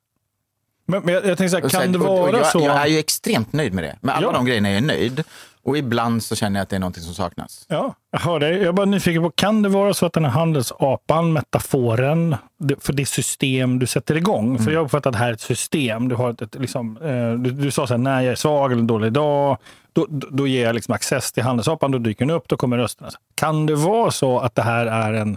Men, 0.86 1.02
men 1.02 1.14
jag, 1.14 1.26
jag 1.26 1.38
tänker 1.38 1.48
så 1.48 1.56
här, 1.56 1.64
Och 1.64 1.70
kan 1.70 1.92
det 1.92 1.98
och- 1.98 2.04
och 2.12 2.18
vara 2.18 2.36
jag, 2.38 2.46
så... 2.46 2.60
Jag 2.60 2.82
är 2.82 2.86
ju 2.86 2.98
extremt 2.98 3.52
nöjd 3.52 3.74
med 3.74 3.84
det. 3.84 3.98
Med 4.00 4.14
alla 4.14 4.26
Ja. 4.26 4.32
de 4.32 4.44
grejerna 4.46 4.68
är 4.68 4.74
jag 4.74 4.82
nöjd. 4.82 5.24
Och 5.62 5.78
ibland 5.78 6.22
så 6.22 6.36
känner 6.36 6.60
jag 6.60 6.62
att 6.62 6.68
det 6.68 6.76
är 6.76 6.80
någonting 6.80 7.02
som 7.02 7.14
saknas. 7.14 7.66
Ja, 7.68 7.94
jag 8.10 8.20
hör 8.20 8.40
dig. 8.40 8.56
Jag 8.56 8.66
är 8.66 8.72
bara 8.72 8.86
nyfiken 8.86 9.22
på, 9.22 9.30
kan 9.30 9.62
det 9.62 9.68
vara 9.68 9.94
så 9.94 10.06
att 10.06 10.12
den 10.12 10.24
här 10.24 10.30
handelsapan, 10.32 11.32
metaforen, 11.32 12.36
för 12.80 12.92
det 12.92 13.06
system 13.06 13.78
du 13.78 13.86
sätter 13.86 14.16
igång, 14.16 14.48
Mm. 14.50 14.64
för 14.64 14.72
jag 14.72 14.84
uppfattar 14.84 15.10
att 15.10 15.14
det 15.14 15.18
här 15.18 15.28
är 15.28 15.32
ett 15.32 15.40
system. 15.40 16.08
Du, 16.08 16.14
har 16.14 16.30
ett, 16.30 16.42
ett, 16.42 16.54
liksom, 16.54 16.96
eh, 16.96 17.32
du, 17.32 17.50
du 17.50 17.70
sa 17.70 17.86
så 17.86 17.92
här, 17.94 17.98
när 17.98 18.20
jag 18.20 18.32
är 18.32 18.36
svag 18.36 18.72
eller 18.72 18.80
en 18.80 18.86
dålig 18.86 19.12
dag, 19.12 19.58
då, 19.92 20.06
då, 20.10 20.28
då 20.30 20.46
ger 20.46 20.64
jag 20.64 20.74
liksom 20.74 20.94
access 20.94 21.32
till 21.32 21.42
handelsapan, 21.42 21.90
då 21.90 21.98
dyker 21.98 22.26
den 22.26 22.36
upp, 22.36 22.48
då 22.48 22.56
kommer 22.56 22.76
rösterna. 22.78 23.10
Kan 23.34 23.66
det 23.66 23.74
vara 23.74 24.10
så 24.10 24.38
att 24.38 24.54
det 24.54 24.62
här 24.62 24.86
är 24.86 25.12
en, 25.12 25.36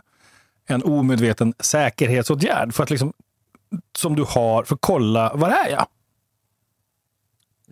en 0.67 0.83
omedveten 0.83 1.53
säkerhetsåtgärd 1.59 2.73
för 2.73 2.83
att 2.83 2.89
liksom, 2.89 3.13
som 3.97 4.15
du 4.15 4.23
har 4.23 4.63
för 4.63 4.75
att 4.75 4.81
kolla, 4.81 5.31
var 5.35 5.49
är 5.49 5.69
jag? 5.71 5.85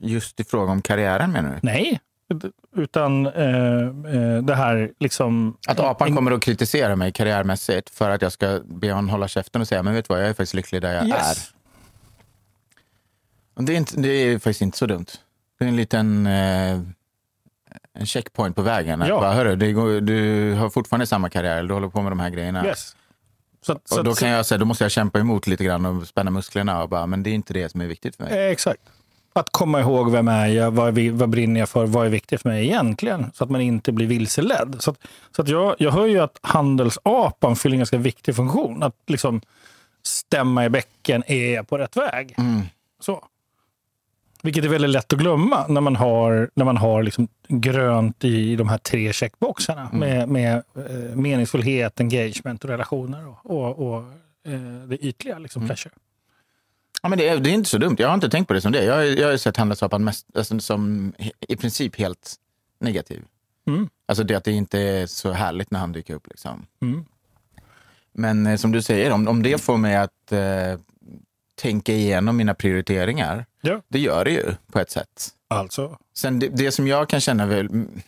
Just 0.03 0.39
i 0.39 0.43
fråga 0.43 0.71
om 0.71 0.81
karriären 0.81 1.31
menar 1.31 1.49
du? 1.49 1.59
Nej, 1.61 1.99
utan 2.75 3.25
eh, 3.27 3.77
eh, 4.15 4.41
det 4.43 4.55
här 4.55 4.91
liksom... 4.99 5.57
Att 5.67 5.79
apan 5.79 6.15
kommer 6.15 6.31
att 6.31 6.41
kritisera 6.41 6.95
mig 6.95 7.11
karriärmässigt 7.11 7.89
för 7.89 8.09
att 8.09 8.21
jag 8.21 8.31
ska 8.31 8.59
be 8.65 8.91
honom 8.91 9.09
hålla 9.09 9.27
käften 9.27 9.61
och 9.61 9.67
säga 9.67 9.83
men 9.83 9.93
vet 9.93 10.07
du 10.07 10.13
vad, 10.13 10.23
jag 10.23 10.29
är 10.29 10.33
faktiskt 10.33 10.53
lycklig 10.53 10.81
där 10.81 10.93
jag 10.95 11.07
Yes. 11.07 11.15
är. 11.17 11.37
Och 13.53 13.63
det, 13.63 13.73
är 13.73 13.77
inte, 13.77 13.97
det 14.01 14.09
är 14.09 14.33
faktiskt 14.39 14.61
inte 14.61 14.77
så 14.77 14.85
dumt. 14.85 15.05
Det 15.59 15.65
är 15.65 15.69
en 15.69 15.75
liten 15.75 16.27
eh, 16.27 16.79
en 17.93 18.05
checkpoint 18.05 18.55
på 18.55 18.61
vägen. 18.61 19.01
Ja. 19.07 19.19
bara, 19.19 19.33
hörru, 19.33 19.55
det 19.55 19.71
går, 19.71 20.01
du 20.01 20.53
har 20.53 20.69
fortfarande 20.69 21.05
samma 21.07 21.29
karriär, 21.29 21.63
du 21.63 21.73
håller 21.73 21.87
på 21.89 22.01
med 22.01 22.11
de 22.11 22.19
här 22.19 22.29
grejerna. 22.29 22.65
Yes. 22.65 22.95
Så, 23.65 23.71
att- 23.71 23.87
så, 23.87 23.97
Och 23.97 24.03
då 24.03 24.13
kan 24.13 24.29
jag 24.29 24.45
säga, 24.45 24.57
då 24.57 24.65
måste 24.65 24.83
jag 24.83 24.91
kämpa 24.91 25.19
emot 25.19 25.47
lite 25.47 25.63
grann 25.63 25.85
och 25.85 26.07
spänna 26.07 26.31
musklerna 26.31 26.83
och 26.83 26.89
bara, 26.89 27.05
men 27.05 27.23
det 27.23 27.29
är 27.29 27.33
inte 27.33 27.53
det 27.53 27.69
som 27.69 27.81
är 27.81 27.85
viktigt 27.87 28.15
för 28.15 28.23
mig. 28.23 28.33
Eh, 28.45 28.51
exakt. 28.51 28.81
Att 29.33 29.49
komma 29.49 29.79
ihåg 29.79 30.11
vem 30.11 30.27
är 30.27 30.47
jag, 30.47 30.71
vad, 30.71 30.97
är 30.97 31.11
vad 31.11 31.29
brinner 31.29 31.59
jag 31.59 31.69
för, 31.69 31.85
vad 31.85 32.05
är 32.05 32.09
viktigt 32.09 32.41
för 32.41 32.49
mig 32.49 32.65
egentligen? 32.65 33.31
Så 33.33 33.43
att 33.43 33.49
man 33.49 33.61
inte 33.61 33.91
blir 33.91 34.07
vilseledd. 34.07 34.75
Så, 34.79 34.91
att, 34.91 34.97
så 35.35 35.41
att 35.41 35.47
jag, 35.49 35.75
jag 35.79 35.91
hör 35.91 36.05
ju 36.05 36.19
att 36.19 36.39
handelsapan 36.41 37.55
fyller 37.55 37.73
en 37.73 37.79
ganska 37.79 37.97
viktig 37.97 38.35
funktion. 38.35 38.83
Att 38.83 38.95
liksom 39.07 39.41
stämma 40.03 40.65
i 40.65 40.69
bäcken, 40.69 41.23
är 41.27 41.53
jag 41.53 41.67
på 41.67 41.77
rätt 41.77 41.97
väg? 41.97 42.35
Mm. 42.37 42.61
Så. 42.99 43.23
Vilket 44.43 44.65
är 44.65 44.69
väldigt 44.69 44.89
lätt 44.91 45.13
att 45.13 45.19
glömma 45.19 45.67
när 45.67 45.81
man 45.81 45.95
har, 45.95 46.49
när 46.53 46.65
man 46.65 46.77
har 46.77 47.03
liksom 47.03 47.27
grönt 47.47 48.23
i 48.23 48.55
de 48.55 48.69
här 48.69 48.77
tre 48.77 49.13
checkboxarna 49.13 49.89
Mm. 49.93 49.99
med, 49.99 50.29
med 50.29 50.55
eh, 50.89 51.15
meningsfullhet, 51.15 51.99
engagement 51.99 52.63
och 52.63 52.69
relationer 52.69 53.27
och, 53.27 53.51
och, 53.51 53.93
och 53.93 54.03
eh, 54.47 54.87
det 54.87 54.97
ytliga, 55.05 55.33
Mm. 55.33 55.43
liksom 55.43 55.65
pleasure. 55.65 55.93
Ja, 57.01 57.09
men 57.09 57.17
det, 57.17 57.27
är, 57.27 57.37
det 57.39 57.49
är 57.49 57.53
inte 57.53 57.69
så 57.69 57.77
dumt. 57.77 57.95
Jag 57.99 58.07
har 58.07 58.13
inte 58.15 58.29
tänkt 58.29 58.47
på 58.47 58.53
det 58.53 58.61
som 58.61 58.71
det. 58.71 58.83
Jag, 58.83 58.95
har- 58.95 59.03
jag 59.03 59.29
har 59.29 59.37
sett 59.37 59.57
handelsapan 59.57 60.03
mest, 60.03 60.27
alltså, 60.37 60.59
som 60.59 61.13
i 61.47 61.55
princip 61.55 61.95
helt 61.99 62.35
negativ. 62.79 63.23
Mm. 63.67 63.89
Alltså 64.05 64.23
det 64.23 64.35
att 64.35 64.43
det 64.43 64.51
inte 64.51 64.79
är 64.79 65.05
så 65.07 65.31
härligt 65.31 65.71
när 65.71 65.79
han 65.79 65.91
dyker 65.91 66.13
upp. 66.13 66.27
Liksom. 66.27 66.65
Mm. 66.81 67.05
Men 68.13 68.47
eh, 68.47 68.55
som 68.57 68.71
du 68.71 68.81
säger, 68.81 69.11
om, 69.11 69.27
om 69.27 69.43
det 69.43 69.61
får 69.61 69.77
mig 69.77 69.95
att 69.95 70.31
eh, 70.31 70.79
tänka 71.55 71.93
igenom 71.93 72.37
mina 72.37 72.53
prioriteringar, 72.53 73.45
Ja. 73.61 73.81
det 73.87 73.99
gör 73.99 74.25
det 74.25 74.31
ju 74.31 74.53
på 74.71 74.79
ett 74.79 74.91
sätt. 74.91 75.29
Alltså, 75.47 75.97
Sen 76.13 76.39
det, 76.39 76.47
det 76.47 76.71
som 76.71 76.87
jag 76.87 77.09
kan 77.09 77.19
känna 77.21 77.45
väl, 77.45 77.65
mm, 77.65 78.01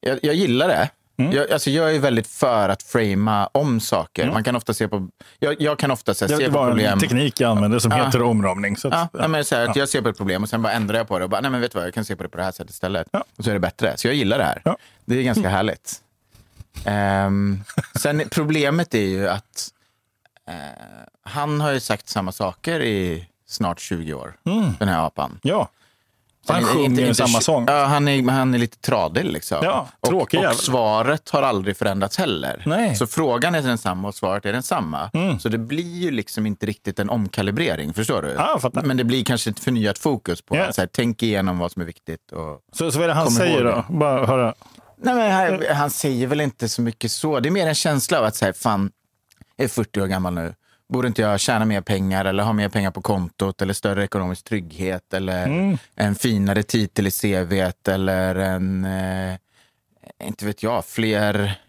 jag, 0.00 0.18
jag 0.22 0.34
gillar 0.34 0.68
det. 0.68 0.90
Mm. 1.24 1.36
Jag, 1.36 1.50
alltså 1.50 1.70
jag 1.70 1.94
är 1.94 1.98
väldigt 1.98 2.26
för 2.26 2.68
att 2.68 2.82
framea 2.82 3.48
om 3.52 3.80
saker. 3.80 4.30
Man 4.30 4.44
kan 4.44 4.56
ofta 4.56 4.74
se 4.74 4.88
på, 4.88 5.08
jag, 5.38 5.60
jag 5.60 5.78
kan 5.78 5.90
ofta 5.90 6.12
här, 6.20 6.28
Det 6.28 6.36
se 6.36 6.46
på 6.46 6.52
var 6.58 6.68
problem. 6.68 6.92
en 6.92 6.98
teknik 7.00 7.40
jag 7.40 7.50
använde 7.50 7.80
som 7.80 7.90
Ja. 7.90 8.04
heter 8.04 8.22
omramning. 8.22 8.76
Så 8.76 8.88
att, 8.88 8.94
Ja, 9.12 9.20
ja. 9.20 9.28
men 9.28 9.44
så 9.44 9.56
här, 9.56 9.68
att 9.68 9.76
Jag 9.76 9.88
ser 9.88 10.02
på 10.02 10.08
ett 10.08 10.16
problem 10.16 10.42
och 10.42 10.48
sen 10.48 10.62
bara 10.62 10.72
ändrar 10.72 10.98
jag 10.98 11.08
på 11.08 11.18
det 11.18 11.24
och 11.24 11.30
bara, 11.30 11.40
nej 11.40 11.50
men 11.50 11.60
vet 11.60 11.72
du 11.72 11.78
vad, 11.78 11.86
jag 11.86 11.94
kan 11.94 12.04
se 12.04 12.16
på 12.16 12.22
det 12.22 12.28
på 12.28 12.36
det 12.38 12.44
här 12.44 12.52
sättet 12.52 12.70
istället. 12.70 13.06
Ja. 13.12 13.24
Och 13.38 13.44
så 13.44 13.50
är 13.50 13.54
det 13.54 13.60
bättre. 13.60 13.96
Så 13.96 14.06
jag 14.08 14.14
gillar 14.14 14.38
det 14.38 14.44
här. 14.44 14.62
Det 15.04 15.18
är 15.18 15.22
ganska 15.22 15.48
härligt. 15.48 15.94
Ehm, 16.84 17.64
sen 18.00 18.22
problemet 18.30 18.94
är 18.94 18.98
ju 19.06 19.28
att 19.28 19.68
eh, 20.48 20.54
han 21.24 21.60
har 21.60 21.72
ju 21.72 21.80
sagt 21.80 22.08
samma 22.08 22.32
saker 22.32 22.80
i 22.80 23.28
snart 23.46 23.80
20 23.80 24.14
år, 24.14 24.34
den 24.78 24.88
här 24.88 25.06
apan. 25.06 25.38
ja. 25.42 25.68
Så 26.46 26.52
han 26.52 26.62
Inte- 26.62 26.74
sjunger 26.74 26.88
inte- 26.90 27.02
inte- 27.02 27.14
samma 27.14 27.40
sång. 27.40 27.64
Ja, 27.68 27.84
han 27.84 28.08
är, 28.08 28.30
han 28.30 28.54
är 28.54 28.58
lite 28.58 28.78
tradig 28.78 29.24
liksom. 29.24 29.58
Ja, 29.62 29.88
och, 30.00 30.12
och 30.14 30.54
svaret 30.54 31.30
har 31.30 31.42
aldrig 31.42 31.76
förändrats 31.76 32.18
heller. 32.18 32.62
Nej. 32.66 32.96
Så 32.96 33.06
frågan 33.06 33.54
är 33.54 33.62
densamma 33.62 34.08
och 34.08 34.14
svaret 34.14 34.46
är 34.46 34.52
densamma. 34.52 35.10
Mm. 35.14 35.38
Så 35.40 35.48
det 35.48 35.58
blir 35.58 35.98
ju 35.98 36.10
liksom 36.10 36.46
inte 36.46 36.66
riktigt 36.66 36.98
en 36.98 37.10
omkalibrering, 37.10 37.94
förstår 37.94 38.22
du? 38.22 38.28
Ja. 38.28 38.60
Men 38.84 38.96
det 38.96 39.04
blir 39.04 39.24
kanske 39.24 39.50
ett 39.50 39.60
förnyat 39.60 39.98
fokus 39.98 40.42
på 40.42 40.54
att 40.56 40.74
så 40.74 40.80
här, 40.80 40.88
tänk 40.92 41.22
igenom 41.22 41.58
vad 41.58 41.72
som 41.72 41.82
är 41.82 41.86
viktigt. 41.86 42.32
Och... 42.32 42.60
Så, 42.72 42.92
så 42.92 42.98
vad 42.98 43.04
är 43.04 43.08
det 43.08 43.14
han 43.14 43.30
säger 43.30 43.64
då? 43.64 43.84
Bara 43.88 44.26
höra. 44.26 44.54
Nej, 45.04 45.14
men 45.14 45.30
han, 45.32 45.76
han 45.76 45.90
säger 45.90 46.26
väl 46.26 46.40
inte 46.40 46.68
så 46.68 46.82
mycket 46.82 47.12
så. 47.12 47.40
Det 47.40 47.48
är 47.48 47.50
mer 47.50 47.66
en 47.66 47.74
känsla 47.74 48.18
av 48.18 48.24
att 48.24 48.34
säga, 48.36 48.52
fan, 48.52 48.90
jag 49.56 49.64
är 49.64 49.68
40 49.68 50.00
år 50.00 50.06
gammal 50.06 50.34
nu. 50.34 50.54
Borde 50.92 51.08
inte 51.08 51.22
jag 51.22 51.40
tjäna 51.40 51.64
mer 51.64 51.80
pengar 51.80 52.24
eller 52.24 52.42
ha 52.44 52.52
mer 52.52 52.68
pengar 52.68 52.90
på 52.90 53.02
kontot 53.02 53.62
eller 53.62 53.74
större 53.74 54.04
ekonomisk 54.04 54.44
trygghet 54.44 55.14
eller 55.14 55.46
Mm. 55.46 55.76
en 55.94 56.14
finare 56.14 56.62
titel 56.62 57.06
i 57.06 57.10
CVt 57.10 57.88
eller 57.88 58.34
en, 58.34 58.84
eh, 58.84 59.34
inte 60.24 60.46
vet 60.46 60.62
jag, 60.62 60.84
fler 60.84 61.60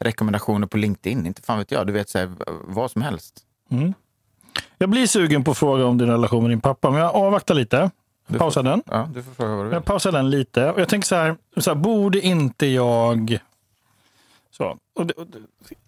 rekommendationer 0.00 0.66
på 0.66 0.76
LinkedIn. 0.76 1.26
Inte 1.26 1.42
fan 1.42 1.58
vet 1.58 1.70
jag, 1.70 1.86
du 1.86 1.92
vet 1.92 2.08
så 2.08 2.18
här, 2.18 2.32
vad 2.64 2.90
som 2.90 3.02
helst. 3.02 3.34
Jag 4.78 4.90
blir 4.90 5.06
sugen 5.06 5.44
på 5.44 5.50
att 5.50 5.58
fråga 5.58 5.84
om 5.86 5.98
din 5.98 6.08
relation 6.08 6.42
med 6.42 6.50
din 6.50 6.60
pappa, 6.60 6.90
men 6.90 7.00
jag 7.00 7.14
avvaktar 7.14 7.54
lite. 7.54 7.90
Du 8.26 8.38
Pausar 8.38 8.62
den. 8.62 8.82
Ja, 8.86 9.08
du 9.14 9.22
får 9.22 9.32
fråga 9.34 9.50
vad 9.50 9.58
du 9.60 9.64
vill. 9.68 9.74
Jag 9.74 9.84
pausar 9.84 10.12
den 10.12 10.30
lite. 10.30 10.70
Och 10.70 10.80
jag 10.80 10.88
tänker 10.88 11.06
så 11.08 11.14
här, 11.14 11.36
så 11.56 11.70
här 11.70 11.74
borde 11.74 12.20
inte 12.20 12.66
jag... 12.66 13.38
Så. 14.62 14.78
Och 15.00 15.06
det, 15.06 15.14
och 15.14 15.26
det, 15.26 15.38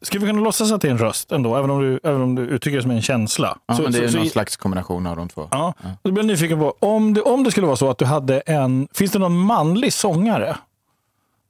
ska 0.02 0.18
vi 0.18 0.26
kunna 0.26 0.40
låtsas 0.40 0.72
att 0.72 0.80
det 0.80 0.88
är 0.88 0.92
en 0.92 0.98
röst 0.98 1.32
ändå, 1.32 1.56
även 1.56 1.70
om 1.70 1.80
du, 1.80 2.00
även 2.02 2.22
om 2.22 2.34
du 2.34 2.42
uttrycker 2.42 2.76
det 2.76 2.82
som 2.82 2.90
en 2.90 3.02
känsla? 3.02 3.58
Ja, 3.66 3.74
så, 3.74 3.82
men 3.82 3.92
det 3.92 3.98
är 3.98 4.08
så, 4.08 4.16
någon 4.16 4.26
så, 4.26 4.32
slags 4.32 4.56
kombination 4.56 5.06
av 5.06 5.16
de 5.16 5.28
två. 5.28 5.48
Ja, 5.50 5.74
och 5.82 5.98
då 6.02 6.10
blir 6.10 6.22
jag 6.22 6.26
nyfiken 6.26 6.58
på, 6.58 6.76
om 6.78 7.14
det, 7.14 7.22
om 7.22 7.44
det 7.44 7.50
skulle 7.50 7.66
vara 7.66 7.76
så 7.76 7.90
att 7.90 7.98
du 7.98 8.04
hade 8.04 8.40
en... 8.40 8.88
Finns 8.92 9.12
det 9.12 9.18
någon 9.18 9.38
manlig 9.38 9.92
sångare 9.92 10.56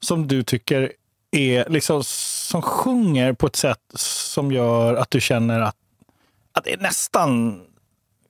som 0.00 0.28
du 0.28 0.42
tycker 0.42 0.92
är 1.30 1.68
liksom, 1.68 2.04
som 2.04 2.62
sjunger 2.62 3.32
på 3.32 3.46
ett 3.46 3.56
sätt 3.56 3.80
som 3.94 4.52
gör 4.52 4.94
att 4.94 5.10
du 5.10 5.20
känner 5.20 5.60
att, 5.60 5.76
att 6.52 6.64
det 6.64 6.72
är 6.72 6.78
nästan... 6.78 7.60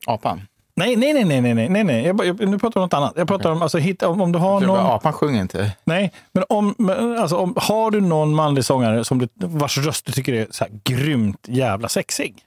Apan. 0.07 0.40
Nej, 0.76 0.96
nej, 0.96 1.24
nej, 1.24 1.24
nej, 1.24 1.54
nej, 1.54 1.68
nej, 1.68 1.84
nej. 1.84 2.04
Jag, 2.04 2.26
jag, 2.26 2.48
nu 2.48 2.58
pratar 2.58 2.80
jag 2.80 2.82
om 2.82 2.87
något 2.87 2.94
annat. 2.94 3.12
Jag 3.16 3.28
pratar 3.28 3.50
om, 3.50 3.62
alltså, 3.62 3.78
hitta, 3.78 4.08
om, 4.08 4.20
om 4.20 4.32
du 4.32 4.38
har 4.38 4.60
Så 4.60 4.66
bara, 4.66 4.82
någon... 4.82 4.92
Apan 4.92 5.12
sjunger 5.12 5.40
inte. 5.40 5.72
Nej, 5.84 6.12
men 6.32 6.44
om, 6.48 6.74
men, 6.78 7.18
alltså, 7.18 7.37
om, 7.37 7.54
har 7.56 7.90
du 7.90 8.00
någon 8.00 8.34
manlig 8.34 8.64
sångare 8.64 9.04
som 9.04 9.18
du, 9.18 9.28
vars 9.34 9.78
röst 9.78 10.06
du 10.06 10.12
tycker 10.12 10.32
är 10.32 10.46
så 10.50 10.64
här 10.64 10.72
grymt 10.84 11.48
jävla 11.48 11.88
sexig? 11.88 12.44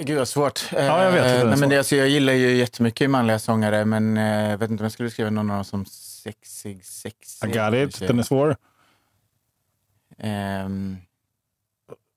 Gud 0.00 0.18
vad 0.18 0.28
svårt. 0.28 0.68
Ja, 0.72 1.04
jag 1.04 1.12
vet 1.12 1.24
det 1.24 1.40
Eh, 1.40 1.48
nej, 1.48 1.58
men 1.58 1.68
det, 1.68 1.78
alltså, 1.78 1.96
jag 1.96 2.08
gillar 2.08 2.32
ju 2.32 2.56
jättemycket 2.56 3.10
manliga 3.10 3.38
sångare 3.38 3.84
men 3.84 4.16
eh, 4.16 4.50
jag 4.50 4.58
vet 4.58 4.70
inte 4.70 4.82
om 4.82 4.84
jag 4.84 4.92
skulle 4.92 5.06
beskriva 5.06 5.30
någon 5.30 5.50
av 5.50 5.56
dem 5.56 5.64
som 5.64 5.86
sexig. 5.86 6.84
sexig 6.84 7.48
I 7.48 7.52
got 7.52 7.74
it. 7.74 8.08
Den 8.08 8.18
är 8.18 8.22
svår. 8.22 8.56
Ehm, 10.18 10.96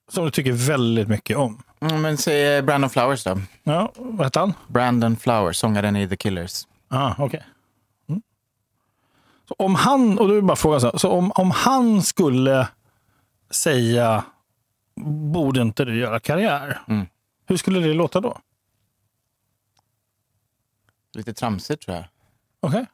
Som 0.10 0.26
du 0.26 0.32
tycker 0.32 0.52
väldigt 0.52 1.08
mycket 1.08 1.38
om. 1.38 1.64
mm, 1.80 2.02
men 2.02 2.18
säg 2.18 2.58
eh, 2.58 2.64
Brandon 2.66 2.90
Flowers 2.90 3.24
då. 3.24 3.42
Ja, 3.64 3.92
vad 3.96 4.26
heter 4.26 4.40
han? 4.40 4.54
Brandon 4.68 5.18
Flowers, 5.18 5.58
sångaren 5.58 5.96
i 5.96 6.10
The 6.10 6.18
Killers. 6.18 6.68
Ah, 6.88 7.14
okej. 7.18 7.44
Mm. 8.10 8.22
Så 9.48 9.56
om 9.58 9.76
han, 9.76 10.20
och 10.20 10.28
det 10.28 10.42
bara 10.42 10.56
frågan 10.56 10.82
så, 10.82 10.88
här, 10.92 10.98
så 10.98 11.10
om, 11.12 11.32
om 11.36 11.52
han 11.52 12.02
skulle 12.02 12.68
säga 13.50 14.24
borde 15.06 15.62
inte 15.62 15.86
du 15.86 16.00
göra 16.00 16.20
karriär? 16.20 16.82
Mm. 16.88 17.06
Hur 17.46 17.58
skulle 17.58 17.80
det 17.80 17.94
låta 17.94 18.20
då? 18.22 18.38
Lite 21.14 21.34
tramsigt 21.34 21.84
tror 21.86 21.98
jag. 21.98 22.06
Okej, 22.60 22.86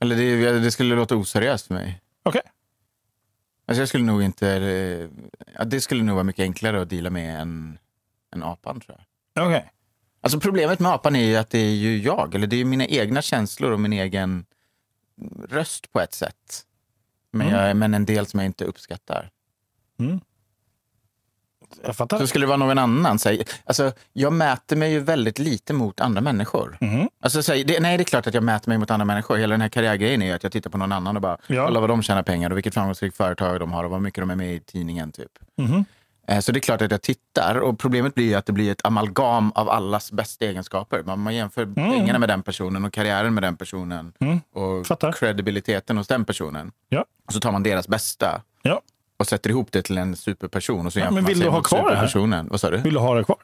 Eller 0.00 0.16
det, 0.16 0.58
det 0.60 0.70
skulle 0.70 0.94
låta 0.94 1.16
oseriöst 1.16 1.66
för 1.66 1.74
mig. 1.74 2.00
okej. 2.22 2.42
Alltså 3.66 3.80
jag 3.82 3.88
skulle 3.88 4.04
nog 4.04 4.22
inte... 4.22 4.48
eh, 4.48 5.08
Ja, 5.58 5.64
det 5.64 5.80
skulle 5.80 6.02
nog 6.02 6.14
vara 6.14 6.24
mycket 6.24 6.42
enklare 6.42 6.82
att 6.82 6.90
deala 6.90 7.10
med 7.10 7.40
än, 7.40 7.78
än 8.34 8.42
apan 8.42 8.80
tror 8.80 8.98
jag. 9.34 9.46
okej. 9.46 9.72
Alltså 10.20 10.40
problemet 10.40 10.80
med 10.80 10.92
apan 10.92 11.16
är 11.16 11.24
ju 11.24 11.36
att 11.36 11.50
det 11.50 11.58
är 11.58 11.74
ju 11.74 11.98
jag, 11.98 12.34
eller 12.34 12.46
det 12.46 12.56
är 12.56 12.64
mina 12.64 12.86
egna 12.86 13.22
känslor 13.22 13.70
och 13.72 13.80
min 13.80 13.92
egen 13.92 14.44
röst 15.48 15.92
på 15.92 16.00
ett 16.00 16.14
sätt. 16.14 16.66
Men, 17.30 17.46
Mm. 17.48 17.60
jag, 17.66 17.76
men 17.76 17.94
en 17.94 18.04
del 18.04 18.26
som 18.26 18.40
jag 18.40 18.46
inte 18.46 18.64
uppskattar. 18.64 19.30
Jag 21.84 21.96
fattar. 21.96 22.18
Så 22.18 22.26
skulle 22.26 22.42
det 22.42 22.48
vara 22.48 22.56
någon 22.56 22.78
annan, 22.78 23.18
så 23.18 23.28
här, 23.28 23.38
alltså, 23.64 23.92
jag 24.12 24.32
mäter 24.32 24.76
mig 24.76 24.92
ju 24.92 25.00
väldigt 25.00 25.38
lite 25.38 25.72
mot 25.72 26.00
andra 26.00 26.20
människor. 26.20 26.78
Mhm. 26.80 27.08
Alltså, 27.22 27.42
så 27.42 27.52
här, 27.52 27.64
det, 27.64 27.80
nej, 27.80 27.96
det 27.96 28.02
är 28.02 28.04
klart 28.04 28.26
att 28.26 28.34
jag 28.34 28.42
mäter 28.44 28.68
mig 28.68 28.78
mot 28.78 28.90
andra 28.90 29.04
människor. 29.04 29.36
Hela 29.36 29.52
den 29.52 29.60
här 29.60 29.68
karriärgrejen 29.68 30.22
är 30.22 30.26
ju 30.26 30.32
att 30.32 30.42
jag 30.42 30.52
tittar 30.52 30.70
på 30.70 30.78
någon 30.78 30.92
annan 30.92 31.16
och 31.16 31.22
bara, 31.22 31.36
Ja. 31.46 31.66
kolla 31.66 31.80
vad 31.80 31.88
de 31.90 32.02
tjänar 32.02 32.22
pengar 32.22 32.50
och 32.50 32.56
vilket 32.56 32.74
framgångsrikt 32.74 33.16
företag 33.16 33.60
de 33.60 33.72
har 33.72 33.84
och 33.84 33.90
vad 33.90 34.00
mycket 34.02 34.22
de 34.22 34.30
är 34.30 34.36
med 34.36 34.54
i 34.54 34.60
tidningen. 34.60 35.12
Typ. 35.12 35.30
Eh, 36.28 36.38
Så 36.40 36.52
det 36.52 36.58
är 36.58 36.60
klart 36.60 36.82
att 36.82 36.90
jag 36.90 37.02
tittar. 37.02 37.54
Och 37.58 37.78
Problemet 37.78 38.14
blir 38.14 38.36
att 38.36 38.46
det 38.46 38.52
blir 38.52 38.72
ett 38.72 38.84
amalgam 38.86 39.52
av 39.54 39.70
allas 39.70 40.12
bästa 40.12 40.44
egenskaper. 40.44 41.02
Man, 41.02 41.20
man 41.20 41.34
jämför 41.34 41.66
pengarna 41.74 42.18
med 42.18 42.28
den 42.28 42.42
personen 42.42 42.84
och 42.84 42.92
karriären 42.92 43.34
med 43.34 43.42
den 43.42 43.56
personen. 43.56 44.12
Och 44.54 44.62
Mm. 44.72 44.84
Fattar. 44.84 45.12
credibiliteten 45.12 45.96
hos 45.96 46.08
den 46.08 46.24
personen. 46.24 46.72
Ja. 46.88 47.04
Och 47.26 47.32
så 47.32 47.40
tar 47.40 47.52
man 47.52 47.62
deras 47.62 47.88
bästa 47.88 48.42
ja. 48.62 48.80
Och 49.22 49.28
sätter 49.28 49.50
ihop 49.50 49.68
det 49.72 49.82
till 49.82 49.98
en 49.98 50.16
superperson. 50.16 50.86
Och 50.86 50.92
så 50.92 50.98
Ja, 50.98 51.10
men 51.10 51.24
vill 51.24 51.40
du 51.40 51.48
ha 51.48 51.62
kvar 51.62 51.90
det 51.90 51.96
här? 51.96 52.48
Vad 52.50 52.60
sa 52.60 52.70
du? 52.70 52.76
Vill 52.76 52.94
du 52.94 53.00
ha 53.00 53.14
det 53.14 53.24
kvar? 53.24 53.38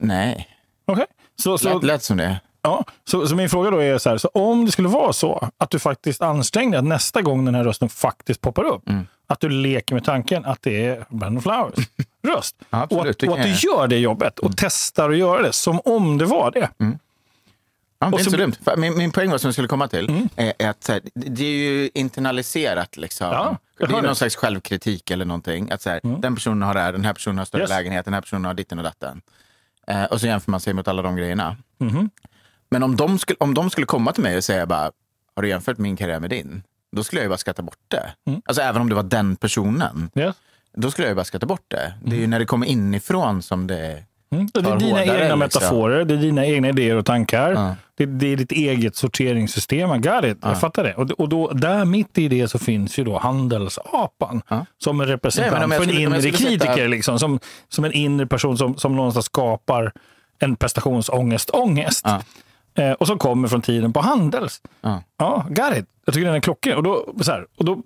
Nej, 0.00 0.48
Okej. 0.86 1.06
Så, 1.38 1.58
så, 1.58 1.74
lät, 1.74 1.82
lät 1.82 2.02
som 2.02 2.16
det. 2.16 2.40
ja, 2.62 2.84
så, 3.10 3.26
så 3.28 3.34
min 3.36 3.48
fråga 3.48 3.70
då 3.70 3.78
är 3.82 3.98
så 3.98 4.10
här, 4.10 4.18
så 4.18 4.28
om 4.28 4.64
det 4.64 4.72
skulle 4.72 4.88
vara 4.88 5.12
så 5.12 5.48
att 5.58 5.70
du 5.70 5.78
faktiskt 5.78 6.22
anstränger 6.22 6.70
dig 6.70 6.78
att 6.78 6.84
nästa 6.84 7.22
gång 7.22 7.44
den 7.44 7.54
här 7.54 7.64
rösten 7.64 7.88
faktiskt 7.88 8.40
poppar 8.40 8.64
upp, 8.64 8.88
Mm. 8.88 9.06
att 9.26 9.40
du 9.40 9.48
leker 9.48 9.94
med 9.94 10.04
tanken 10.04 10.44
att 10.44 10.62
det 10.62 10.86
är 10.86 11.04
Brandon 11.08 11.42
Flowers 11.42 11.88
röst. 12.26 12.56
Ja, 12.70 12.82
absolut, 12.82 13.22
och 13.22 13.28
att, 13.28 13.32
och 13.34 13.38
att 13.38 13.44
du 13.44 13.68
gör 13.68 13.86
det 13.88 13.98
jobbet 13.98 14.38
och 14.38 14.52
testar 14.56 15.10
att 15.10 15.16
göra 15.18 15.42
det 15.42 15.52
som 15.52 15.80
om 15.84 16.18
det 16.18 16.24
var 16.24 16.50
det. 16.50 16.68
Ja, 17.98 18.06
det 18.10 18.16
är 18.16 18.18
inte 18.18 18.30
så- 18.30 18.36
dumt. 18.36 18.54
Min, 18.76 18.98
min 18.98 19.10
poäng 19.12 19.30
var 19.30 19.38
som 19.38 19.48
jag 19.48 19.54
skulle 19.54 19.68
komma 19.68 19.88
till 19.88 20.28
är, 20.36 20.52
är 20.58 20.68
att 20.70 20.88
här, 20.88 21.00
det 21.14 21.44
är 21.44 21.50
ju 21.70 21.90
internaliserat. 21.94 22.96
Liksom. 22.96 23.26
Ja, 23.26 23.58
det 23.78 23.84
är 23.84 23.88
någon 23.88 24.02
det. 24.02 24.14
slags 24.14 24.36
självkritik 24.36 25.10
eller 25.10 25.24
någonting. 25.24 25.70
Att 25.70 25.82
så 25.82 25.90
här, 25.90 26.00
Den 26.22 26.34
personen 26.34 26.62
har 26.62 26.74
det 26.74 26.80
här, 26.80 26.92
den 26.92 27.04
här 27.04 27.12
personen 27.14 27.38
har 27.38 27.44
större 27.44 27.62
Yes. 27.62 27.70
lägenhet, 27.70 28.04
den 28.04 28.14
här 28.14 28.20
personen 28.20 28.44
har 28.44 28.54
ditten 28.54 28.78
och 28.78 28.84
datten. 28.84 29.20
Eh, 29.86 30.04
och 30.04 30.20
så 30.20 30.26
jämför 30.26 30.50
man 30.50 30.60
sig 30.60 30.74
mot 30.74 30.88
alla 30.88 31.02
de 31.02 31.16
grejerna. 31.16 31.56
Mhm. 31.78 32.10
Men 32.70 32.82
om 32.82 32.96
de, 32.96 33.18
skulle, 33.18 33.36
om 33.40 33.54
de 33.54 33.70
skulle 33.70 33.86
komma 33.86 34.12
till 34.12 34.22
mig 34.22 34.36
och 34.36 34.44
säga 34.44 34.66
bara, 34.66 34.90
har 35.36 35.42
du 35.42 35.48
jämfört 35.48 35.78
min 35.78 35.96
karriär 35.96 36.20
med 36.20 36.30
din? 36.30 36.62
Då 36.92 37.04
skulle 37.04 37.20
jag 37.20 37.24
ju 37.24 37.28
bara 37.28 37.38
skratta 37.38 37.62
bort 37.62 37.78
det. 37.88 38.12
Mm. 38.26 38.42
Alltså 38.44 38.62
även 38.62 38.82
om 38.82 38.88
det 38.88 38.94
var 38.94 39.02
den 39.02 39.36
personen. 39.36 40.10
Yes. 40.14 40.36
Då 40.76 40.90
skulle 40.90 41.06
jag 41.06 41.10
ju 41.10 41.14
bara 41.16 41.24
skratta 41.24 41.46
bort 41.46 41.64
det. 41.68 41.94
Det 42.04 42.16
är 42.16 42.20
ju 42.20 42.26
när 42.26 42.38
det 42.38 42.44
kommer 42.46 42.66
inifrån 42.66 43.42
som 43.42 43.66
det... 43.66 44.02
Mm. 44.30 44.48
Det 44.54 44.60
är 44.60 44.76
dina 44.76 45.02
egna 45.02 45.14
liksom. 45.14 45.38
metaforer, 45.38 46.04
det 46.04 46.14
är 46.14 46.18
dina 46.18 46.46
egna 46.46 46.68
idéer 46.68 46.96
och 46.96 47.06
tankar. 47.06 47.52
Ja. 47.52 47.76
Det, 47.94 48.06
det 48.06 48.32
är 48.32 48.36
ditt 48.36 48.52
eget 48.52 48.96
sorteringssystem. 48.96 49.94
I 49.94 49.98
got 49.98 50.24
it. 50.24 50.38
Jag 50.42 50.60
fattar 50.60 50.84
det. 50.84 50.94
Och, 50.94 51.10
och 51.10 51.28
då, 51.28 51.48
där 51.48 51.84
mitt 51.84 52.18
i 52.18 52.28
det 52.28 52.48
så 52.48 52.58
finns 52.58 52.98
ju 52.98 53.04
då 53.04 53.18
handelsapan 53.18 54.42
som 54.78 55.00
en 55.00 55.06
representant 55.06 55.68
Nej, 55.68 55.78
för 55.78 55.84
en 55.84 55.98
inre 55.98 56.22
sätta- 56.22 56.36
kritiker. 56.36 56.88
Liksom, 56.88 57.18
som, 57.18 57.40
som 57.68 57.84
en 57.84 57.92
inre 57.92 58.26
person 58.26 58.58
som, 58.58 58.76
som 58.76 58.96
någonstans 58.96 59.26
skapar 59.26 59.92
en 60.38 60.56
prestationsångest. 60.56 61.50
Ångest. 61.50 62.04
Ja. 62.04 62.22
Eh, 62.82 62.92
och 62.92 63.06
som 63.06 63.18
kommer 63.18 63.48
från 63.48 63.62
tiden 63.62 63.92
på 63.92 64.00
Handels. 64.00 64.60
Ja. 64.80 65.02
Ja, 65.18 65.46
got 65.48 65.76
it. 65.78 65.86
Jag 66.04 66.14
tycker 66.14 66.26
den 66.26 66.36
är 66.36 66.40
klockren. 66.40 66.76
Och 66.76 66.82
då, 66.82 67.06
så 67.20 67.32
här, 67.32 67.46
och 67.56 67.64
då, 67.64 67.82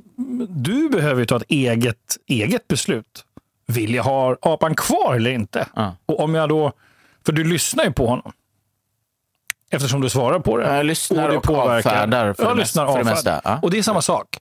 du 0.49 0.89
behöver 0.89 1.21
ju 1.21 1.27
ta 1.27 1.37
ett 1.37 1.45
eget, 1.49 1.97
eget 2.27 2.69
beslut. 2.69 3.25
Vill 3.71 3.95
jag 3.95 4.03
ha 4.03 4.37
apan 4.43 4.75
kvar 4.75 5.15
eller 5.15 5.31
inte? 5.31 5.67
Ja. 5.75 5.97
Och 6.07 6.21
om 6.21 6.35
jag 6.35 6.49
då, 6.49 6.73
för 7.27 7.33
du 7.33 7.45
lyssnar 7.45 7.85
ju 7.85 7.93
på 7.93 8.07
honom. 8.07 8.33
Eftersom 9.71 10.01
du 10.01 10.09
svarar 10.09 10.39
på 10.39 10.57
det. 10.57 10.77
Jag 10.77 10.87
lyssnar 10.87 11.29
det 11.29 11.37
och 11.37 11.51
avfärdar 11.51 12.33
för 12.33 12.43
ja, 12.43 12.49
det 12.49 12.61
lyssnar 12.61 12.87
för 12.87 12.99
det 12.99 13.05
mesta, 13.05 13.41
ja. 13.45 13.59
Och 13.63 13.71
det 13.71 13.79
är 13.79 13.83
samma 13.83 14.03
sak. 14.03 14.39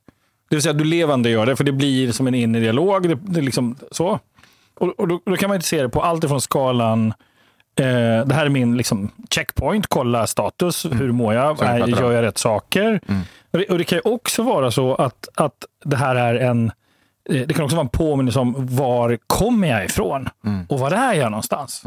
Det 0.49 0.55
vill 0.55 0.63
säga 0.63 0.73
du 0.73 0.83
levande 0.83 1.29
gör 1.29 1.45
det, 1.45 1.55
för 1.55 1.63
det 1.63 1.71
blir 1.71 2.11
som 2.11 2.27
en 2.27 2.35
inre 2.35 2.61
dialog. 2.61 3.09
Det, 3.09 3.17
det 3.21 3.39
är 3.39 3.43
liksom 3.43 3.75
så. 3.91 4.19
Och, 4.75 4.99
och 4.99 5.07
då, 5.07 5.21
då 5.25 5.35
kan 5.35 5.49
man 5.49 5.55
inte 5.55 5.67
se 5.67 5.81
det 5.81 5.89
på 5.89 6.03
allt 6.03 6.23
ifrån 6.23 6.41
skalan 6.41 7.13
Eh, 7.79 8.25
det 8.25 8.35
här 8.35 8.45
är 8.45 8.49
min 8.49 8.77
liksom, 8.77 9.11
checkpoint, 9.29 9.87
kolla 9.87 10.27
status, 10.27 10.85
hur 10.85 11.11
mår 11.11 11.33
jag, 11.33 11.63
är, 11.63 11.87
gör 11.87 12.11
jag 12.11 12.21
rätt 12.21 12.37
saker? 12.37 13.01
Mm. 13.07 13.21
Och, 13.51 13.59
det, 13.59 13.65
och 13.65 13.77
det 13.77 13.83
kan 13.83 13.97
ju 13.97 14.01
också 14.11 14.43
vara 14.43 14.71
så 14.71 14.95
att, 14.95 15.29
att 15.35 15.65
det 15.85 15.95
här 15.95 16.15
är 16.15 16.35
en 16.35 16.71
det 17.29 17.53
kan 17.55 17.65
också 17.65 17.75
vara 17.75 17.85
en 17.85 17.89
påminnelse 17.89 18.39
om 18.39 18.55
var 18.75 19.17
kommer 19.27 19.67
jag 19.67 19.85
ifrån 19.85 20.29
Mm. 20.45 20.65
och 20.69 20.79
var 20.79 20.91
är 20.91 21.13
jag 21.13 21.31
någonstans? 21.31 21.83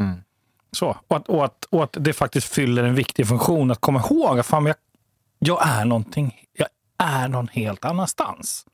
Så, 0.71 0.97
och, 1.07 1.17
att, 1.17 1.29
och, 1.29 1.45
att, 1.45 1.65
och 1.69 1.83
att 1.83 1.97
det 1.99 2.13
faktiskt 2.13 2.47
fyller 2.53 2.83
en 2.83 2.95
viktig 2.95 3.27
funktion 3.27 3.71
att 3.71 3.79
komma 3.81 3.99
ihåg 3.99 4.39
att 4.39 4.45
fan, 4.45 4.65
jag, 4.65 4.75
jag 5.39 5.67
är 5.67 5.85
någonting, 5.85 6.35
jag 6.57 6.67
är 6.97 7.27
någon 7.27 7.47
helt 7.47 7.85
annanstans 7.85 8.65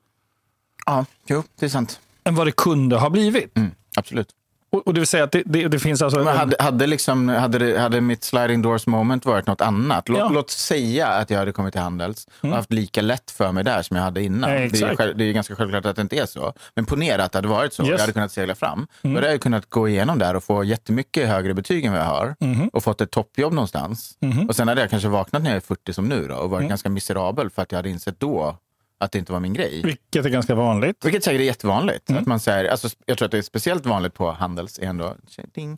Ja, 0.86 1.06
jo, 1.28 1.44
det 1.60 1.66
är 1.66 1.70
sant. 1.70 2.00
än 2.24 2.36
vad 2.36 2.48
det 2.48 2.52
kunde 2.52 2.96
ha 2.98 3.10
blivit. 3.10 3.58
Mm, 3.58 3.72
absolut. 3.98 4.30
Och, 4.72 4.88
och 4.88 4.94
det 4.94 5.00
vill 5.00 5.08
säga 5.08 5.24
att 5.24 5.32
det, 5.32 5.44
det, 5.46 5.68
det 5.68 5.80
finns 5.80 6.02
alltså... 6.02 6.20
Men 6.20 6.28
en- 6.28 6.38
hade, 6.38 6.56
hade, 6.60 6.88
liksom, 6.88 7.30
hade, 7.30 7.80
hade 7.80 8.02
mitt 8.02 8.24
sliding 8.24 8.62
doors 8.62 8.88
moment 8.88 9.26
varit 9.26 9.48
något 9.48 9.62
annat? 9.62 10.10
Låt, 10.10 10.20
Ja. 10.20 10.30
låt 10.30 10.50
säga 10.50 11.08
att 11.08 11.30
jag 11.30 11.38
hade 11.40 11.52
kommit 11.52 11.74
till 11.74 11.82
Handels 11.82 12.28
och 12.42 12.50
haft 12.50 12.74
lika 12.74 13.02
lätt 13.02 13.32
för 13.32 13.52
mig 13.52 13.64
där 13.64 13.82
som 13.82 13.98
jag 13.98 14.04
hade 14.04 14.24
innan. 14.24 14.50
Ja, 14.52 14.58
det, 14.60 14.82
är, 14.82 15.14
det 15.14 15.24
är 15.24 15.34
ganska 15.34 15.56
självklart 15.56 15.86
att 15.86 15.96
det 15.96 16.02
inte 16.02 16.16
är 16.20 16.26
så. 16.26 16.54
Men 16.76 16.86
ponera 16.86 17.24
att 17.24 17.32
det 17.32 17.38
hade 17.38 17.48
varit 17.48 17.74
så. 17.74 17.84
Yes. 17.84 17.92
Jag 17.92 18.00
hade 18.00 18.14
kunnat 18.14 18.32
segla 18.32 18.56
fram. 18.56 18.88
Då 19.02 19.10
hade 19.16 19.32
jag 19.32 19.42
kunnat 19.42 19.70
gå 19.70 19.88
igenom 19.90 20.20
där 20.20 20.36
och 20.36 20.44
få 20.44 20.64
jättemycket 20.64 21.28
högre 21.30 21.54
betyg 21.54 21.86
än 21.86 21.92
vad 21.92 22.02
jag 22.02 22.06
har. 22.06 22.36
Och 22.74 22.84
fått 22.84 23.02
ett 23.02 23.12
toppjobb 23.12 23.54
någonstans. 23.54 24.12
Och 24.48 24.56
sen 24.56 24.68
hade 24.68 24.82
jag 24.82 24.90
kanske 24.90 25.10
vaknat 25.10 25.44
när 25.44 25.50
jag 25.50 25.58
är 25.58 25.62
40 25.62 25.94
som 25.94 26.06
nu 26.06 26.28
då, 26.28 26.36
och 26.36 26.50
varit 26.50 26.70
ganska 26.70 26.90
miserabel 26.90 27.50
för 27.50 27.62
att 27.62 27.72
jag 27.72 27.78
hade 27.80 27.90
insett 27.90 28.20
då 28.20 28.58
att 29.00 29.12
det 29.12 29.20
inte 29.20 29.32
var 29.32 29.40
min 29.40 29.54
grej. 29.54 29.82
Vilket 29.84 30.26
är 30.26 30.30
ganska 30.30 30.56
vanligt. 30.56 31.06
Vilket 31.06 31.24
säkert 31.24 31.42
är 31.42 31.46
jättevanligt. 31.46 32.12
Att 32.12 32.26
man 32.28 32.40
säger, 32.40 32.72
alltså, 32.72 32.90
jag 33.06 33.18
tror 33.18 33.26
att 33.26 33.32
det 33.32 33.38
är 33.38 33.42
speciellt 33.42 33.86
vanligt 33.86 34.14
på 34.14 34.32
Handels. 34.32 34.80
Ändå, 34.82 35.16
ding. 35.54 35.78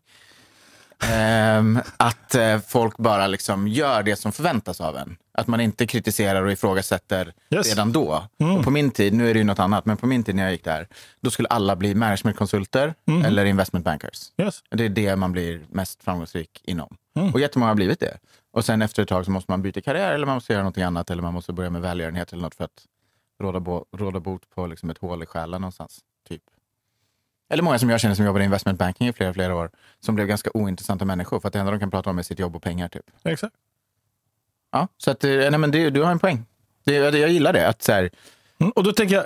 Ehm, 1.03 1.79
att 1.97 2.35
eh, 2.35 2.59
folk 2.67 2.97
bara 2.97 3.27
liksom 3.27 3.67
gör 3.67 4.03
det 4.03 4.15
som 4.15 4.31
förväntas 4.31 4.81
av 4.81 4.97
en. 4.97 5.17
Att 5.33 5.47
man 5.47 5.61
inte 5.61 5.87
kritiserar 5.87 6.43
och 6.43 6.51
ifrågasätter 6.51 7.33
Yes. 7.55 7.69
redan 7.69 7.91
då. 7.91 8.23
Och 8.57 8.63
på 8.63 8.71
min 8.71 8.91
tid, 8.91 9.13
nu 9.13 9.29
är 9.29 9.33
det 9.33 9.37
ju 9.39 9.43
något 9.43 9.59
annat, 9.59 9.85
men 9.85 9.97
på 9.97 10.07
min 10.07 10.23
tid 10.23 10.35
när 10.35 10.43
jag 10.43 10.51
gick 10.51 10.63
där, 10.63 10.87
då 11.21 11.31
skulle 11.31 11.47
alla 11.47 11.75
bli 11.75 11.95
managementkonsulter 11.95 12.93
eller 13.25 13.45
investment 13.45 13.85
bankers. 13.85 14.31
Yes. 14.37 14.59
Det 14.69 14.85
är 14.85 14.89
det 14.89 15.15
man 15.15 15.31
blir 15.31 15.61
mest 15.69 16.03
framgångsrik 16.03 16.61
inom. 16.63 16.97
Och 17.33 17.39
jättemånga 17.39 17.69
har 17.69 17.75
blivit 17.75 17.99
det. 17.99 18.17
Och 18.53 18.65
sen 18.65 18.81
efter 18.81 19.03
ett 19.03 19.09
tag 19.09 19.25
så 19.25 19.31
måste 19.31 19.51
man 19.51 19.61
byta 19.61 19.81
karriär 19.81 20.13
eller 20.13 20.25
man 20.25 20.35
måste 20.35 20.53
göra 20.53 20.63
något 20.63 20.77
annat 20.77 21.09
eller 21.09 21.21
man 21.23 21.33
måste 21.33 21.53
börja 21.53 21.69
med 21.69 21.81
välgörenhet 21.81 22.33
eller 22.33 22.43
något 22.43 22.55
för 22.55 22.63
att 22.63 22.85
råda, 23.41 23.59
bo, 23.59 23.85
råda 23.97 24.19
bot 24.19 24.49
på 24.55 24.67
liksom 24.67 24.89
ett 24.89 24.97
hål 24.97 25.23
i 25.23 25.25
själen 25.25 25.61
någonstans. 25.61 25.99
Typ. 26.29 26.41
Eller 27.49 27.63
många 27.63 27.79
som 27.79 27.89
jag 27.89 27.99
känner 27.99 28.15
som 28.15 28.25
jobbade 28.25 28.43
i 28.43 28.45
investment 28.45 28.79
banking 28.79 29.07
i 29.07 29.13
flera, 29.13 29.33
flera 29.33 29.55
år 29.55 29.71
som 29.99 30.15
blev 30.15 30.27
ganska 30.27 30.49
ointressanta 30.53 31.05
människor 31.05 31.39
för 31.39 31.47
att 31.47 31.53
det 31.53 31.59
enda 31.59 31.71
de 31.71 31.79
kan 31.79 31.91
prata 31.91 32.09
om 32.09 32.17
är 32.19 32.23
sitt 32.23 32.39
jobb 32.39 32.55
och 32.55 32.61
pengar. 32.63 32.87
Typ. 32.87 33.05
Exakt. 33.23 33.55
Ja, 34.71 34.87
så 34.97 35.11
att, 35.11 35.23
eh, 35.23 35.29
nej, 35.31 35.57
men 35.57 35.71
det, 35.71 35.89
du 35.89 36.03
har 36.03 36.11
en 36.11 36.19
poäng. 36.19 36.45
Det, 36.83 36.93
jag, 36.93 37.15
jag 37.15 37.29
gillar 37.29 37.53
det. 37.53 37.67
Att, 37.67 37.81
så 37.81 37.91
här, 37.91 38.09
Mm, 38.61 38.71
och 38.75 38.83
då 38.83 38.91
tänker 38.91 39.15
jag, 39.15 39.25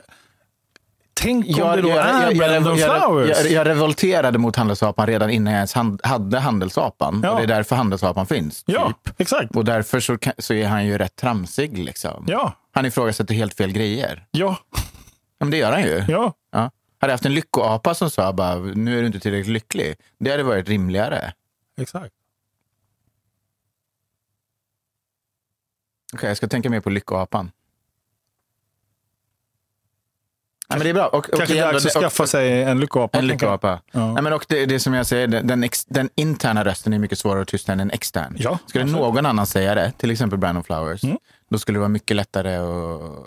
tänk 1.14 1.46
om 1.46 1.54
jag, 1.58 1.78
det 1.78 1.82
då 1.82 1.90
jag, 1.90 1.98
är 1.98 2.22
jag, 2.32 2.38
Brandon 2.38 2.78
jag, 2.78 3.02
Flowers. 3.02 3.30
jag, 3.44 3.52
jag 3.52 3.68
revolterade 3.68 4.38
mot 4.38 4.56
handelsapan 4.56 5.08
redan 5.08 5.30
innan 5.30 5.54
jag 5.54 5.58
ens 5.58 5.74
hand, 5.74 6.02
hade 6.04 6.40
handelsapan. 6.40 7.22
Ja. 7.24 7.32
Och 7.32 7.38
det 7.38 7.44
är 7.44 7.48
därför 7.48 7.76
handelsapan 7.76 8.26
finns. 8.26 8.64
ja, 8.66 8.94
Typ. 9.04 9.20
exakt. 9.22 9.56
Och 9.56 9.66
därför 9.66 10.00
så, 10.00 10.18
så 10.38 10.54
är 10.54 10.68
han 10.68 10.86
ju 10.86 10.98
rätt 10.98 11.16
tramsig. 11.16 11.78
Liksom. 11.78 12.26
Ja, 12.28 12.54
Han 12.76 12.86
ifrågasätter 12.86 13.36
helt 13.36 13.54
fel 13.54 13.72
grejer. 13.72 14.28
ja, 14.32 14.58
Ja, 14.72 14.80
Men 15.40 15.50
det 15.52 15.58
gör 15.58 15.72
han 15.72 15.82
ju. 15.84 16.04
ja. 16.08 16.34
Ja. 16.52 16.72
Hade 17.00 17.12
jag 17.12 17.14
haft 17.14 17.26
en 17.26 17.34
lyckoapa 17.34 17.94
som 17.94 18.10
sa 18.10 18.34
bara, 18.34 18.56
nu 18.56 18.98
är 18.98 19.02
du 19.02 19.08
inte 19.08 19.20
tillräckligt 19.20 19.54
lycklig. 19.54 19.96
Det 20.20 20.32
hade 20.32 20.44
varit 20.44 20.70
rimligare. 20.70 21.34
Exakt. 21.82 22.14
Okej, 26.14 26.28
jag 26.30 26.38
ska 26.38 26.48
tänka 26.48 26.70
mer 26.70 26.80
på 26.80 26.90
lyckoapan. 26.90 27.52
Ja, 30.68 30.76
men 30.76 30.84
det 30.84 30.90
är 30.90 30.94
bra. 30.94 31.08
Och, 31.08 31.26
Kanske 31.38 31.62
dags 31.62 31.86
att 31.86 31.92
skaffa 31.92 32.28
sig 32.28 32.64
en 32.64 32.80
lyckoapa. 32.80 33.18
En 33.18 33.28
lyckoapa. 33.28 33.82
Ja. 33.92 34.14
Nej, 34.14 34.24
men 34.24 34.34
och 34.34 34.46
det, 34.50 34.66
det 34.66 34.80
som 34.80 34.94
jag 34.94 35.06
säger, 35.06 35.28
den, 35.28 35.64
ex, 35.64 35.86
den 35.86 36.10
interna 36.16 36.66
rösten 36.66 36.94
är 36.94 37.00
mycket 37.00 37.20
svårare 37.20 37.42
att 37.42 37.48
tysta 37.48 37.74
än 37.74 37.80
en 37.80 37.92
extern. 37.92 38.36
Ja, 38.40 38.60
skulle 38.68 38.84
absolut. 38.84 39.00
Mm. 39.04 39.14
någon 39.16 39.26
annan 39.26 39.46
säga 39.48 39.76
det, 39.76 39.92
till 39.98 40.12
exempel 40.12 40.40
Brandon 40.40 40.64
Flowers, 40.64 41.02
då 41.56 41.60
skulle 41.60 41.76
det 41.76 41.80
vara 41.80 41.90
mycket 41.90 42.16
lättare 42.18 42.56
att... 42.56 43.26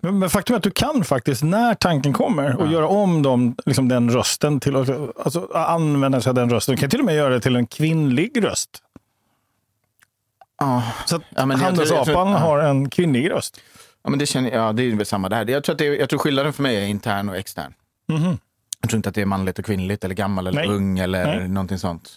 Men, 0.00 0.18
men 0.18 0.30
faktum 0.30 0.54
är 0.54 0.56
att 0.56 0.62
du 0.62 0.70
kan 0.70 1.04
faktiskt, 1.04 1.42
när 1.42 1.74
tanken 1.74 2.12
kommer, 2.12 2.56
och 2.56 2.66
göra 2.72 2.88
om 2.88 3.22
dem, 3.22 3.56
liksom 3.66 3.88
den 3.88 4.10
rösten 4.10 4.60
till 4.60 4.76
att 4.76 4.88
alltså, 5.24 5.48
använda 5.54 6.20
sig 6.20 6.30
av 6.30 6.34
den 6.34 6.50
rösten. 6.50 6.74
Du 6.74 6.80
kan 6.80 6.90
till 6.90 7.00
och 7.00 7.06
med 7.06 7.14
göra 7.14 7.34
det 7.34 7.40
till 7.40 7.56
en 7.56 7.66
kvinnlig 7.66 8.44
röst. 8.44 8.82
Ja, 10.58 10.82
Så 11.06 11.16
att 11.16 11.22
Ja, 11.28 11.46
men 11.46 11.50
jag 11.60 11.74
tror- 11.74 11.86
jag 11.86 11.96
handelsapan 11.96 12.04
tror- 12.26 12.28
ja. 12.28 12.38
har 12.38 12.58
en 12.58 12.90
kvinnlig 12.90 13.30
röst. 13.30 13.60
ja, 14.04 14.10
men 14.10 14.18
det, 14.18 14.26
känner, 14.26 14.50
ja, 14.50 14.72
det 14.72 14.82
är 14.82 14.96
väl 14.96 15.06
samma 15.06 15.28
där. 15.28 15.50
Jag 15.50 15.64
tror, 15.64 15.72
att 15.72 15.78
det, 15.78 15.84
jag 15.84 16.08
tror 16.08 16.18
skillnaden 16.18 16.52
för 16.52 16.62
mig 16.62 16.76
är 16.76 16.86
intern 16.86 17.28
och 17.28 17.36
extern. 17.36 17.74
Mhm. 18.08 18.38
Jag 18.80 18.90
tror 18.90 18.96
inte 18.96 19.08
att 19.08 19.14
det 19.14 19.22
är 19.22 19.26
manligt 19.26 19.58
och 19.58 19.64
kvinnligt, 19.64 20.04
eller 20.04 20.14
gammal 20.14 20.46
eller 20.46 20.60
Nej. 20.66 20.76
ung 20.76 20.98
eller 20.98 21.24
Nej. 21.38 21.48
någonting 21.48 21.78
sånt. 21.78 22.10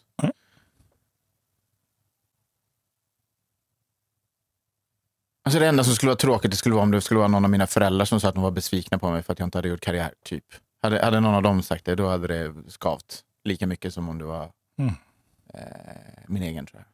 Alltså 5.50 5.60
det 5.60 5.68
enda 5.68 5.84
som 5.84 5.96
skulle 5.96 6.10
vara 6.10 6.18
tråkigt 6.18 6.52
det 6.52 6.58
skulle 6.58 6.76
vara 6.76 6.84
om 6.84 6.92
det 6.92 7.02
skulle 7.02 7.18
vara 7.18 7.28
någon 7.28 7.44
av 7.46 7.52
mina 7.52 7.68
föräldrar 7.68 8.06
som 8.06 8.20
sa 8.20 8.28
att 8.30 8.36
de 8.36 8.44
var 8.44 8.52
besvikna 8.52 9.00
på 9.00 9.12
mig 9.12 9.24
för 9.24 9.34
att 9.34 9.40
jag 9.40 9.48
inte 9.48 9.58
hade 9.58 9.68
gjort 9.70 9.82
karriär. 9.82 10.14
Typ. 10.24 10.44
Hade, 10.82 11.06
hade 11.06 11.20
någon 11.20 11.36
av 11.36 11.42
dem 11.44 11.62
sagt 11.64 11.86
det, 11.86 11.96
då 11.96 12.10
hade 12.10 12.28
det 12.28 12.54
skavt 12.72 13.24
lika 13.44 13.68
mycket 13.68 13.94
som 13.94 14.10
om 14.10 14.18
det 14.18 14.26
var 14.26 14.52
Mm. 14.80 14.94
eh, 15.54 15.60
min 16.28 16.44
egen. 16.44 16.66
tror 16.66 16.80
jag. 16.82 16.86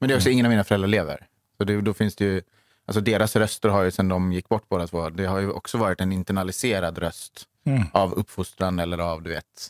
Men 0.00 0.08
det 0.08 0.14
är 0.14 0.16
också 0.16 0.30
ingen 0.30 0.46
av 0.46 0.50
mina 0.50 0.64
föräldrar 0.64 0.88
lever. 0.88 1.26
Så 1.56 1.64
det, 1.64 1.80
då 1.80 1.94
finns 1.94 2.16
det 2.16 2.24
ju, 2.24 2.42
alltså 2.86 3.00
deras 3.00 3.36
röster 3.36 3.68
har 3.68 3.82
ju 3.82 3.90
sedan 3.90 4.08
de 4.08 4.32
gick 4.32 4.48
bort 4.48 4.68
båda 4.68 4.86
två, 4.86 5.10
det 5.10 5.26
har 5.26 5.38
ju 5.38 5.50
också 5.50 5.78
varit 5.78 6.00
en 6.00 6.12
internaliserad 6.12 6.98
röst 6.98 7.46
Mm. 7.64 7.82
av 7.92 8.12
uppfostran 8.12 8.78
eller 8.78 8.98
av 8.98 9.22
du 9.22 9.30
vet, 9.30 9.68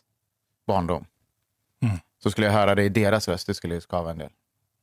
barndom. 0.67 1.05
Mm. 1.83 1.97
Så 2.23 2.31
skulle 2.31 2.47
jag 2.47 2.55
höra 2.55 2.75
det 2.75 2.83
i 2.85 2.89
deras 2.89 3.29
röst, 3.29 3.47
det 3.47 3.55
skulle 3.55 3.75
ju 3.75 3.81
skava 3.81 4.11
en 4.11 4.19
del. 4.19 4.31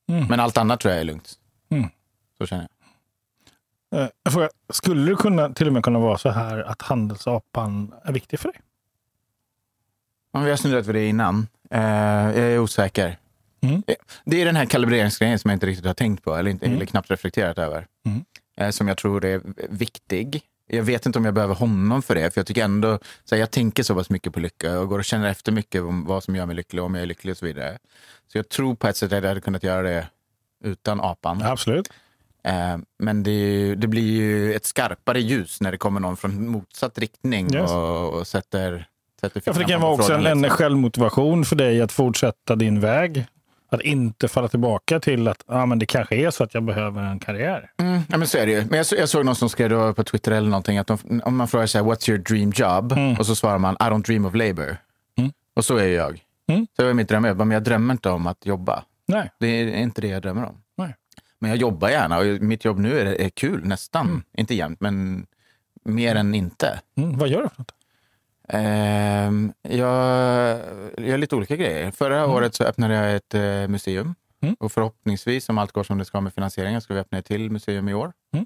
Mm. 0.10 0.28
Men 0.28 0.40
allt 0.40 0.58
annat 0.58 0.80
tror 0.80 0.92
jag 0.94 1.02
är 1.02 1.06
lugnt. 1.06 1.34
Mm. 1.70 1.90
Så 2.38 2.46
känner 2.46 2.64
jag. 2.64 2.77
Eh, 3.96 4.08
jag 4.24 4.34
frågar, 4.34 4.50
skulle 4.74 5.10
det 5.12 5.16
kunna, 5.16 5.50
till 5.54 5.68
och 5.68 5.74
med 5.74 5.84
kunna 5.84 6.00
vara 6.00 6.18
så 6.18 6.30
här 6.30 6.60
att 6.64 6.82
handelsapan 6.82 7.94
är 8.04 8.12
viktig 8.14 8.40
för 8.40 8.50
dig? 8.52 8.62
Ja, 10.34 10.40
vi 10.40 10.50
har 10.50 10.58
snurrat 10.58 10.86
på 10.86 10.92
det 10.92 11.08
innan. 11.08 11.48
Eh, 11.72 11.82
jag 11.82 12.38
är 12.38 12.60
osäker. 12.60 13.18
Mm. 13.62 13.84
Eh, 13.88 13.96
Det 14.26 14.42
är 14.42 14.46
den 14.46 14.56
här 14.56 14.66
kalibreringsgrejen 14.66 15.40
som 15.40 15.50
jag 15.50 15.56
inte 15.56 15.66
riktigt 15.66 15.86
har 15.86 15.94
tänkt 15.94 16.24
på 16.24 16.36
eller, 16.36 16.52
inte, 16.52 16.66
Mm. 16.66 16.76
eller 16.78 16.86
knappt 16.86 17.12
reflekterat 17.12 17.58
över. 17.58 17.88
Mm. 18.06 18.26
Eh, 18.58 18.70
som 18.70 18.88
jag 18.88 18.98
tror 18.98 19.26
är 19.26 19.42
viktig. 19.70 20.42
Jag 20.70 20.84
vet 20.84 21.06
inte 21.06 21.20
om 21.20 21.26
jag 21.26 21.34
behöver 21.34 21.56
honom 21.56 22.02
för 22.02 22.16
det, 22.16 22.34
för 22.34 22.40
jag 22.42 22.48
tycker 22.48 22.64
ändå, 22.64 23.00
så 23.24 23.36
här, 23.36 23.40
jag 23.40 23.52
tänker 23.52 23.84
så 23.84 23.96
pass 23.96 24.10
mycket 24.10 24.34
på 24.34 24.40
lycka 24.40 24.80
och 24.80 24.90
går 24.90 25.00
och 25.00 25.06
känner 25.06 25.30
efter 25.30 25.52
mycket 25.52 25.82
om 25.82 26.06
vad 26.06 26.24
som 26.24 26.36
gör 26.36 26.46
mig 26.46 26.56
lycklig, 26.56 26.84
om 26.84 26.96
jag 26.96 27.02
är 27.02 27.06
lycklig 27.08 27.32
och 27.32 27.38
så 27.38 27.46
vidare. 27.46 27.78
Så 28.32 28.38
jag 28.38 28.50
tror 28.50 28.76
på 28.76 28.88
ett 28.88 28.98
sätt 28.98 29.14
att 29.14 29.22
jag 29.24 29.28
hade 29.30 29.42
kunnat 29.42 29.64
göra 29.64 29.82
det 29.82 30.08
utan 30.64 31.02
apan. 31.02 31.42
Absolut. 31.42 31.90
Eh, 32.48 32.78
men 33.00 33.24
det, 33.24 33.32
ju- 33.32 33.76
det 33.76 33.88
blir 33.88 34.12
ju 34.12 34.54
ett 34.54 34.66
skarpare 34.66 35.20
ljus 35.22 35.62
när 35.62 35.72
det 35.72 35.78
kommer 35.78 36.00
någon 36.00 36.18
från 36.18 36.48
motsatt 36.48 36.98
riktning 36.98 37.56
Yes. 37.56 37.72
och, 37.72 38.14
och 38.14 38.28
sätter, 38.28 38.88
sätter 39.22 39.42
Ja, 39.46 39.54
för 39.54 39.60
det 39.60 39.68
kan 39.70 39.82
vara 39.82 39.94
också 39.94 40.14
en, 40.14 40.26
en 40.26 40.42
liksom. 40.42 40.58
självmotivation 40.58 41.46
för 41.46 41.56
dig 41.56 41.82
att 41.82 41.92
fortsätta 41.92 42.56
din 42.56 42.80
väg. 42.80 43.26
Att 43.70 43.82
inte 43.82 44.28
falla 44.28 44.48
tillbaka 44.48 45.00
till 45.00 45.28
att 45.28 45.44
ah, 45.48 45.66
men 45.66 45.80
det 45.80 45.86
kanske 45.86 46.16
är 46.16 46.32
så 46.32 46.44
att 46.44 46.54
jag 46.54 46.64
behöver 46.64 47.04
en 47.04 47.20
karriär. 47.20 47.72
Mm, 47.80 48.02
ja, 48.10 48.18
men 48.18 48.28
så 48.28 48.38
är 48.38 48.46
det 48.46 48.52
ju. 48.52 48.66
Men 48.66 48.78
jag, 48.78 48.86
jag 49.00 49.10
såg 49.10 49.26
någon 49.26 49.36
som 49.36 49.50
skrev 49.50 49.94
på 49.94 50.04
Twitter 50.04 50.32
eller 50.32 50.50
någonting 50.50 50.78
att 50.78 50.88
de, 50.88 51.22
om 51.26 51.36
man 51.38 51.48
frågar 51.48 51.66
så 51.66 51.78
här, 51.78 51.86
what's 51.86 52.10
your 52.10 52.20
dream 52.24 52.52
job? 52.56 52.92
Mm. 52.92 53.18
Och 53.18 53.26
så 53.26 53.36
svarar 53.36 53.58
man, 53.58 53.74
I 53.74 53.84
don't 53.84 54.04
dream 54.06 54.26
of 54.26 54.36
labor. 54.36 54.78
Mm. 55.18 55.32
Och 55.56 55.66
så 55.66 55.78
är 55.78 55.84
ju 55.86 55.94
jag. 55.94 56.24
Mm. 56.50 56.68
Så 56.76 56.82
det 56.82 56.86
var 56.88 56.94
mitt 56.94 57.10
drömjobb. 57.10 57.38
Men 57.38 57.52
jag 57.52 57.64
drömmer 57.64 57.94
inte 57.94 58.10
om 58.10 58.28
att 58.28 58.46
jobba. 58.46 58.84
Nej. 59.06 59.32
Det 59.40 59.48
är 59.48 59.68
inte 59.76 60.02
det 60.02 60.08
jag 60.08 60.22
drömmer 60.22 60.46
om. 60.46 60.58
Men 61.40 61.50
jag 61.50 61.58
jobbar 61.58 61.90
gärna 61.90 62.18
och 62.20 62.26
mitt 62.26 62.66
jobb 62.66 62.80
nu 62.80 63.00
är, 63.00 63.06
är 63.06 63.30
kul, 63.30 63.66
nästan. 63.66 64.08
Mm. 64.08 64.24
Inte 64.38 64.56
jämt, 64.56 64.82
men 64.82 65.28
mer 65.84 66.16
än 66.16 66.36
inte. 66.36 66.80
Mm, 66.98 67.18
vad 67.18 67.30
gör 67.30 67.42
du 67.44 67.50
för 67.50 67.58
något? 67.60 67.72
Ehm, 68.50 69.54
jag 69.62 69.92
gör 70.98 71.18
lite 71.18 71.36
olika 71.36 71.56
grejer. 71.56 71.92
Förra 71.92 72.28
året 72.28 72.56
så 72.56 72.64
öppnade 72.64 72.94
jag 72.94 73.16
ett 73.16 73.34
eh, 73.34 73.68
museum. 73.68 74.16
Mm. 74.42 74.56
Och 74.60 74.72
förhoppningsvis, 74.72 75.50
om 75.50 75.58
allt 75.58 75.72
går 75.72 75.84
som 75.84 75.98
det 75.98 76.06
ska 76.06 76.22
med 76.22 76.34
finansieringen, 76.34 76.82
ska 76.82 76.94
vi 76.94 77.00
öppna 77.00 77.18
ett 77.18 77.26
till 77.26 77.52
museum 77.52 77.90
i 77.90 77.94
år. 77.94 78.14
Mm. 78.34 78.46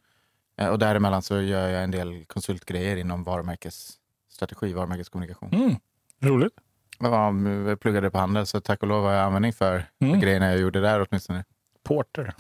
Eh, 0.58 0.68
och 0.68 0.80
däremellan 0.80 1.22
så 1.22 1.42
gör 1.42 1.70
jag 1.70 1.84
en 1.84 1.92
del 1.92 2.26
konsultgrejer 2.28 2.96
inom 2.98 3.24
varumärkesstrategi, 3.24 4.74
varumärkeskommunikation. 4.74 5.50
Mm. 5.54 5.76
Roligt. 6.20 6.54
Ja, 7.00 7.34
jag 7.68 7.80
pluggade 7.80 8.12
på 8.12 8.18
handel, 8.18 8.46
så 8.46 8.62
tack 8.62 8.82
och 8.82 8.88
lov 8.88 9.04
har 9.04 9.12
jag 9.12 9.24
användning 9.26 9.54
för, 9.54 9.86
Mm. 10.02 10.20
grejerna 10.20 10.50
jag 10.50 10.60
gjorde 10.60 10.82
där 10.82 11.08
åtminstone. 11.10 11.44
Porter. 11.84 12.34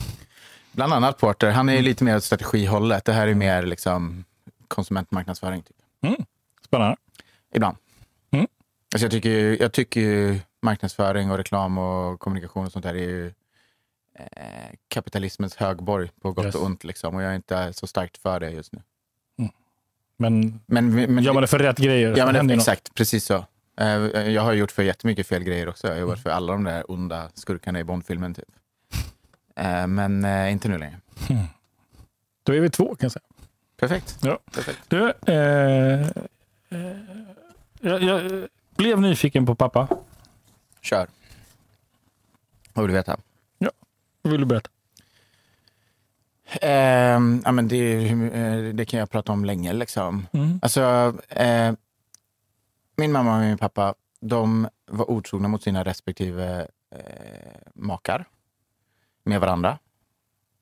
Bland 0.71 0.93
annat 0.93 1.17
Porter. 1.17 1.51
Han 1.51 1.69
är 1.69 1.73
Mm. 1.73 1.85
lite 1.85 2.03
mer 2.03 2.15
åt 2.17 2.23
strategihållet. 2.23 3.05
Det 3.05 3.13
här 3.13 3.27
är 3.27 3.33
mer 3.35 3.63
liksom 3.63 4.23
konsumentmarknadsföring. 4.67 5.61
Typ. 5.63 5.75
Spännande. 6.65 6.95
Ibland. 7.53 7.77
Mm. 8.31 8.47
Alltså 8.93 9.05
jag, 9.05 9.11
tycker, 9.11 9.29
ju- 9.29 9.57
jag 9.59 9.71
tycker 9.71 10.01
ju 10.01 10.39
marknadsföring 10.61 11.31
och 11.31 11.37
reklam 11.37 11.77
och 11.77 12.19
kommunikation 12.19 12.65
och 12.65 12.71
sånt 12.71 12.83
där 12.83 12.93
är 12.95 12.99
ju 13.09 13.27
eh, 14.19 14.23
kapitalismens 14.87 15.55
högborg 15.55 16.09
på 16.21 16.31
gott 16.31 16.45
Yes. 16.45 16.55
och 16.55 16.65
ont. 16.65 16.83
Liksom. 16.83 17.15
Och 17.15 17.21
jag 17.23 17.31
är 17.31 17.35
inte 17.35 17.73
så 17.73 17.87
starkt 17.87 18.17
för 18.17 18.39
det 18.39 18.49
just 18.51 18.73
nu. 18.73 18.81
Men 20.17 20.59
Men, 20.65 20.95
men, 20.95 21.23
gör 21.23 21.33
man 21.33 21.41
det 21.41 21.47
för 21.47 21.59
rätt 21.59 21.77
grejer 21.77 22.13
ja, 22.17 22.25
men 22.25 22.33
det, 22.35 22.43
något. 22.43 22.51
exakt, 22.57 22.93
precis 22.93 23.25
så. 23.25 23.45
Eh, 23.79 23.87
jag 24.31 24.41
har 24.41 24.53
gjort 24.53 24.71
för 24.71 24.83
jättemycket 24.83 25.27
fel 25.27 25.43
grejer 25.43 25.69
också. 25.69 25.87
Jag 25.87 25.91
har 25.93 25.97
Mm. 25.97 26.09
jobbat 26.09 26.23
för 26.23 26.29
alla 26.29 26.53
de 26.53 26.63
där 26.63 26.91
onda 26.91 27.29
skurkarna 27.33 27.79
i 27.79 27.83
Bondfilmen. 27.83 28.33
Typ. 28.33 28.45
Eh, 29.61 29.87
men 29.87 30.25
eh, 30.25 30.51
inte 30.51 30.69
nu 30.69 30.77
längre. 30.77 30.97
Då 32.43 32.53
är 32.53 32.59
vi 32.59 32.69
två 32.69 32.85
kan 32.85 32.97
jag 32.99 33.11
säga. 33.11 33.23
Perfekt. 33.77 34.17
Ja. 34.21 34.39
Perfekt. 34.53 34.79
Du, 34.87 35.13
eh, 35.25 36.01
eh, 36.69 36.97
jag, 37.81 38.03
jag 38.03 38.47
blev 38.75 39.01
nyfiken 39.01 39.45
på 39.45 39.55
pappa. 39.55 39.87
Kör. 40.81 41.07
Vad 42.73 42.85
vill 42.85 42.91
du 42.91 42.97
veta? 42.97 43.19
Vad 44.21 44.31
vill 44.31 44.41
du 44.41 44.45
berätta? 44.45 44.69
Ehm, 46.61 47.41
ja, 47.45 47.51
men 47.51 47.67
det, 47.67 48.09
eh, 48.09 48.73
det 48.73 48.85
kan 48.85 48.99
jag 48.99 49.09
prata 49.09 49.31
om 49.31 49.45
länge. 49.45 49.73
Liksom. 49.73 50.27
Mm. 50.33 50.59
Alltså, 50.61 51.15
eh, 51.29 51.73
min 52.95 53.11
mamma 53.11 53.35
och 53.35 53.41
min 53.41 53.57
pappa 53.57 53.95
de 54.19 54.67
var 54.85 55.11
otrogna 55.11 55.47
mot 55.47 55.63
sina 55.63 55.83
respektive 55.83 56.67
eh, 56.95 57.61
makar 57.73 58.25
med 59.23 59.41
varandra. 59.41 59.77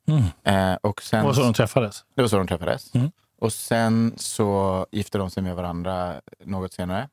Mm. 0.08 0.24
Eh, 0.44 0.78
och 0.82 0.96
Det 0.98 1.08
sen, 1.08 1.26
var 1.26 1.34
så 1.34 1.42
de 1.44 1.54
träffades. 1.54 2.06
det 2.16 2.22
var 2.22 2.30
så 2.30 2.38
de 2.38 2.48
träffades. 2.48 2.96
Mm. 2.96 3.12
Och 3.38 3.54
sen 3.54 4.14
så 4.18 4.86
gifte 4.92 5.18
de 5.18 5.30
sig 5.30 5.44
med 5.44 5.56
varandra 5.56 6.22
något 6.46 6.74
senare. 6.74 7.10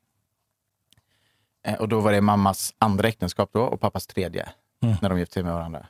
Eh, 1.66 1.74
och 1.74 1.88
då 1.88 2.00
var 2.00 2.12
det 2.12 2.20
mammas 2.20 2.74
andra 2.78 3.08
äktenskap 3.08 3.50
då 3.52 3.62
och 3.62 3.80
pappas 3.80 4.06
tredje 4.06 4.48
Mm. 4.82 4.96
när 5.02 5.08
de 5.08 5.18
gifte 5.18 5.32
sig 5.34 5.42
med 5.42 5.52
varandra. 5.54 5.86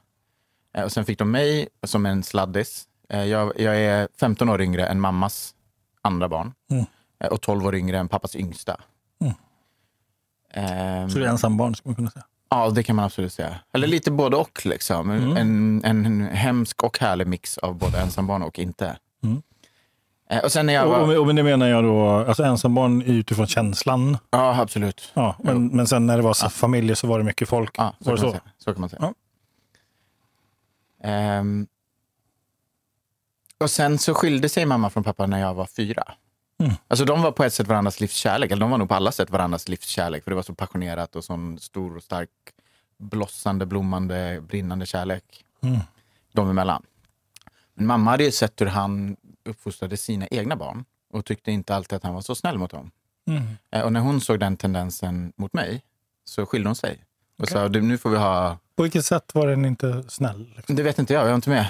Eh, 0.74 0.84
och 0.84 0.92
sen 0.92 1.04
fick 1.04 1.18
de 1.18 1.30
mig 1.30 1.68
som 1.82 2.06
en 2.06 2.22
sladdis. 2.22 2.88
Eh, 3.08 3.24
jag, 3.24 3.60
jag 3.60 3.76
är 3.80 4.08
15 4.20 4.48
år 4.48 4.62
yngre 4.62 4.86
än 4.86 5.00
mammas 5.00 5.54
andra 6.02 6.28
barn 6.28 6.54
Mm. 6.70 6.84
eh, 7.20 7.28
och 7.30 7.40
12 7.42 7.66
år 7.66 7.74
yngre 7.74 7.98
än 7.98 8.08
pappas 8.08 8.36
yngsta. 8.36 8.80
Mm. 9.20 9.34
Ehm, 10.50 11.10
Så 11.10 11.18
du 11.18 11.24
är 11.24 11.28
ensam 11.28 11.56
barn 11.56 11.74
skulle 11.74 11.90
man 11.90 11.96
kunna 11.96 12.10
säga. 12.10 12.24
Ja, 12.48 12.70
det 12.70 12.82
kan 12.82 12.96
man 12.96 13.04
absolut 13.04 13.32
säga. 13.32 13.54
Eller 13.72 13.86
lite 13.86 14.10
både 14.10 14.36
och. 14.36 14.66
Liksom. 14.66 15.10
Mm. 15.10 15.36
En, 15.36 15.84
en 15.84 16.26
hemsk 16.26 16.82
och 16.82 16.98
härlig 16.98 17.26
mix 17.26 17.58
av 17.58 17.74
både 17.74 18.00
ensambarn 18.00 18.42
och 18.42 18.58
inte. 18.58 18.96
Mm. 19.22 19.42
Eh, 20.30 20.44
Och 20.44 20.52
sen 20.52 20.66
när 20.66 20.72
jag 20.74 20.86
Och, 20.88 20.94
och, 20.94 21.00
var... 21.00 21.06
med- 21.06 21.18
och 21.18 21.26
med 21.26 21.36
det 21.36 21.42
menar 21.42 21.66
jag 21.68 21.84
då, 21.84 22.08
alltså 22.08 22.42
ensambarn 22.42 23.02
utifrån 23.02 23.46
känslan. 23.46 24.18
Ja, 24.30 24.60
absolut. 24.60 25.10
Ja, 25.14 25.36
men, 25.38 25.66
men 25.66 25.86
sen 25.86 26.06
när 26.06 26.16
det 26.16 26.22
var 26.22 26.34
så 26.34 26.46
Ja. 26.46 26.50
familjer 26.50 26.94
så 26.94 27.06
var 27.06 27.18
det 27.18 27.24
mycket 27.24 27.48
folk. 27.48 27.74
Ja, 27.78 27.94
så, 28.00 28.10
var 28.10 28.16
kan 28.16 28.26
det 28.26 28.26
man 28.26 28.32
så? 28.32 28.38
säga. 28.40 28.52
så 28.58 28.72
kan 28.72 28.80
man 28.80 28.90
säga. 28.90 29.02
Ja. 29.02 29.14
Ehm, 31.08 31.66
och 33.60 33.70
sen 33.70 33.98
så 33.98 34.14
skilde 34.14 34.48
sig 34.48 34.66
mamma 34.66 34.90
från 34.90 35.04
pappa 35.04 35.26
när 35.26 35.40
jag 35.40 35.54
var 35.54 35.66
fyra. 35.66 36.04
Mm. 36.58 36.72
Alltså 36.88 37.04
de 37.04 37.22
var 37.22 37.32
på 37.32 37.44
ett 37.44 37.52
sätt 37.54 37.66
varandras 37.66 38.00
livskärlek. 38.00 38.50
Eller 38.50 38.60
de 38.60 38.70
var 38.70 38.78
nog 38.78 38.88
på 38.88 38.94
alla 38.94 39.12
sätt 39.12 39.30
varandras 39.30 39.68
livskärlek. 39.68 40.24
För 40.24 40.30
det 40.30 40.34
var 40.34 40.42
så 40.42 40.54
passionerat 40.54 41.16
och 41.16 41.24
sån 41.24 41.58
stor 41.58 41.96
och 41.96 42.02
stark 42.02 42.30
blossande, 42.98 43.66
blommande, 43.66 44.40
brinnande 44.48 44.86
kärlek. 44.86 45.44
Mm. 45.62 45.78
De 46.32 46.50
emellan. 46.50 46.82
Men 47.74 47.86
mamma 47.86 48.10
hade 48.10 48.24
ju 48.24 48.30
sett 48.30 48.60
hur 48.60 48.66
han 48.66 49.16
uppfostrade 49.44 49.96
sina 49.96 50.26
egna 50.30 50.56
barn. 50.56 50.84
Och 51.12 51.24
tyckte 51.24 51.52
inte 51.52 51.74
alltid 51.74 51.96
att 51.96 52.02
han 52.02 52.14
var 52.14 52.20
så 52.20 52.34
snäll 52.34 52.58
mot 52.58 52.70
dem. 52.70 52.90
Mm. 53.28 53.42
Eh, 53.70 53.82
Och 53.82 53.92
när 53.92 54.00
hon 54.00 54.20
såg 54.20 54.40
den 54.40 54.56
tendensen 54.56 55.32
mot 55.36 55.52
mig 55.52 55.82
så 56.24 56.46
skilde 56.46 56.68
hon 56.68 56.76
sig. 56.76 57.04
Och 57.38 57.42
Okej. 57.44 57.52
sa, 57.52 57.68
"Du, 57.68 57.82
nu 57.82 57.98
får 57.98 58.10
vi 58.10 58.16
ha... 58.16 58.58
På 58.76 58.82
vilket 58.82 59.04
sätt 59.04 59.34
var 59.34 59.46
den 59.46 59.64
inte 59.64 60.04
snäll? 60.08 60.52
Liksom? 60.56 60.76
Det 60.76 60.82
vet 60.82 60.98
inte 60.98 61.14
jag, 61.14 61.22
jag 61.22 61.30
är 61.30 61.34
inte 61.34 61.50
med. 61.50 61.66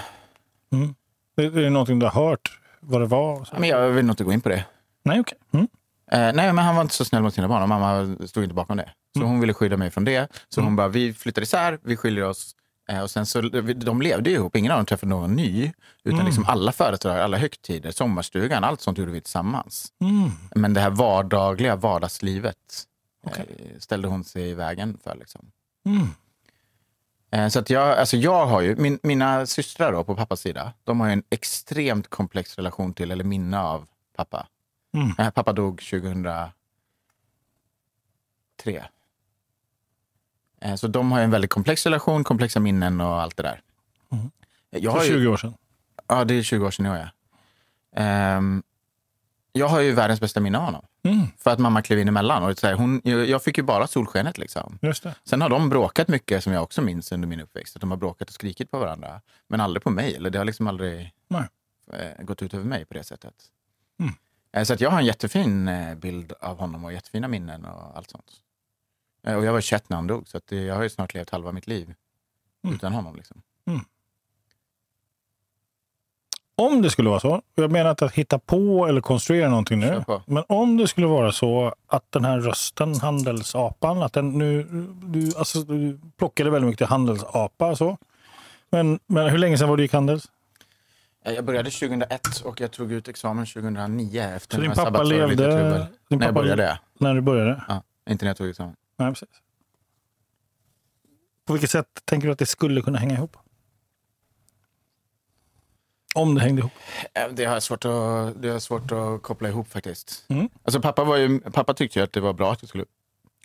Mm. 0.71 0.95
Det, 1.35 1.49
det 1.49 1.65
är 1.65 1.69
någonting 1.69 1.99
du 1.99 2.05
har 2.05 2.29
hört 2.29 2.59
vad 2.79 3.01
det 3.01 3.05
var? 3.07 3.47
Men 3.59 3.69
jag 3.69 3.89
vill 3.89 4.05
nog 4.05 4.13
inte 4.13 4.23
gå 4.23 4.33
in 4.33 4.41
på 4.41 4.49
det. 4.49 4.65
Nej, 5.07 5.19
okej. 5.19 5.37
Mm. 5.53 5.67
Eh, 6.11 6.19
nej, 6.35 6.53
men 6.53 6.57
han 6.57 6.75
var 6.75 6.81
inte 6.81 6.95
så 6.95 7.05
snäll 7.05 7.23
mot 7.23 7.33
sina 7.33 7.47
barn 7.47 7.61
och 7.63 7.69
mamma 7.69 8.17
stod 8.27 8.43
inte 8.43 8.55
bakom 8.55 8.77
det. 8.77 8.89
Så 9.13 9.19
Mm. 9.19 9.29
hon 9.31 9.39
ville 9.39 9.53
skydda 9.53 9.77
mig 9.77 9.91
från 9.91 10.05
det. 10.05 10.27
Så 10.49 10.59
Mm. 10.59 10.67
hon 10.67 10.75
bara, 10.75 10.87
vi 10.87 11.13
flyttar 11.13 11.41
isär, 11.41 11.79
vi 11.83 11.97
skiljer 11.97 12.23
oss. 12.25 12.55
Eh, 12.89 13.01
och 13.01 13.09
sen 13.11 13.25
så, 13.25 13.41
de 13.75 14.01
levde 14.01 14.29
ju 14.29 14.35
ihop, 14.35 14.55
ingen 14.55 14.71
av 14.71 14.77
dem 14.77 14.85
träffade 14.85 15.09
någon 15.09 15.35
ny. 15.35 15.71
Utan 16.03 16.13
Mm. 16.13 16.25
liksom 16.25 16.45
alla 16.47 16.71
företag, 16.71 17.19
alla 17.19 17.37
högtider, 17.37 17.91
sommarstugan, 17.91 18.63
allt 18.63 18.81
sånt 18.81 18.97
gjorde 18.97 19.11
vi 19.11 19.21
tillsammans. 19.21 19.91
Mm. 20.01 20.31
Men 20.55 20.73
det 20.73 20.81
här 20.81 20.89
vardagliga 20.89 21.75
vardagslivet 21.75 22.57
Okej. 23.23 23.45
eh, 23.73 23.79
ställde 23.79 24.07
hon 24.07 24.23
sig 24.23 24.49
i 24.49 24.53
vägen 24.53 24.97
för. 25.03 25.15
Liksom. 25.15 25.51
Mm. 25.85 26.07
Eh, 27.31 27.47
Så 27.49 27.59
att 27.59 27.69
jag, 27.69 27.97
alltså 27.97 28.17
jag 28.17 28.45
har 28.45 28.61
ju, 28.61 28.75
min, 28.75 28.99
mina 29.03 29.45
systrar 29.45 29.91
då, 29.91 30.03
på 30.03 30.15
pappas 30.15 30.39
sida, 30.41 30.73
de 30.83 30.99
har 30.99 31.09
en 31.09 31.23
extremt 31.29 32.07
komplex 32.09 32.55
relation 32.55 32.93
till, 32.93 33.11
eller 33.11 33.23
minne 33.23 33.59
av, 33.59 33.87
pappa. 34.15 34.47
Mm. 35.01 35.11
Eh, 35.19 35.29
Pappa 35.29 35.53
dog 35.53 35.81
2003. 35.81 36.51
Eh, 40.61 40.75
Så 40.75 40.87
de 40.87 41.11
har 41.11 41.19
ju 41.19 41.23
en 41.23 41.31
väldigt 41.31 41.51
komplex 41.51 41.85
relation, 41.85 42.23
komplexa 42.23 42.59
minnen 42.59 43.01
och 43.01 43.21
allt 43.21 43.37
det 43.37 43.43
där. 43.43 43.61
Mm. 44.11 44.31
Jag 44.69 44.83
För 44.93 44.99
har 44.99 45.05
ju, 45.05 45.11
20 45.11 45.27
år 45.27 45.37
sedan. 45.37 45.53
ja, 46.07 46.25
det 46.25 46.33
är 46.33 46.43
20 46.43 46.65
år 46.65 46.71
sedan 46.71 46.85
i 46.85 46.89
år, 46.89 46.97
ja. 46.97 47.09
Ehm, 48.01 48.63
Jag 49.51 49.67
har 49.67 49.79
ju 49.79 49.91
världens 49.91 50.19
bästa 50.21 50.39
minne 50.39 50.57
av 50.57 50.63
honom. 50.63 50.85
Mm. 51.03 51.27
För 51.37 51.51
att 51.51 51.59
mamma 51.59 51.81
klev 51.81 51.99
in 51.99 52.07
emellan. 52.07 52.43
Och 52.43 52.57
så 52.59 52.67
här, 52.67 52.73
hon, 52.73 53.01
jag 53.03 53.43
fick 53.43 53.57
ju 53.57 53.63
bara 53.63 53.87
solskenet. 53.87 54.37
Liksom. 54.37 54.79
Sen 55.23 55.41
har 55.41 55.49
de 55.49 55.69
bråkat 55.69 56.07
mycket, 56.07 56.43
som 56.43 56.53
jag 56.53 56.63
också 56.63 56.81
minns 56.81 57.11
under 57.11 57.27
min 57.27 57.39
uppväxt. 57.41 57.75
Att 57.75 57.81
de 57.81 57.89
har 57.91 57.97
bråkat 57.97 58.27
och 58.27 58.33
skrikit 58.33 58.71
på 58.71 58.79
varandra. 58.79 59.21
Men 59.47 59.61
aldrig 59.61 59.83
på 59.83 59.89
mig. 59.89 60.15
Eller 60.15 60.29
det 60.29 60.37
har 60.37 60.45
liksom 60.45 60.67
aldrig 60.67 61.13
Nej. 61.27 61.43
eh, 61.93 62.23
gått 62.23 62.41
ut 62.41 62.53
över 62.53 62.65
mig 62.65 62.85
på 62.85 62.93
det 62.93 63.03
sättet. 63.03 63.33
Mm. 63.99 64.13
Eh, 64.57 64.63
så 64.63 64.73
att 64.73 64.81
jag 64.81 64.89
har 64.91 64.99
en 64.99 65.05
jättefin 65.05 65.67
eh, 65.67 65.95
bild 65.95 66.33
av 66.41 66.57
honom 66.59 66.85
och 66.85 66.93
jättefina 66.93 67.27
minnen 67.27 67.65
och 67.65 67.97
allt 67.97 68.09
sånt. 68.09 68.31
Eh, 69.27 69.35
Och 69.37 69.45
jag 69.45 69.53
var 69.53 69.61
21 69.61 69.89
när 69.89 69.97
han 69.97 70.07
dog, 70.07 70.27
så 70.27 70.39
jag 70.49 70.75
har 70.75 70.83
ju 70.83 70.89
snart 70.89 71.13
levt 71.13 71.29
halva 71.29 71.51
mitt 71.51 71.67
liv 71.67 71.93
Mm. 72.63 72.75
utan 72.75 72.93
honom. 72.93 73.15
Liksom. 73.15 73.41
Om 76.59 76.81
det 76.81 76.89
skulle 76.89 77.09
vara 77.09 77.19
så, 77.19 77.41
jag 77.55 77.71
menar 77.71 77.89
inte 77.89 78.05
att 78.05 78.13
hitta 78.13 78.39
på 78.39 78.87
eller 78.87 79.01
konstruera 79.01 79.49
någonting 79.49 79.79
nu, 79.79 80.03
men 80.25 80.43
om 80.49 80.77
det 80.77 80.87
skulle 80.87 81.07
vara 81.07 81.31
så 81.31 81.73
att 81.87 82.11
den 82.11 82.25
här 82.25 82.39
rösten, 82.39 82.95
handelsapan, 82.99 84.01
att 84.01 84.13
den 84.13 84.29
nu, 84.37 84.63
du, 85.03 85.31
alltså, 85.37 85.61
du 85.61 85.99
plockade 86.17 86.49
väldigt 86.49 86.69
mycket 86.69 86.89
handelsapa 86.89 87.67
och 87.69 87.77
så. 87.77 87.97
Men, 88.69 88.99
men 89.07 89.29
hur 89.29 89.37
länge 89.37 89.57
sedan 89.57 89.69
var 89.69 89.77
du 89.77 89.83
gick 89.83 89.93
Handels? 89.93 90.27
Jag 91.35 91.45
började 91.45 91.69
2001 91.71 92.41
och 92.45 92.61
jag 92.61 92.71
tog 92.71 92.91
ut 92.91 93.07
examen 93.07 93.45
2009 93.45 94.21
efter 94.21 94.55
Så 94.55 94.61
din 94.61 94.71
pappa 94.71 95.03
levde- 95.03 95.35
din 95.35 95.49
När 95.49 95.89
jag 96.09 96.19
pappa- 96.19 96.31
började, 96.31 96.79
När 96.99 97.13
du 97.15 97.21
började? 97.21 97.63
ja. 97.67 97.83
Inte 98.09 98.25
när 98.25 98.29
jag 98.29 98.37
tog 98.37 98.49
examen. 98.49 98.75
Nej, 98.97 99.11
precis. 99.11 99.29
På 101.45 101.53
vilket 101.53 101.69
sätt 101.71 102.01
tänker 102.05 102.27
du 102.27 102.31
att 102.31 102.39
det 102.39 102.45
skulle 102.45 102.81
kunna 102.81 102.97
hänga 102.97 103.15
ihop? 103.15 103.37
Om 106.15 106.35
det 106.35 106.41
hängde 106.41 106.59
ihop? 106.59 106.71
Eh, 107.13 107.27
Det 107.33 107.45
har 107.45 107.53
jag 107.53 107.63
svårt 107.63 107.85
att, 107.85 108.41
det 108.41 108.47
jag 108.47 108.61
svårt 108.61 108.91
att 108.91 109.21
koppla 109.23 109.49
ihop 109.49 109.67
faktiskt. 109.67 110.25
Mm. 110.29 110.49
Alltså, 110.63 110.81
pappa, 110.81 111.03
var 111.03 111.17
ju, 111.17 111.39
pappa 111.39 111.73
tyckte 111.73 111.99
ju 111.99 112.03
att 112.03 112.13
det 112.13 112.19
var 112.21 112.33
bra 112.33 112.51
att 112.51 112.61
jag 112.61 112.69
skulle 112.69 112.85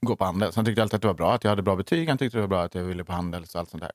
gå 0.01 0.17
på 0.17 0.25
Handels. 0.25 0.57
Han 0.57 0.65
tyckte 0.65 0.83
alltid 0.83 0.95
att 0.97 1.03
det 1.03 1.09
var 1.09 1.15
bra 1.15 1.35
att 1.35 1.45
jag 1.45 1.51
hade 1.51 1.63
bra 1.63 1.77
betyg. 1.77 2.09
Han 2.09 2.19
tyckte 2.19 2.39
det 2.39 2.41
var 2.41 2.49
bra 2.49 2.63
att 2.63 2.75
jag 2.75 2.83
ville 2.85 3.05
på 3.05 3.13
Handels 3.13 3.55
och 3.55 3.61
allt 3.61 3.71
sånt 3.71 3.83
där. 3.83 3.93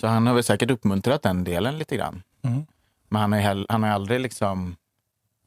Så 0.00 0.06
han 0.06 0.26
har 0.26 0.34
väl 0.34 0.42
säkert 0.44 0.70
uppmuntrat 0.70 1.22
den 1.22 1.44
delen 1.44 1.78
lite 1.78 1.96
grann. 1.96 2.22
Mm. 2.42 2.66
Men 3.08 3.20
han 3.20 3.32
har, 3.32 3.66
han 3.68 3.82
har 3.82 3.90
aldrig 3.90 4.20
liksom 4.20 4.76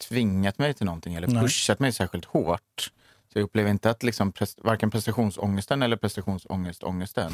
tvingat 0.09 0.57
mig 0.57 0.73
till 0.73 0.85
någonting 0.85 1.15
eller 1.15 1.27
Nej. 1.27 1.41
pushat 1.43 1.79
mig 1.79 1.91
särskilt 1.91 2.25
hårt. 2.25 2.91
Så 3.33 3.39
jag 3.39 3.43
upplever 3.43 3.69
inte 3.69 3.89
att 3.89 4.03
liksom 4.03 4.31
pres- 4.31 4.59
varken 4.63 4.91
prestationsångesten 4.91 5.81
eller 5.81 5.95
prestationsångestångesten 5.97 7.31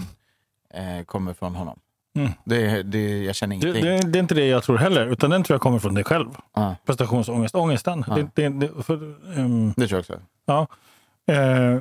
eh, 0.74 1.06
kommer 1.06 1.34
från 1.34 1.56
honom. 1.56 1.80
Mm. 2.16 2.32
Det, 2.44 2.84
det, 2.84 3.24
jag 3.24 3.36
känner 3.36 3.56
Det, 3.56 3.62
ingenting. 3.70 3.84
det, 3.84 4.12
det 4.12 4.20
är 4.20 4.22
inte 4.22 4.36
det 4.36 4.48
jag 4.48 4.64
tror 4.64 4.78
heller, 4.78 5.08
utan 5.08 5.30
den 5.30 5.44
tror 5.44 5.56
jag 5.56 5.62
kommer 5.62 5.80
från 5.80 5.94
dig 5.94 6.04
själv. 6.04 6.30
Ja, 6.54 6.76
Prestationsångest, 6.86 7.56
ångesten. 7.56 8.04
Ja. 8.08 8.16
Det, 8.16 8.30
det, 8.36 8.50
det, 8.50 8.84
för, 8.84 9.16
ehm, 9.40 9.74
det 9.78 9.88
tror 9.88 9.92
jag 9.98 10.00
också. 10.00 10.20
ja. 10.46 10.68
Eh, 11.34 11.80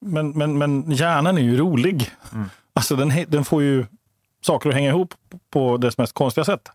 men, 0.00 0.30
men, 0.30 0.58
men 0.58 0.90
hjärnan 0.90 1.38
är 1.38 1.42
ju 1.42 1.56
rolig. 1.56 2.10
Mm. 2.32 2.50
Alltså 2.72 2.96
den, 2.96 3.24
den 3.28 3.44
får 3.44 3.62
ju 3.62 3.86
saker 4.42 4.68
att 4.68 4.74
hänga 4.74 4.88
ihop 4.88 5.14
på 5.50 5.76
dess 5.76 5.98
mest 5.98 6.12
konstiga 6.12 6.44
sätt. 6.44 6.68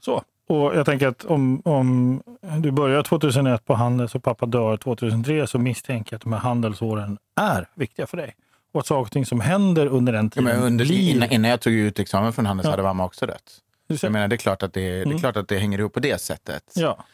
Så. 0.00 0.22
Och 0.48 0.76
jag 0.76 0.86
tänker 0.86 1.08
att 1.08 1.24
om, 1.24 1.62
om 1.64 2.22
du 2.58 2.70
börjar 2.70 3.02
2001 3.02 3.64
på 3.64 3.74
Handels 3.74 4.14
och 4.14 4.22
pappa 4.22 4.46
dör 4.46 4.76
2003 4.76 5.46
så 5.46 5.58
misstänker 5.58 6.12
jag 6.14 6.18
att 6.18 6.22
de 6.22 6.32
här 6.32 6.40
handelsåren 6.40 7.18
är 7.40 7.68
viktiga 7.74 8.06
för 8.06 8.16
dig. 8.16 8.34
Och 8.72 8.80
att 8.80 8.86
saker 8.86 9.00
och 9.06 9.12
ting 9.12 9.26
som 9.26 9.40
händer 9.40 9.86
under 9.86 10.12
den 10.12 10.24
Ja, 10.24 10.30
tiden 10.30 10.44
men 10.44 10.62
under, 10.62 10.84
blir... 10.84 11.10
innan, 11.14 11.30
innan 11.32 11.50
jag 11.50 11.60
tog 11.60 11.72
ut 11.72 11.98
examen 11.98 12.32
från 12.32 12.46
Handels 12.46 12.64
Ja. 12.64 12.70
hade 12.70 12.82
mamma 12.82 13.04
också 13.04 13.26
dött. 13.26 13.58
Jag 14.02 14.12
menar, 14.12 14.28
det 14.28 14.34
är 14.34 14.38
klart 14.38 14.62
att 14.62 14.72
det, 14.72 14.90
det, 14.90 15.02
Mm. 15.02 15.14
är 15.16 15.18
klart 15.20 15.36
att 15.36 15.48
det 15.48 15.58
hänger 15.58 15.78
ihop 15.78 15.92
på 15.92 16.00
det 16.00 16.20
sättet. 16.20 16.72
Ja, 16.74 17.04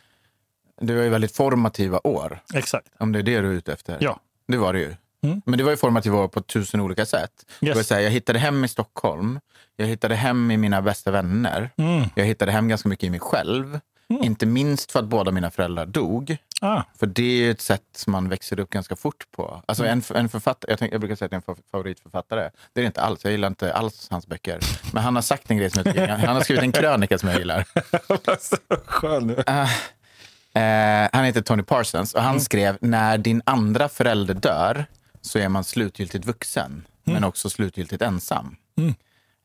Det 0.80 0.94
var 0.94 1.02
ju 1.02 1.08
väldigt 1.08 1.36
formativa 1.36 2.00
år, 2.06 2.38
exakt. 2.54 2.88
om 2.98 3.12
det 3.12 3.18
är 3.18 3.22
det 3.22 3.40
du 3.40 3.46
är 3.48 3.52
ute 3.52 3.72
efter. 3.72 3.96
Ja. 4.00 4.20
Det 4.48 4.56
var 4.56 4.72
det 4.72 4.78
ju. 4.80 4.94
Mm. 5.26 5.42
Men 5.46 5.58
det 5.58 5.64
var 5.64 5.70
ju 5.70 5.76
formativa 5.76 6.18
år 6.18 6.28
på 6.28 6.40
tusen 6.40 6.80
olika 6.80 7.06
sätt. 7.06 7.30
Det 7.60 7.68
var 7.70 7.76
Yes. 7.76 7.86
så 7.88 7.94
här, 7.94 8.00
jag 8.00 8.10
hittade 8.10 8.38
hem 8.38 8.64
i 8.64 8.68
Stockholm, 8.68 9.40
jag 9.76 9.86
hittade 9.86 10.14
hem 10.14 10.50
i 10.50 10.56
mina 10.56 10.82
bästa 10.82 11.10
vänner, 11.10 11.70
Mm. 11.76 12.04
jag 12.14 12.24
hittade 12.24 12.52
hem 12.52 12.68
ganska 12.68 12.88
mycket 12.88 13.04
i 13.04 13.10
mig 13.10 13.20
själv. 13.20 13.80
Inte 14.08 14.46
minst 14.46 14.92
för 14.92 14.98
att 14.98 15.04
båda 15.06 15.30
mina 15.30 15.50
föräldrar 15.50 15.86
dog. 15.86 16.36
Ah, 16.60 16.82
För 16.98 17.06
det 17.06 17.22
är 17.22 17.36
ju 17.36 17.50
ett 17.50 17.60
sätt 17.60 17.82
som 17.96 18.10
man 18.12 18.28
växer 18.28 18.60
upp 18.60 18.70
ganska 18.70 18.96
fort 18.96 19.24
på. 19.36 19.62
Alltså 19.66 19.84
en, 19.86 20.02
en 20.14 20.28
författare, 20.28 20.72
jag, 20.72 20.78
tänk, 20.78 20.92
jag 20.94 21.00
brukar 21.00 21.16
säga 21.16 21.26
att 21.26 21.30
det 21.30 21.34
är 21.36 21.52
en 21.52 21.56
fa- 21.56 21.62
favoritförfattare. 21.72 22.50
Det 22.72 22.80
är 22.80 22.82
det 22.82 22.86
inte 22.86 23.00
alls, 23.02 23.20
jag 23.24 23.30
gillar 23.30 23.48
inte 23.48 23.74
alls 23.74 24.06
hans 24.10 24.26
böcker. 24.26 24.58
Men 24.92 25.02
han 25.02 25.14
har 25.14 25.22
sagt 25.22 25.50
en 25.50 25.56
grej 25.56 25.70
som 25.70 25.82
jag 25.94 26.08
han 26.08 26.36
har 26.36 26.42
skrivit 26.42 26.62
en 26.62 26.72
krönika 26.72 27.18
som 27.18 27.28
jag 27.28 27.38
gillar. 27.38 27.64
skön. 28.86 29.30
Eh, 30.54 31.08
han 31.12 31.24
heter 31.24 31.40
Tony 31.42 31.62
Parsons 31.62 32.14
och 32.14 32.22
han 32.22 32.40
skrev 32.40 32.78
när 32.80 33.18
din 33.18 33.42
andra 33.46 33.88
förälder 33.88 34.34
dör 34.34 34.86
så 35.26 35.38
är 35.38 35.48
man 35.48 35.64
slutgiltigt 35.64 36.24
vuxen 36.24 36.86
men 37.04 37.24
också 37.24 37.50
slutgiltigt 37.50 38.02
ensam. 38.02 38.56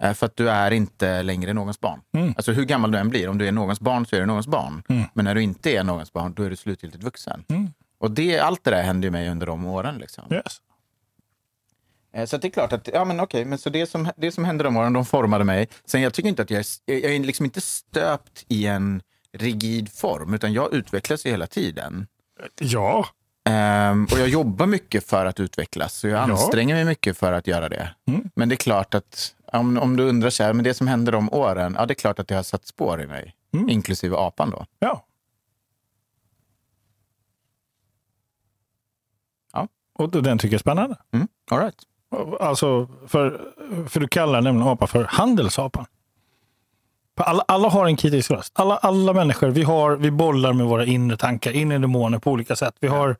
Eh, 0.03 0.13
för 0.13 0.25
att 0.25 0.35
du 0.35 0.49
är 0.49 0.71
inte 0.71 1.23
längre 1.23 1.53
någons 1.53 1.79
barn. 1.79 2.01
Alltså 2.37 2.51
hur 2.51 2.65
gammal 2.65 2.91
du 2.91 2.97
än 2.97 3.09
blir, 3.09 3.27
om 3.29 3.37
du 3.37 3.47
är 3.47 3.51
någons 3.51 3.79
barn 3.79 4.05
så 4.05 4.15
är 4.15 4.19
du 4.19 4.25
någons 4.25 4.47
barn. 4.47 4.83
Men 5.13 5.25
när 5.25 5.35
du 5.35 5.41
inte 5.41 5.71
är 5.71 5.83
någons 5.83 6.13
barn 6.13 6.33
då 6.33 6.43
är 6.43 6.49
du 6.49 6.55
slutgiltigt 6.55 7.03
vuxen. 7.03 7.43
Och 7.99 8.11
det, 8.11 8.39
allt 8.39 8.63
det 8.63 8.71
där 8.71 8.83
hände 8.83 9.07
ju 9.07 9.11
mig 9.11 9.29
under 9.29 9.45
de 9.47 9.65
åren. 9.65 9.97
Liksom. 9.97 10.23
Yes. 10.33 10.61
Eh, 12.13 12.25
Så 12.25 12.37
det 12.37 12.47
är 12.47 12.51
klart 12.51 12.73
att, 12.73 12.87
ja 12.93 13.05
men 13.05 13.19
okej, 13.19 13.45
men 13.45 13.57
så 13.57 13.69
det 13.69 13.87
som, 13.87 14.09
det 14.17 14.31
som 14.31 14.45
hände 14.45 14.63
de 14.63 14.77
åren, 14.77 14.93
de 14.93 15.05
formade 15.05 15.43
mig. 15.43 15.67
Sen 15.85 16.01
jag 16.01 16.13
tycker 16.13 16.29
inte 16.29 16.41
att 16.41 16.49
jag 16.49 16.59
är, 16.59 16.93
jag 16.93 17.15
är 17.15 17.19
liksom 17.19 17.45
inte 17.45 17.61
stöpt 17.61 18.45
i 18.47 18.65
en 18.65 19.01
rigid 19.33 19.91
form, 19.91 20.33
utan 20.33 20.53
jag 20.53 20.73
utvecklas 20.73 21.25
ju 21.25 21.29
hela 21.29 21.47
tiden. 21.47 22.07
Ja. 22.59 23.05
Ehm, 23.51 24.05
och 24.11 24.19
jag 24.19 24.27
jobbar 24.27 24.65
mycket 24.65 25.07
för 25.09 25.25
att 25.25 25.39
utvecklas, 25.39 25.93
så 25.93 26.07
jag 26.07 26.17
Ja. 26.29 26.33
anstränger 26.33 26.75
mig 26.75 26.85
mycket 26.85 27.17
för 27.17 27.33
att 27.33 27.47
göra 27.47 27.69
det. 27.69 27.89
Mm. 28.07 28.29
Men 28.35 28.49
det 28.49 28.55
är 28.55 28.57
klart 28.57 28.93
att, 28.93 29.35
om, 29.53 29.77
om 29.77 29.95
du 29.97 30.03
undrar 30.03 30.29
så 30.29 30.43
här, 30.43 30.53
men 30.53 30.63
det 30.63 30.73
som 30.73 30.87
hände 30.87 31.11
de 31.11 31.33
åren, 31.33 31.75
ja 31.79 31.85
det 31.85 31.91
är 31.93 31.95
klart 31.95 32.19
att 32.19 32.27
det 32.27 32.35
har 32.35 32.43
satt 32.43 32.65
spår 32.67 33.01
i 33.01 33.07
mig. 33.07 33.35
Mm. 33.53 33.69
Inklusive 33.69 34.15
apan 34.17 34.49
då. 34.49 34.65
Ja. 34.79 35.05
Ja. 39.53 39.67
Och 39.93 40.09
den 40.23 40.37
tycker 40.37 40.53
jag 40.53 40.57
är 40.57 40.61
spännande. 40.61 40.95
Mm. 41.11 41.27
All 41.51 41.59
right. 41.59 41.75
Alltså, 42.39 42.87
för, 43.07 43.41
för 43.89 43.99
du 43.99 44.07
kallar 44.07 44.41
nämligen 44.41 44.67
apa 44.67 44.87
för 44.87 45.03
handelsapan. 45.03 45.85
Alla, 47.23 47.43
alla 47.47 47.69
har 47.69 47.85
en 47.85 47.95
kritisk 47.95 48.31
röst. 48.31 48.51
Alla, 48.55 48.77
alla 48.77 49.13
människor, 49.13 49.47
vi, 49.47 49.63
har, 49.63 49.95
vi 49.95 50.11
bollar 50.11 50.53
med 50.53 50.65
våra 50.65 50.85
inre 50.85 51.17
tankar, 51.17 51.51
inre 51.51 51.77
demoner 51.77 52.19
på 52.19 52.31
olika 52.31 52.55
sätt. 52.55 52.75
Vi 52.79 52.87
har 52.87 53.15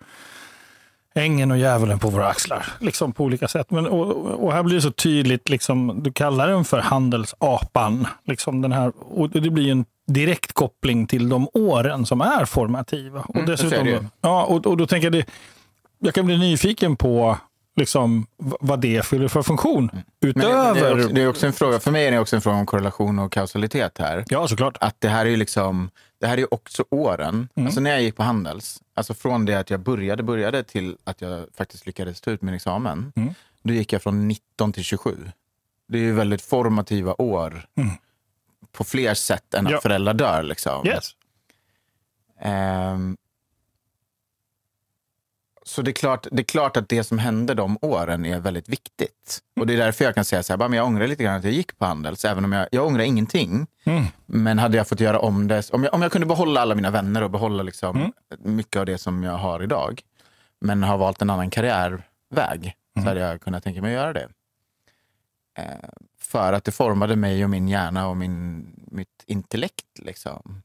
ängeln 1.16 1.52
och 1.52 1.58
djävulen 1.58 1.99
på 1.99 2.10
våra 2.10 2.28
axlar, 2.28 2.66
liksom 2.80 3.14
på 3.14 3.24
olika 3.24 3.47
sätt. 3.47 3.72
Men, 3.72 3.88
och, 3.88 4.16
och 4.43 4.54
här 4.54 4.64
blir 4.64 4.76
det 4.76 4.82
så 4.82 4.91
tydligt, 4.91 5.49
liksom, 5.49 6.04
du 6.04 6.12
kallar 6.12 6.47
den 6.47 6.66
för 6.66 6.80
handelsapan. 6.80 8.08
Liksom 8.24 8.62
den 8.62 8.72
här, 8.72 8.91
och 8.99 9.30
det 9.30 9.49
blir 9.49 9.72
en 9.72 9.86
direkt 10.08 10.54
koppling 10.54 11.08
till 11.08 11.30
de 11.30 11.47
åren 11.54 12.06
som 12.06 12.22
är 12.22 12.45
formativa. 12.45 13.20
Och 13.20 13.36
Mm, 13.36 13.45
dessutom, 13.45 13.86
då, 13.86 13.99
ja, 14.22 14.43
och, 14.43 14.68
och 14.68 14.78
då 14.78 14.88
tänker 14.88 15.06
jag, 15.06 15.14
det, 15.14 15.26
jag 15.99 16.14
kan 16.14 16.26
bli 16.26 16.38
nyfiken 16.38 16.95
på 16.95 17.38
liksom, 17.76 18.28
vad 18.38 18.80
det 18.82 19.05
fyller 19.05 19.28
för 19.28 19.41
funktion. 19.41 19.89
Mm. 19.93 20.03
Utöver... 20.22 20.74
det, 20.74 20.80
det, 20.82 20.88
är 20.88 20.95
också, 20.97 21.13
det 21.13 21.22
är 21.22 21.28
också 21.28 21.47
en 21.47 21.53
fråga, 21.53 21.80
för 21.80 21.91
mig 21.91 22.05
är 22.07 22.11
det 22.11 22.19
också 22.19 22.36
en 22.36 22.41
fråga 22.41 22.57
om 22.57 22.65
korrelation 22.65 23.19
och 23.19 23.32
kausalitet 23.32 23.97
här. 23.97 24.26
Ja, 24.28 24.47
såklart. 24.47 24.78
att 24.80 24.95
det 25.01 25.09
här 25.09 25.26
är 25.26 25.30
ju 25.30 25.36
liksom, 25.38 25.89
det 26.19 26.28
här 26.28 26.38
är 26.38 26.53
också 26.53 26.86
åren. 26.89 27.49
Alltså 27.55 27.80
när 27.80 27.91
jag 27.91 28.01
gick 28.01 28.15
på 28.15 28.24
Handels, 28.24 28.82
alltså 28.93 29.13
från 29.13 29.45
det 29.45 29.55
att 29.55 29.69
jag 29.69 29.80
började, 29.80 30.24
började 30.24 30.63
till 30.63 30.97
att 31.03 31.22
jag 31.22 31.45
faktiskt 31.57 31.86
lyckades 31.86 32.22
ta 32.22 32.32
ut 32.32 32.41
min 32.41 32.53
examen. 32.53 33.13
Mm. 33.15 33.34
Då 33.63 33.74
gick 33.74 33.93
jag 33.93 34.01
från 34.01 34.28
19 34.28 34.74
till 34.74 34.84
27. 34.84 35.17
Det 35.88 35.97
är 35.97 36.01
ju 36.01 36.13
väldigt 36.13 36.41
formativa 36.41 37.22
år 37.22 37.65
Mm. 37.78 37.89
på 38.72 38.84
fler 38.84 39.13
sätt 39.13 39.53
än 39.53 39.65
att 39.67 39.72
Ja. 39.74 39.82
föräldrar 39.82 40.13
dör. 40.13 40.43
Liksom. 40.43 40.88
Yes. 40.88 41.09
Ehm, 42.41 43.17
så 45.66 45.82
det 45.82 45.91
är, 45.91 45.93
klart, 45.93 46.28
det 46.32 46.41
är 46.41 46.43
klart 46.43 46.78
att 46.78 46.89
det 46.89 47.03
som 47.03 47.20
hände 47.20 47.53
de 47.53 47.78
åren 47.82 48.26
är 48.26 48.39
väldigt 48.39 48.70
viktigt. 48.70 49.39
Och 49.59 49.68
det 49.68 49.74
är 49.74 49.78
därför 49.78 50.05
jag 50.05 50.16
kan 50.16 50.26
säga 50.26 50.43
så 50.43 50.53
här, 50.53 50.57
bara, 50.57 50.70
men 50.70 50.78
jag 50.78 50.86
ångrar 50.86 51.07
lite 51.07 51.24
grann 51.24 51.36
att 51.36 51.43
jag 51.43 51.53
gick 51.53 51.78
på 51.78 51.86
Handels. 51.86 52.26
Även 52.26 52.45
om 52.45 52.51
jag, 52.51 52.68
jag 52.72 52.86
ångrar 52.88 53.03
ingenting. 53.03 53.68
Mm. 53.84 54.05
Men 54.26 54.59
hade 54.59 54.78
jag 54.78 54.88
fått 54.88 54.99
göra 54.99 55.20
om 55.20 55.47
det, 55.47 55.70
om 55.74 55.84
jag, 55.84 55.93
om 55.93 56.01
jag 56.01 56.12
kunde 56.12 56.28
behålla 56.28 56.62
alla 56.62 56.76
mina 56.76 56.91
vänner 56.91 57.24
och 57.24 57.32
behålla 57.32 57.64
liksom 57.64 57.97
Mm. 57.97 58.12
mycket 58.39 58.80
av 58.80 58.86
det 58.86 58.97
som 58.97 59.24
jag 59.24 59.38
har 59.38 59.64
idag, 59.64 60.01
men 60.62 60.84
har 60.84 60.97
valt 60.97 61.22
en 61.22 61.30
annan 61.30 61.49
karriärväg, 61.49 62.76
så 62.95 63.01
hade 63.01 63.20
jag 63.20 63.41
kunnat 63.41 63.64
tänka 63.64 63.82
mig 63.82 63.95
att 63.95 64.01
göra 64.01 64.14
det. 64.14 64.30
Eh, 65.57 65.89
för 66.20 66.53
att 66.53 66.64
det 66.64 66.72
formade 66.72 67.16
mig 67.16 67.43
och 67.43 67.49
min 67.49 67.68
hjärna 67.68 68.07
och 68.07 68.18
min, 68.18 68.68
mitt 68.91 69.24
intellekt. 69.26 69.99
Liksom. 69.99 70.62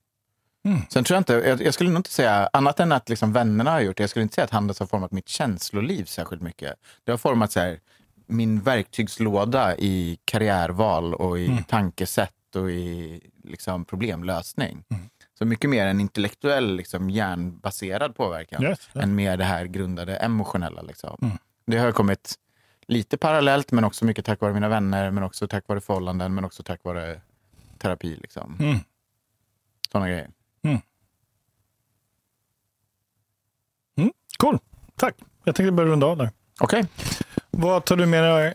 Mm. 0.66 0.80
Sen 0.88 1.04
tror 1.04 1.14
jag 1.14 1.20
inte, 1.20 1.32
jag, 1.48 1.62
jag 1.62 1.74
skulle 1.74 1.90
nog 1.90 1.98
inte 1.98 2.10
säga, 2.10 2.48
annat 2.52 2.80
än 2.80 2.92
att 2.92 3.08
liksom 3.08 3.32
vännerna 3.32 3.70
har 3.70 3.80
gjort 3.80 3.96
det, 3.96 4.02
jag 4.02 4.10
skulle 4.10 4.22
inte 4.22 4.34
säga 4.34 4.44
att 4.44 4.50
Handels 4.50 4.78
har 4.78 4.86
format 4.86 5.12
mitt 5.12 5.28
känsloliv 5.28 6.04
särskilt 6.04 6.42
mycket. 6.42 6.74
Det 7.04 7.10
har 7.10 7.18
format 7.18 7.52
så 7.52 7.60
här, 7.60 7.80
min 8.26 8.60
verktygslåda 8.60 9.76
i 9.76 10.18
karriärval 10.24 11.14
och 11.14 11.38
i 11.38 11.64
tankesätt 11.68 12.56
och 12.56 12.70
i 12.70 13.20
liksom, 13.44 13.84
problemlösning. 13.84 14.84
Så 15.38 15.44
mycket 15.44 15.70
mer 15.70 15.86
en 15.86 16.00
intellektuell, 16.00 16.76
liksom, 16.76 17.10
hjärnbaserad 17.10 18.16
påverkan 18.16 18.62
Yes. 18.62 18.88
än 18.94 19.14
mer 19.14 19.36
det 19.36 19.44
här 19.44 19.64
grundade 19.64 20.16
emotionella. 20.16 20.82
Liksom. 20.82 21.38
Det 21.66 21.78
har 21.78 21.92
kommit 21.92 22.34
lite 22.88 23.16
parallellt, 23.16 23.72
men 23.72 23.84
också 23.84 24.04
mycket 24.04 24.24
tack 24.24 24.40
vare 24.40 24.52
mina 24.54 24.68
vänner, 24.68 25.10
men 25.10 25.22
också 25.22 25.48
tack 25.48 25.68
vare 25.68 25.80
förhållanden, 25.80 26.34
men 26.34 26.44
också 26.44 26.62
tack 26.62 26.80
vare 26.84 27.20
terapi. 27.78 28.16
Liksom. 28.16 28.56
Mm. 28.60 28.78
Sådana 29.92 30.08
grejer. 30.08 30.30
Cool. 34.36 34.58
Tack. 34.96 35.14
Jag 35.44 35.54
tänkte 35.54 35.72
börja 35.72 35.90
runda 35.90 36.06
av 36.06 36.16
där. 36.16 36.30
Okej. 36.60 36.86
Vad 37.50 37.84
tar 37.84 37.96
du 37.96 38.06
med 38.06 38.22
dig 38.22 38.54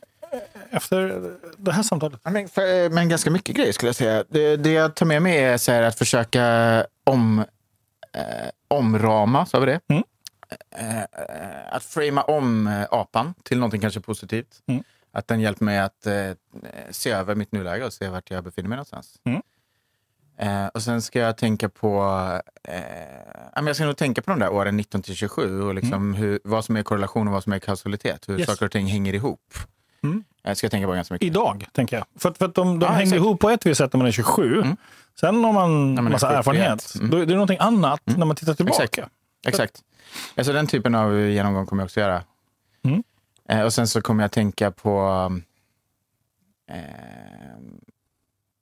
efter 0.70 1.24
det 1.58 1.72
här 1.72 1.84
samtalet? 1.84 2.20
Men, 2.24 2.48
för, 2.48 2.90
men 2.90 3.10
ganska 3.10 3.32
mycket 3.32 3.56
grejer 3.56 3.72
skulle 3.72 3.90
jag 3.90 3.96
säga. 3.96 4.24
Det, 4.30 4.58
det 4.58 4.72
jag 4.72 4.96
tar 4.96 5.06
med 5.06 5.22
mig 5.22 5.38
är 5.38 5.58
så 5.58 5.72
här, 5.72 5.84
att 5.84 5.98
försöka 5.98 6.86
om, 7.04 7.40
eh, 8.14 8.50
omrama, 8.68 9.46
sa 9.46 9.60
vi 9.60 9.66
det? 9.66 9.80
Mm. 9.88 10.04
Eh, 10.76 11.00
eh, 11.00 11.76
att 11.76 11.84
framea 11.84 12.24
om 12.24 12.68
eh, 12.68 12.88
apan 12.92 13.34
till 13.44 13.58
någonting 13.58 13.82
kanske 13.82 14.00
positivt. 14.00 14.62
Mm. 14.68 14.84
Att 15.12 15.28
den 15.28 15.40
hjälper 15.40 15.66
mig 15.66 15.80
att 15.80 16.08
eh, 16.08 16.32
se 16.90 17.12
över 17.12 17.36
mitt 17.36 17.52
nuläge 17.52 17.86
och 17.86 17.94
se 17.94 18.10
vart 18.10 18.32
jag 18.32 18.44
befinner 18.44 18.70
mig 18.70 18.76
någonstans. 18.76 19.16
Mm. 19.24 19.42
Eh, 20.42 20.68
och 20.68 20.82
sen 20.82 21.02
ska 21.02 21.20
jag 21.20 21.38
tänka 21.38 21.70
på 21.70 22.02
eh, 22.64 23.66
jag 23.66 23.76
ska 23.76 23.86
nog 23.86 23.98
tänka 23.98 24.22
på 24.22 24.32
de 24.32 24.40
där 24.40 24.50
åren 24.54 24.78
19 24.78 25.02
till 25.02 25.16
27 25.16 25.62
och 25.62 25.76
liksom 25.76 26.14
hur, 26.14 26.40
vad 26.44 26.66
som 26.66 26.76
är 26.76 26.84
korrelation 26.84 27.28
och 27.28 27.34
vad 27.34 27.44
som 27.44 27.54
är 27.54 27.60
kausalitet. 27.60 28.30
Hur 28.30 28.34
Mm. 28.34 28.40
Yes. 28.40 28.50
saker 28.50 28.66
och 28.66 28.72
ting 28.72 28.88
hänger 28.88 29.14
ihop. 29.14 29.54
Mm. 30.04 30.24
Jag 30.44 30.58
ska 30.58 30.70
tänka 30.70 30.88
på 30.88 30.94
ganska 30.94 31.14
mycket. 31.14 31.26
Idag, 31.26 31.66
tänker 31.72 31.96
jag. 31.98 32.06
För, 32.20 32.32
för 32.32 32.46
att 32.46 32.56
de, 32.56 32.80
de 32.80 32.86
Ja, 32.86 32.92
hänger 32.92 33.04
exakt. 33.04 33.16
ihop 33.18 33.40
på 33.40 33.50
ett 33.50 33.66
visst 33.66 33.78
sätt 33.78 33.94
när 33.94 33.98
man 33.98 34.08
är 34.08 34.12
27. 34.12 34.62
Mm. 34.62 34.78
Sen 35.20 35.44
har 35.44 35.54
man 35.54 35.98
är 35.98 36.02
massa 36.02 36.28
71. 36.28 36.38
erfarenhet. 36.40 36.94
Mm. 36.96 37.10
Då 37.10 37.18
är 37.18 37.26
det 37.26 37.34
någonting 37.34 37.58
annat 37.60 38.02
när 38.04 38.26
man 38.26 38.36
tittar 38.36 38.54
tillbaka. 38.54 38.84
Exakt. 38.84 39.12
Exakt. 39.48 39.80
Alltså 40.38 40.54
den 40.54 40.68
typen 40.68 40.96
av 40.96 41.20
genomgång 41.20 41.66
kommer 41.66 41.82
jag 41.84 41.86
också 41.86 42.00
göra. 42.00 42.24
Mm. 42.86 43.04
Eh, 43.50 43.62
och 43.62 43.74
sen 43.74 43.88
så 43.88 44.02
kommer 44.02 44.24
jag 44.24 44.32
tänka 44.32 44.72
på 44.72 45.00
eh, 46.72 47.31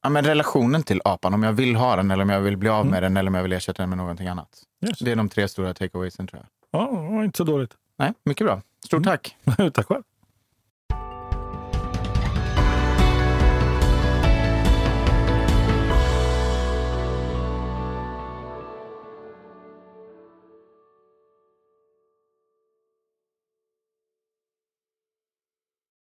ja, 0.04 0.10
men 0.10 0.24
relationen 0.26 0.84
till 0.84 1.02
apan. 1.06 1.34
Om 1.34 1.43
jag 1.43 1.54
vill 1.54 1.76
ha 1.76 1.95
den 1.95 2.12
eller 2.12 2.24
om 2.24 2.30
jag 2.30 2.41
vill 2.41 2.58
bli 2.58 2.70
av 2.70 2.86
med 2.86 3.04
den 3.04 3.18
eller 3.18 3.30
om 3.30 3.36
jag 3.36 3.43
vill 3.43 3.54
ersätta 3.54 3.84
den 3.84 3.89
med 3.89 3.97
någonting 3.97 4.28
annat. 4.28 4.64
Yes. 4.86 5.00
Det 5.00 5.12
är 5.12 5.16
de 5.16 5.30
tre 5.30 5.47
stora 5.47 5.74
takeawaysen 5.74 6.28
tror 6.28 6.41
jag. 6.41 6.82
Ja, 6.82 7.24
inte 7.24 7.38
så 7.38 7.43
dåligt. 7.43 7.72
Nej, 7.97 8.14
mycket 8.26 8.47
bra. 8.47 8.62
Stort 8.86 9.04
tack. 9.04 9.36
Tack 9.74 9.88
själv. 9.88 10.04